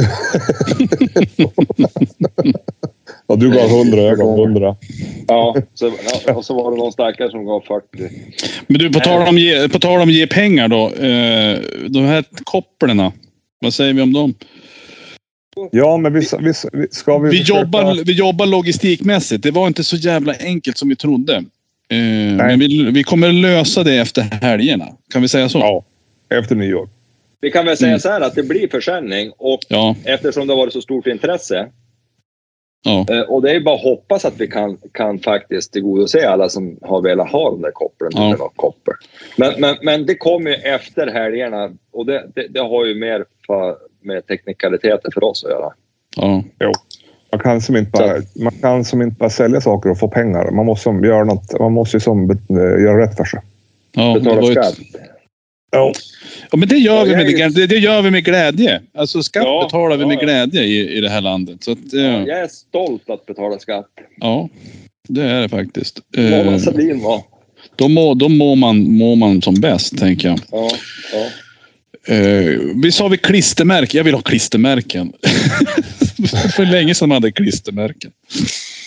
Ja, 3.26 3.36
du 3.36 3.50
gav 3.50 3.70
100, 3.70 4.02
jag 4.02 4.18
gav 4.18 4.38
100. 4.38 4.76
Ja, 5.28 5.56
så, 5.74 5.92
ja, 6.26 6.34
och 6.34 6.44
så 6.44 6.54
var 6.54 6.70
det 6.70 6.76
någon 6.76 6.92
stackare 6.92 7.30
som 7.30 7.44
gav 7.44 7.60
40. 7.60 8.10
Men 8.66 8.78
du, 8.78 8.92
på 8.92 9.00
tal 9.00 9.28
om 9.28 9.38
ge, 9.38 9.68
på 9.68 9.78
tal 9.78 10.00
om 10.00 10.10
ge 10.10 10.26
pengar 10.26 10.68
då. 10.68 10.86
Eh, 10.86 11.58
de 11.88 12.04
här 12.04 12.24
kopplerna. 12.44 13.12
Vad 13.60 13.74
säger 13.74 13.92
vi 13.94 14.02
om 14.02 14.12
dem? 14.12 14.34
Ja, 15.70 15.96
men 15.96 16.12
vi, 16.12 16.20
vi, 16.40 16.52
vi 16.72 16.86
ska 16.90 17.18
vi... 17.18 17.30
Vi 17.30 17.38
försöka- 17.38 17.60
jobbar, 17.60 18.04
vi 18.04 18.12
jobbar 18.12 18.46
logistikmässigt. 18.46 19.42
Det 19.42 19.50
var 19.50 19.66
inte 19.66 19.84
så 19.84 19.96
jävla 19.96 20.34
enkelt 20.40 20.78
som 20.78 20.88
vi 20.88 20.96
trodde. 20.96 21.44
Eh, 21.90 22.36
men 22.36 22.58
vi, 22.58 22.90
vi 22.90 23.02
kommer 23.02 23.32
lösa 23.32 23.82
det 23.84 23.96
efter 23.98 24.22
helgerna. 24.22 24.86
Kan 25.12 25.22
vi 25.22 25.28
säga 25.28 25.48
så? 25.48 25.58
Ja, 25.58 25.84
efter 26.38 26.54
nyår. 26.54 26.88
Vi 27.40 27.50
kan 27.50 27.66
väl 27.66 27.76
säga 27.76 27.88
Mm. 27.88 28.00
så 28.00 28.08
här 28.08 28.20
att 28.20 28.34
det 28.34 28.42
blir 28.42 28.68
försäljning 28.68 29.32
och 29.38 29.60
Ja. 29.68 29.96
eftersom 30.04 30.46
det 30.46 30.52
har 30.52 30.58
varit 30.58 30.72
så 30.72 30.80
stort 30.82 31.06
intresse 31.06 31.68
ja. 32.84 33.06
eh, 33.10 33.20
och 33.20 33.42
det 33.42 33.50
är 33.50 33.60
bara 33.60 33.74
att 33.74 33.82
hoppas 33.82 34.24
att 34.24 34.40
vi 34.40 34.46
kan, 34.46 34.78
kan 34.92 35.18
faktiskt 35.18 35.72
tillgodose 35.72 36.28
alla 36.28 36.48
som 36.48 36.78
har 36.82 37.02
velat 37.02 37.30
ha 37.32 37.50
de 37.50 37.62
där 37.62 37.70
kopplen. 37.70 38.10
Ja. 38.14 38.52
Koppel. 38.56 38.94
Men, 39.36 39.52
men, 39.60 39.76
men 39.82 40.06
det 40.06 40.14
kommer 40.14 40.50
ju 40.50 40.56
efter 40.56 41.06
helgerna 41.06 41.70
och 41.92 42.06
det, 42.06 42.30
det, 42.34 42.46
det 42.48 42.60
har 42.60 42.84
ju 42.84 42.94
mer 42.94 43.24
för, 43.46 43.76
med 44.02 44.26
teknikaliteter 44.26 45.10
för 45.14 45.24
oss 45.24 45.44
att 45.44 45.50
göra. 45.50 45.72
ja. 46.58 46.72
Man 47.32 47.40
kan, 47.40 47.60
som 47.60 47.76
inte 47.76 47.90
bara, 47.90 48.22
man 48.34 48.52
kan 48.62 48.84
som 48.84 49.02
inte 49.02 49.16
bara 49.18 49.30
sälja 49.30 49.60
saker 49.60 49.90
och 49.90 49.98
få 49.98 50.08
pengar. 50.08 50.50
Man 50.50 50.66
måste 50.66 50.82
som 50.82 51.04
göra 51.04 51.24
något. 51.24 51.58
Man 51.60 51.72
måste 51.72 52.00
som 52.00 52.30
eh, 52.30 52.36
göra 52.58 53.02
rätt 53.02 53.16
för 53.16 53.24
sig. 53.24 53.40
ja 53.94 54.14
Betala 54.14 54.42
ju 54.42 54.52
ett- 54.52 54.64
skatt. 54.64 54.78
Ja. 55.72 55.92
Ja, 56.50 56.56
men 56.56 56.68
det 56.68 56.76
gör, 56.76 56.96
Ja, 56.96 57.04
vi 57.04 57.10
med, 57.16 57.26
är- 57.40 57.50
det, 57.50 57.66
det 57.66 57.76
gör 57.76 58.02
vi 58.02 58.10
med 58.10 58.24
glädje. 58.24 58.80
Alltså 58.94 59.22
skatt 59.22 59.42
Ja, 59.46 59.64
betalar 59.64 59.96
vi 59.96 60.02
ja, 60.02 60.08
med 60.08 60.16
ja. 60.16 60.20
glädje 60.20 60.62
i, 60.62 60.96
i 60.96 61.00
det 61.00 61.08
här 61.08 61.20
landet. 61.20 61.64
Så 61.64 61.72
att, 61.72 61.78
Ja, 61.92 62.00
ja, 62.00 62.26
jag 62.26 62.40
är 62.40 62.48
stolt 62.48 63.10
att 63.10 63.26
betala 63.26 63.58
skatt. 63.58 63.86
ja, 64.20 64.48
det 65.08 65.22
är 65.22 65.40
det 65.40 65.48
faktiskt. 65.48 66.00
Eh, 66.16 66.44
Mona 66.44 66.58
Sahlin 66.58 67.02
var. 67.02 67.22
då 67.76 67.88
mår 67.88 68.14
då 68.14 68.28
må 68.28 68.54
man, 68.54 68.96
må 68.96 69.14
man 69.14 69.42
som 69.42 69.54
bäst, 69.54 69.98
tänker 69.98 70.28
jag. 70.28 70.38
Ja, 70.50 70.70
ja. 71.12 71.26
Eh, 72.14 72.58
vi 72.82 72.92
sa 72.92 73.08
vi 73.08 73.16
klistermärken. 73.16 73.98
Jag 73.98 74.04
vill 74.04 74.14
ha 74.14 74.22
klistermärken. 74.22 75.12
För 76.56 76.66
länge 76.66 76.94
sedan 76.94 77.08
man 77.08 77.16
hade 77.16 77.32
klistermärken. 77.32 78.10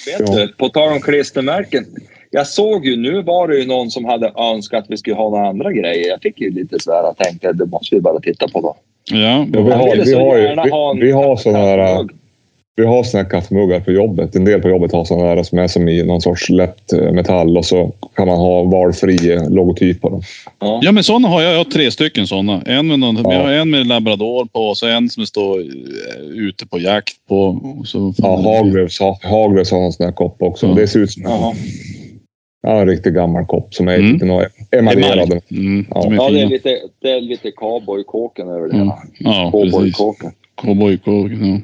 Vet 0.05 0.29
Ja. 0.29 0.35
du, 0.35 0.47
på 0.47 0.69
tal 0.69 0.93
om 0.93 1.01
klistermärken. 1.01 1.85
Jag 2.31 2.47
såg 2.47 2.85
ju, 2.85 2.95
nu 2.97 3.21
var 3.21 3.47
det 3.47 3.57
ju 3.59 3.67
någon 3.67 3.91
som 3.91 4.05
hade 4.05 4.31
önskat 4.37 4.83
att 4.83 4.89
vi 4.89 4.97
skulle 4.97 5.15
ha 5.15 5.29
några 5.29 5.47
andra 5.47 5.71
grejer. 5.71 6.07
Jag 6.07 6.21
fick 6.21 6.41
ju 6.41 6.51
lite 6.51 6.79
så 6.79 6.91
här, 6.91 7.03
jag 7.03 7.17
tänkte 7.17 7.53
det 7.53 7.65
måste 7.65 7.95
vi 7.95 8.01
bara 8.01 8.19
titta 8.19 8.47
på 8.47 8.61
då. 8.61 8.75
Ja, 9.17 9.45
vi 9.49 9.57
har, 9.57 9.95
vi 10.05 10.13
har, 10.13 10.95
vi, 10.95 11.05
vi 11.05 11.11
har 11.11 11.35
sådana 11.35 11.59
här. 11.65 12.07
Vi 12.75 12.85
har 12.85 13.03
såna 13.03 13.23
här 13.23 13.29
kaffemuggar 13.29 13.79
på 13.79 13.91
jobbet. 13.91 14.35
En 14.35 14.45
del 14.45 14.61
på 14.61 14.69
jobbet 14.69 14.91
har 14.91 15.05
sådana 15.05 15.35
där 15.35 15.43
som 15.43 15.59
är 15.59 15.67
som 15.67 15.87
i 15.89 16.03
någon 16.03 16.21
sorts 16.21 16.49
lätt 16.49 16.93
eh, 16.93 17.11
metall 17.11 17.57
och 17.57 17.65
så 17.65 17.91
kan 18.15 18.27
man 18.27 18.37
ha 18.37 18.63
valfri 18.63 19.31
eh, 19.31 19.49
logotyp 19.49 20.01
på 20.01 20.09
dem. 20.09 20.21
Ja. 20.59 20.79
ja 20.83 20.91
men 20.91 21.03
sådana 21.03 21.27
har 21.27 21.41
jag. 21.41 21.51
Jag 21.53 21.57
har 21.57 21.63
tre 21.65 21.91
stycken 21.91 22.27
sådana. 22.27 22.61
En 22.65 22.87
med, 22.87 22.99
någon, 22.99 23.15
Ja. 23.15 23.29
Vi 23.29 23.35
har 23.35 23.51
en 23.51 23.69
med 23.69 23.87
labrador 23.87 24.45
på 24.45 24.59
och 24.59 24.77
så 24.77 24.87
en 24.87 25.09
som 25.09 25.25
står 25.25 25.59
eh, 25.59 25.65
ute 26.35 26.67
på 26.67 26.79
jakt 26.79 27.13
på. 27.29 27.59
Så, 27.85 28.13
Ja, 28.17 28.35
Haglöfs 28.41 28.99
har, 28.99 29.17
Haglöfs 29.27 29.71
har 29.71 29.79
en 29.85 29.91
sån 29.93 30.05
här 30.05 30.13
kopp 30.13 30.41
också. 30.41 30.67
Ja. 30.67 30.73
Det 30.73 30.87
ser 30.87 30.99
ut 30.99 31.11
som 31.11 31.25
en, 31.25 31.31
ja, 32.63 32.81
en 32.81 32.87
riktigt 32.87 33.13
gammal 33.13 33.45
kopp 33.45 33.73
som 33.73 33.87
är 33.87 33.95
Mm. 33.97 34.13
lite 34.13 34.25
emaljerad. 34.77 35.41
Mm, 35.51 35.85
Ja. 35.89 36.01
de 36.03 36.13
är 36.13 36.17
Ja, 36.17 36.29
det 36.29 36.41
är 36.41 36.47
lite, 36.47 36.77
det 37.01 37.09
är 37.11 37.21
lite 37.21 37.51
cowboykåken 37.51 38.47
över 38.47 38.67
det 38.67 38.73
Mm. 38.73 38.79
hela. 38.79 38.97
Ja, 39.19 39.51
precis. 39.53 39.71
Cowboykåken. 39.71 40.31
Cowboykåken. 40.55 41.45
Ja. 41.45 41.59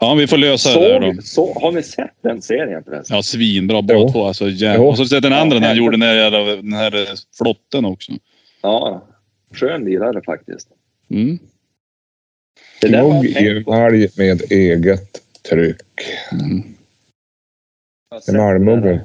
ja, 0.00 0.14
vi 0.14 0.26
får 0.26 0.36
lösa 0.36 0.80
det 0.80 0.88
där 0.88 1.00
då. 1.00 1.14
Så, 1.14 1.22
så, 1.22 1.60
har 1.60 1.72
ni 1.72 1.82
sett 1.82 2.14
den 2.22 2.42
serien 2.42 2.84
förresten? 2.84 3.16
Ja, 3.16 3.22
svinbra 3.22 3.82
båda 3.82 4.00
Jo. 4.00 4.12
två. 4.12 4.24
Alltså, 4.26 4.48
jävla. 4.48 4.84
Och 4.84 4.96
så 4.96 5.04
sett 5.04 5.22
den 5.22 5.32
andra 5.32 5.56
Ja, 5.56 5.60
när 5.60 5.68
han 5.68 5.76
gjorde 5.76 5.96
den 5.96 6.02
här, 6.02 6.56
den 6.56 6.72
här 6.72 6.96
eh, 6.96 7.14
flotten 7.38 7.84
också. 7.84 8.12
Ja. 8.62 9.06
Skön 9.54 9.84
lirare 9.84 10.22
faktiskt. 10.22 10.68
Mm. 11.10 11.38
Det 12.80 12.88
där 12.88 13.22
tänkt 13.22 13.64
på. 13.64 13.72
emalj 13.74 14.08
med 14.16 14.52
eget 14.52 15.20
tryck. 15.50 15.76
Mm. 16.32 16.62
Emalmuggen. 18.28 18.82
där. 18.82 19.04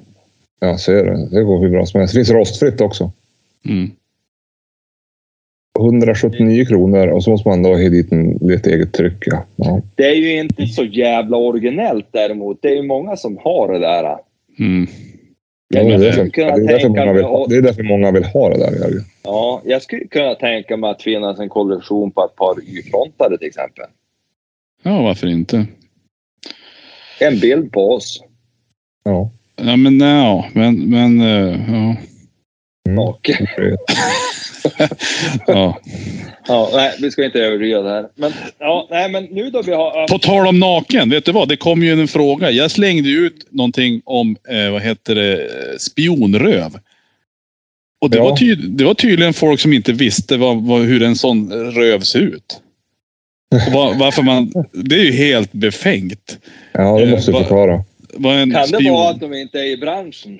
Ja, 0.59 0.77
ser 0.77 1.05
du. 1.05 1.27
Det 1.31 1.43
går 1.43 1.61
hur 1.61 1.69
bra 1.69 1.85
som 1.85 1.99
helst. 1.99 2.13
Det 2.13 2.17
finns 2.17 2.29
rostfritt 2.29 2.81
också. 2.81 3.11
Mm. 3.65 3.91
179 5.79 6.65
kronor 6.65 7.07
och 7.07 7.23
så 7.23 7.29
måste 7.29 7.49
man 7.49 7.63
då 7.63 7.69
ha 7.69 7.77
dit 7.77 8.11
en, 8.11 8.37
lite 8.41 8.69
eget 8.69 8.93
tryck. 8.93 9.17
Ja. 9.25 9.45
Ja. 9.55 9.81
Det 9.95 10.05
är 10.05 10.15
ju 10.15 10.39
inte 10.39 10.67
så 10.67 10.83
jävla 10.83 11.37
originellt 11.37 12.07
däremot. 12.11 12.61
Det 12.61 12.67
är 12.67 12.75
ju 12.75 12.83
många 12.83 13.15
som 13.15 13.37
har 13.43 13.73
det 13.73 13.79
där. 13.79 14.17
Mm. 14.59 14.87
Ja, 15.67 15.83
det, 15.83 15.93
är 15.93 15.99
därför, 15.99 16.29
kunna 16.29 16.57
det, 16.57 16.63
är 16.63 16.67
därför 16.67 16.79
tänka 16.79 16.89
många 16.89 17.05
mig 17.05 17.13
vill, 17.13 17.23
ha- 17.23 17.47
det 17.47 17.55
är 17.55 17.61
därför 17.61 17.83
många 17.83 18.11
vill 18.11 18.23
ha 18.23 18.49
det 18.49 18.57
där. 18.57 19.03
Ja, 19.23 19.61
jag 19.65 19.81
skulle 19.81 20.07
kunna 20.07 20.35
tänka 20.35 20.77
mig 20.77 20.89
att 20.89 21.01
finnas 21.01 21.39
en 21.39 21.49
kollektion 21.49 22.11
på 22.11 22.23
ett 22.25 22.35
par 22.35 22.55
Y-frontare 22.63 23.37
till 23.37 23.47
exempel. 23.47 23.85
Ja, 24.83 25.01
varför 25.01 25.27
inte? 25.27 25.65
En 27.19 27.39
bild 27.39 27.71
på 27.71 27.91
oss. 27.91 28.23
Ja. 29.03 29.31
Ja, 29.55 29.75
men 29.75 29.97
nej, 29.97 30.51
men, 30.53 30.89
men 30.89 31.21
eh, 31.21 31.59
ja. 31.67 31.95
Mm. 32.89 32.97
Ja. 35.47 35.79
ja, 36.47 36.69
nej, 36.73 36.91
vi 37.01 37.11
ska 37.11 37.25
inte 37.25 37.39
överdriva 37.39 37.81
det 37.81 37.89
här. 37.89 38.05
Men, 38.15 38.33
ja, 38.59 38.87
nej, 38.91 39.09
men 39.11 39.23
nu 39.23 39.49
då 39.49 39.61
vi 39.61 39.71
har... 39.73 40.07
På 40.07 40.19
tal 40.19 40.47
om 40.47 40.59
naken, 40.59 41.09
vet 41.09 41.25
du 41.25 41.31
vad? 41.31 41.49
Det 41.49 41.57
kom 41.57 41.83
ju 41.83 41.91
en 42.01 42.07
fråga. 42.07 42.51
Jag 42.51 42.71
slängde 42.71 43.09
ut 43.09 43.47
någonting 43.51 44.01
om, 44.05 44.35
eh, 44.49 44.71
vad 44.71 44.81
heter 44.81 45.15
det, 45.15 45.47
spionröv. 45.81 46.77
Och 48.01 48.09
det, 48.09 48.17
Ja. 48.17 48.23
var 48.23 48.37
ty, 48.37 48.55
det 48.55 48.83
var 48.83 48.93
tydligen 48.93 49.33
folk 49.33 49.59
som 49.59 49.73
inte 49.73 49.93
visste 49.93 50.37
vad, 50.37 50.63
vad, 50.63 50.81
hur 50.81 51.03
en 51.03 51.15
sån 51.15 51.51
röv 51.71 51.99
ser 51.99 52.19
ut. 52.19 52.61
Var, 53.73 53.93
varför 53.93 54.21
man, 54.23 54.51
det 54.73 54.95
är 54.95 55.03
ju 55.03 55.11
helt 55.11 55.51
befängt. 55.51 56.37
Ja, 56.71 56.97
det 56.97 57.03
Eh, 57.03 57.09
måste 57.09 57.31
du 57.31 57.33
va- 57.33 57.39
förklara. 57.39 57.83
Kan 58.23 58.49
det 58.49 58.65
spion- 58.77 58.93
vara 58.93 59.09
att 59.09 59.19
de 59.19 59.33
inte 59.33 59.59
är 59.59 59.65
i 59.65 59.77
branschen? 59.77 60.39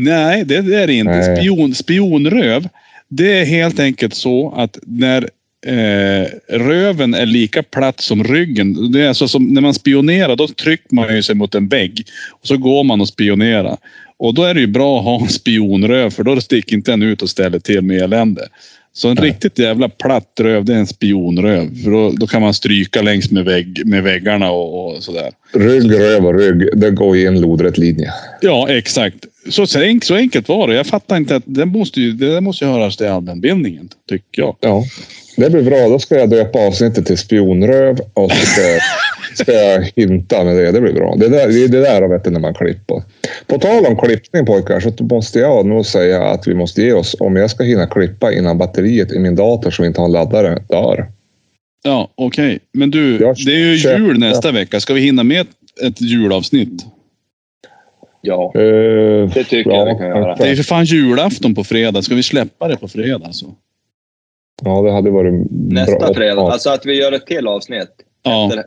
Nej, 0.00 0.44
det, 0.44 0.60
det 0.60 0.82
är 0.82 0.86
det 0.86 0.92
inte. 0.94 1.12
Nej. 1.12 1.36
Spion, 1.36 1.74
spionröv, 1.74 2.68
det 3.16 3.38
är 3.40 3.44
helt 3.44 3.80
enkelt 3.80 4.14
så 4.14 4.54
att 4.56 4.78
när 4.82 5.28
eh, 5.66 6.28
röven 6.48 7.14
är 7.14 7.26
lika 7.26 7.62
platt 7.62 8.00
som 8.00 8.24
ryggen. 8.24 8.92
Det 8.92 9.00
är 9.00 9.08
alltså 9.08 9.28
som 9.28 9.44
när 9.44 9.60
man 9.60 9.74
spionerar, 9.74 10.36
då 10.36 10.48
trycker 10.48 10.94
man 10.94 11.16
ju 11.16 11.22
sig 11.22 11.34
mot 11.34 11.54
en 11.54 11.68
vägg 11.68 12.06
och 12.30 12.46
så 12.46 12.56
går 12.56 12.84
man 12.84 13.00
och 13.00 13.08
spionerar. 13.08 13.76
Och 14.16 14.34
då 14.34 14.44
är 14.44 14.54
det 14.54 14.60
ju 14.60 14.66
bra 14.66 14.98
att 14.98 15.04
ha 15.04 15.20
en 15.20 15.28
spionröv 15.28 16.10
för 16.10 16.22
då 16.22 16.40
sticker 16.40 16.76
inte 16.76 16.90
den 16.90 17.02
ut 17.02 17.22
och 17.22 17.30
ställer 17.30 17.58
till 17.58 17.82
med 17.82 18.02
elände. 18.02 18.48
Så 18.94 19.08
en 19.08 19.16
Nej. 19.20 19.28
riktigt 19.28 19.58
jävla 19.58 19.88
platt 19.88 20.40
röv, 20.40 20.64
det 20.64 20.74
är 20.74 20.78
en 20.78 20.86
spionröv. 20.86 21.82
För 21.82 21.90
då, 21.90 22.10
då 22.10 22.26
kan 22.26 22.42
man 22.42 22.54
stryka 22.54 23.02
längs 23.02 23.30
med, 23.30 23.44
vägg, 23.44 23.82
med 23.86 24.02
väggarna 24.02 24.50
och, 24.50 24.94
och 24.94 25.02
sådär. 25.02 25.30
Rygg, 25.54 25.92
röv 25.92 26.26
och 26.26 26.34
rygg. 26.34 26.80
Det 26.80 26.90
går 26.90 27.16
i 27.16 27.26
en 27.26 27.40
lodrätt 27.40 27.78
linje. 27.78 28.12
Ja, 28.40 28.68
exakt. 28.68 29.16
Så, 29.48 29.66
så, 29.66 29.80
enkelt, 29.80 30.04
så 30.04 30.14
enkelt 30.14 30.48
var 30.48 30.68
det. 30.68 30.74
Jag 30.74 30.86
fattar 30.86 31.16
inte 31.16 31.36
att 31.36 31.42
det 31.46 31.66
måste 31.66 32.00
ju, 32.00 32.12
det 32.12 32.40
måste 32.40 32.64
ju 32.64 32.70
höras 32.70 32.96
till 32.96 33.06
allmänbildningen, 33.06 33.88
tycker 34.08 34.42
jag. 34.42 34.56
Ja, 34.60 34.84
det 35.36 35.50
blir 35.50 35.62
bra. 35.62 35.88
Då 35.88 35.98
ska 35.98 36.18
jag 36.18 36.30
döpa 36.30 36.58
avsnittet 36.58 37.06
till 37.06 37.18
spionröv 37.18 38.00
och 38.14 38.32
så 38.32 38.46
ska 38.46 38.60
jag, 38.62 38.80
ska 39.34 39.52
jag 39.52 39.90
hinta 39.96 40.44
med 40.44 40.56
det. 40.56 40.72
Det 40.72 40.80
blir 40.80 40.92
bra. 40.92 41.14
Det, 41.16 41.28
där, 41.28 41.48
det 41.48 41.64
är 41.64 41.68
det 41.68 41.80
där 41.80 42.08
vet 42.08 42.24
du, 42.24 42.30
när 42.30 42.40
man 42.40 42.54
klipper. 42.54 43.02
På 43.46 43.58
tal 43.58 43.86
om 43.86 43.96
klippning 43.96 44.46
pojkar 44.46 44.80
så 44.80 45.04
måste 45.04 45.38
jag 45.38 45.66
nog 45.66 45.86
säga 45.86 46.22
att 46.22 46.46
vi 46.46 46.54
måste 46.54 46.82
ge 46.82 46.92
oss 46.92 47.16
om 47.20 47.36
jag 47.36 47.50
ska 47.50 47.64
hinna 47.64 47.86
klippa 47.86 48.32
innan 48.32 48.58
batteriet 48.58 49.12
i 49.12 49.18
min 49.18 49.36
dator 49.36 49.70
som 49.70 49.84
inte 49.84 50.00
har 50.00 50.06
en 50.06 50.12
laddare 50.12 50.58
dör. 50.68 51.06
Ja, 51.84 52.08
okej. 52.14 52.58
Men 52.72 52.90
du, 52.90 53.18
Jag 53.20 53.36
det 53.46 53.52
är 53.52 53.58
ju 53.58 53.74
jul 53.74 54.18
nästa 54.18 54.52
vecka. 54.52 54.80
Ska 54.80 54.94
vi 54.94 55.00
hinna 55.00 55.24
med 55.24 55.40
ett, 55.40 55.48
ett 55.82 56.00
julavsnitt? 56.00 56.84
Ja, 58.24 58.52
Eh, 58.54 59.28
det 59.34 59.44
tycker 59.44 59.70
jag 59.70 59.84
vi 59.84 59.98
kan 59.98 60.08
göra. 60.08 60.36
Det 60.36 60.48
är 60.48 60.56
för 60.56 60.62
fan 60.62 60.84
julafton 60.84 61.54
på 61.54 61.64
fredag. 61.64 62.02
Ska 62.02 62.14
vi 62.14 62.22
släppa 62.22 62.68
det 62.68 62.76
på 62.76 62.88
fredag? 62.88 63.32
Så? 63.32 63.46
Ja, 64.64 64.82
det 64.82 64.92
hade 64.92 65.10
varit 65.10 65.34
Nästa 65.50 65.98
bra. 65.98 66.14
fredag. 66.14 66.42
Alltså 66.42 66.70
att 66.70 66.86
vi 66.86 67.00
gör 67.00 67.12
ett 67.12 67.26
till 67.26 67.46
avsnitt. 67.46 67.88
Ja, 68.22 68.46
Efter- 68.48 68.64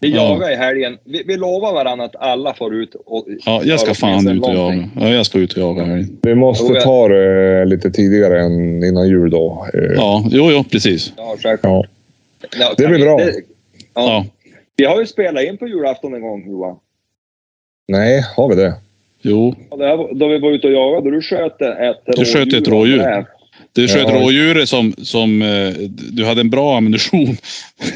Vi 0.00 0.08
Ja. 0.14 0.28
jagar 0.28 0.52
i 0.52 0.54
helgen. 0.54 0.98
Vi, 1.04 1.22
vi 1.26 1.36
lovar 1.36 1.72
varandra 1.72 2.04
att 2.04 2.16
alla 2.16 2.54
får 2.54 2.74
ut 2.74 2.94
och... 3.06 3.26
ja, 3.46 3.62
jag 3.64 3.80
ska 3.80 3.90
Ja, 3.90 3.94
fan 3.94 4.28
ut 4.28 4.42
och 4.42 4.54
jaga. 4.54 4.88
Ja, 5.00 5.08
jag 5.08 5.26
ska 5.26 5.38
ut 5.38 5.52
och 5.52 5.58
jaga. 5.62 5.84
här. 5.84 6.06
Vi 6.22 6.34
måste 6.34 6.72
jag- 6.72 6.82
ta 6.82 7.08
det 7.08 7.64
lite 7.64 7.90
tidigare 7.90 8.40
än 8.44 8.84
innan 8.84 9.08
jul 9.08 9.30
då. 9.30 9.66
Ja, 9.96 10.24
jo, 10.30 10.50
jo, 10.50 10.64
precis. 10.70 11.12
Ja, 11.16 11.36
självklart. 11.42 11.86
Ja. 12.42 12.48
Ja, 12.60 12.74
Det 12.76 12.86
blir 12.86 12.98
bra. 12.98 13.16
det- 13.16 13.32
Ja. 13.34 13.40
Ja, 13.94 14.24
Vi 14.76 14.84
har 14.84 15.00
ju 15.00 15.06
spelat 15.06 15.44
in 15.44 15.58
på 15.58 15.66
julafton 15.68 16.14
en 16.14 16.22
gång 16.22 16.44
Johan. 16.50 16.76
Nej, 17.88 18.24
har 18.36 18.48
vi 18.48 18.54
det? 18.54 18.74
jo. 19.22 19.54
Och 19.70 19.78
det 19.78 19.84
här, 19.86 19.96
var- 19.96 20.14
då 20.14 20.28
vi 20.28 20.38
var 20.38 20.50
ute 20.50 20.66
och 20.66 20.72
jagade, 20.72 21.10
du 21.10 21.22
sköt 21.22 21.62
ett 21.62 21.96
Du 22.06 22.24
sköt 22.24 22.52
ett 22.54 22.68
rådjur. 22.68 23.26
Du 23.72 23.88
sköt 23.88 24.08
Ja. 24.08 24.14
rådjuret 24.20 24.68
som, 24.68 24.92
som 25.02 25.42
eh, 25.42 25.74
du 26.12 26.24
hade 26.24 26.40
en 26.40 26.50
bra 26.50 26.76
ammunition. 26.76 27.36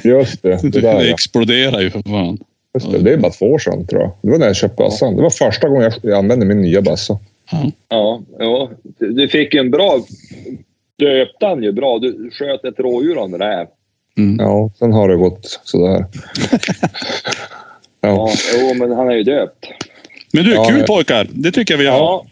Just 0.04 0.42
det. 0.42 0.48
Det, 0.62 0.68
Det, 0.70 0.80
där, 0.80 1.04
ja. 1.04 1.12
exploderar 1.14 1.80
ju 1.80 1.90
för 1.90 2.02
fan. 2.02 2.38
Just 2.74 2.92
det. 2.92 2.98
det 2.98 3.12
är 3.12 3.16
bara 3.16 3.32
två 3.32 3.46
år 3.46 3.58
sedan 3.58 3.86
tror 3.86 4.00
jag. 4.02 4.10
Det 4.22 4.30
var 4.30 4.38
när 4.38 4.46
jag 4.46 4.56
köpte 4.56 4.82
bössan. 4.82 5.16
Det 5.16 5.22
var 5.22 5.30
första 5.30 5.68
gången 5.68 5.92
jag, 6.02 6.18
använde 6.18 6.46
min 6.46 6.60
nya 6.62 6.82
bössa. 6.82 7.18
Ja. 7.50 7.70
Ja, 7.88 8.22
ja. 8.38 8.70
Du, 8.98 9.28
fick 9.28 9.54
en 9.54 9.70
bra... 9.70 10.00
Döpte 10.98 11.46
han 11.46 11.62
ju 11.62 11.72
bra. 11.72 11.98
Du 11.98 12.30
sköt 12.32 12.64
ett 12.64 12.78
rådjur 12.80 13.18
och 13.18 13.24
en 13.24 13.34
räv. 13.38 13.66
Mm. 14.18 14.36
Ja, 14.40 14.70
sen 14.78 14.92
har 14.92 15.08
det 15.08 15.16
gått 15.16 15.60
sådär. 15.64 16.04
Ja, 16.50 16.50
ja. 18.00 18.30
jo, 18.60 18.74
men 18.74 18.92
han 18.92 19.08
är 19.08 19.14
ju 19.14 19.22
döpt. 19.22 19.66
Men 20.32 20.44
du, 20.44 20.54
Ja, 20.54 20.64
kul 20.64 20.78
ja. 20.78 20.84
pojkar. 20.86 21.26
Det 21.30 21.52
tycker 21.52 21.74
jag 21.74 21.78
vi 21.78 21.86
har. 21.86 21.98
Ja, 21.98 22.26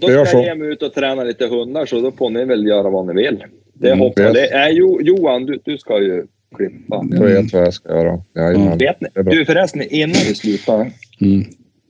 då 0.00 0.06
ska 0.06 0.12
gör 0.12 0.18
jag 0.18 0.28
så. 0.28 0.42
ge 0.42 0.54
mig 0.54 0.68
ut 0.68 0.82
och 0.82 0.94
träna 0.94 1.24
lite 1.24 1.46
hundar 1.46 1.86
så 1.86 2.00
då 2.00 2.12
får 2.12 2.30
ni 2.30 2.44
väl 2.44 2.66
göra 2.66 2.90
vad 2.90 3.06
ni 3.06 3.22
vill. 3.22 3.44
Det 3.74 3.88
Mm, 3.88 4.00
hoppas 4.00 4.32
det 4.32 4.46
är 4.48 4.70
jo, 4.70 5.00
Johan, 5.02 5.46
du, 5.46 5.58
du 5.64 5.78
ska 5.78 6.00
ju 6.02 6.26
klippa. 6.56 7.06
Jag 7.10 7.20
vet 7.20 7.52
vad 7.52 7.62
jag 7.62 7.74
ska 7.74 7.88
göra. 7.88 8.20
Jajamän. 8.36 8.78
Vet 8.78 9.00
ni? 9.00 9.08
Du 9.14 9.44
förresten, 9.44 9.82
innan 9.82 10.22
vi 10.28 10.34
slutar. 10.34 10.90
Mm. 11.20 11.44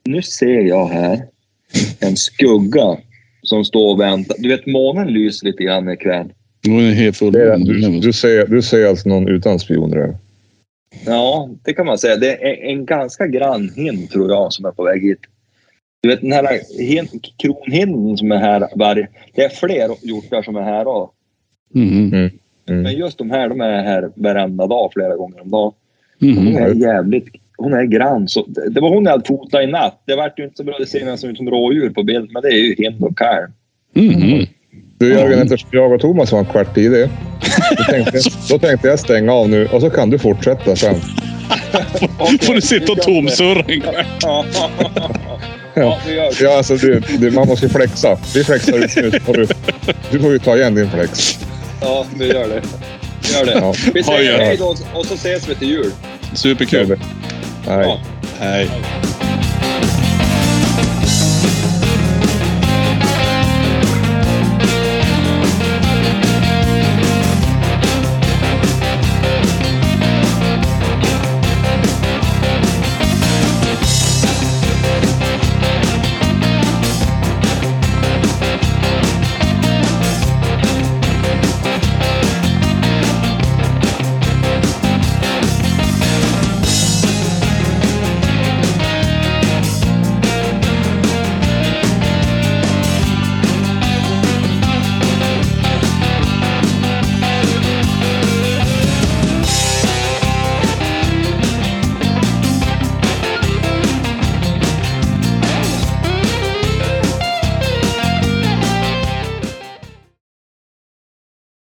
Nu 0.04 0.22
ser 0.22 0.60
jag 0.60 0.86
här 0.86 1.22
en 2.00 2.16
skugga 2.16 2.96
som 3.42 3.64
står 3.64 3.90
och 3.92 4.00
väntar. 4.00 4.36
Du 4.38 4.48
vet, 4.48 4.66
månen 4.66 5.08
lyser 5.08 5.46
lite 5.46 5.62
grann 5.62 5.88
ikväll. 5.90 6.32
Nu 6.66 6.88
är 6.88 6.92
helt 6.92 7.16
full. 7.16 7.32
Det 7.32 7.42
är, 7.52 7.58
du, 7.58 8.00
du, 8.00 8.12
ser, 8.12 8.46
du 8.46 8.62
ser 8.62 8.86
alltså 8.86 9.08
någon 9.08 9.28
utan 9.28 9.58
spionröv? 9.58 10.16
Ja, 11.06 11.50
det 11.64 11.72
kan 11.72 11.86
man 11.86 11.98
säga. 11.98 12.16
Det 12.16 12.44
är 12.44 12.64
en 12.70 12.86
ganska 12.86 13.26
grann 13.26 13.70
hind, 13.76 14.10
tror 14.10 14.30
jag, 14.30 14.52
som 14.52 14.64
är 14.64 14.70
på 14.70 14.84
väg 14.84 15.02
hit. 15.02 15.18
Du 16.00 16.08
vet 16.08 16.20
den 16.20 16.32
här 16.32 16.60
hin, 16.78 17.08
kronhinden 17.36 18.16
som 18.16 18.32
är 18.32 18.36
här 18.36 18.68
varje... 18.76 19.08
Det 19.34 19.44
är 19.44 19.48
fler 19.48 19.90
hjortar 20.02 20.42
som 20.42 20.56
är 20.56 20.62
här 20.62 20.86
också. 20.86 21.14
Mm. 21.74 22.14
Mm. 22.14 22.30
Men 22.82 22.92
just 22.92 23.18
de 23.18 23.30
här, 23.30 23.48
de 23.48 23.60
är 23.60 23.82
här 23.82 24.10
varenda 24.14 24.66
dag, 24.66 24.90
flera 24.92 25.16
gånger 25.16 25.40
om 25.40 25.50
dagen. 25.50 25.72
Hon 26.20 26.48
Mm. 26.48 26.56
är 26.56 26.74
jävligt... 26.74 27.26
Hon 27.56 27.72
är 27.72 27.84
grann. 27.84 28.28
Så 28.28 28.46
det, 28.46 28.70
det 28.70 28.80
var 28.80 28.88
hon 28.88 29.04
jag 29.04 29.10
hade 29.10 29.24
fotat 29.24 29.62
i 29.62 29.66
natt. 29.66 30.02
Det 30.06 30.16
vart 30.16 30.38
ju 30.38 30.44
inte 30.44 30.56
så 30.56 30.64
bra. 30.64 30.76
Det 30.78 30.86
ser 30.86 31.04
nästan 31.04 31.30
ut 31.30 31.36
som 31.36 31.50
rådjur 31.50 31.90
på 31.90 32.02
bild, 32.02 32.30
men 32.32 32.42
det 32.42 32.48
är 32.48 32.58
ju 32.58 32.74
hind 32.78 33.04
och 33.04 33.18
kalv. 33.18 33.48
Mm. 33.96 34.46
Du 34.98 35.12
Jörgen, 35.12 35.42
eftersom 35.42 35.68
jag 35.72 35.92
och 35.92 36.00
Thomas 36.00 36.32
var 36.32 36.38
en 36.38 36.44
kvart 36.44 36.78
i 36.78 36.88
det. 36.88 37.10
Då 37.76 37.84
tänkte, 37.84 38.18
då 38.50 38.58
tänkte 38.58 38.88
jag 38.88 38.98
stänga 38.98 39.32
av 39.32 39.48
nu 39.48 39.66
och 39.66 39.80
så 39.80 39.90
kan 39.90 40.10
du 40.10 40.18
fortsätta 40.18 40.76
sen. 40.76 40.94
Får 42.40 42.54
du 42.54 42.60
sitta 42.60 42.92
och 42.92 42.98
tomsurra 42.98 43.64
en 43.68 43.80
kväll. 43.80 44.04
Ja, 45.74 45.82
ja 45.82 45.98
vi 46.06 46.14
gör 46.14 46.30
så. 46.30 46.44
Ja, 46.44 46.56
alltså 46.56 46.76
du, 46.76 47.00
du, 47.18 47.30
man 47.30 47.48
måste 47.48 47.66
ju 47.66 47.72
flexa. 47.72 48.18
Vi 48.34 48.44
flexar 48.44 48.78
ut 48.78 48.96
nu. 48.96 49.20
får 49.20 49.34
Du, 49.34 49.46
du 50.10 50.20
får 50.20 50.32
ju 50.32 50.38
ta 50.38 50.56
igen 50.56 50.74
din 50.74 50.90
flex. 50.90 51.38
Ja, 51.80 52.06
vi 52.14 52.26
gör 52.26 52.48
det. 52.48 52.62
Vi 53.22 53.32
gör 53.34 53.44
det. 53.46 53.52
Ja. 53.52 53.74
Vi 53.94 54.02
säger 54.02 54.38
det. 54.38 54.44
hej 54.44 54.56
då 54.56 54.76
och 54.94 55.06
så 55.06 55.14
ses 55.14 55.48
vi 55.48 55.54
till 55.54 55.68
jul. 55.68 55.92
Superkul. 56.34 57.00
Nej. 57.66 57.86
Ja. 57.86 58.00
Hej. 58.38 58.70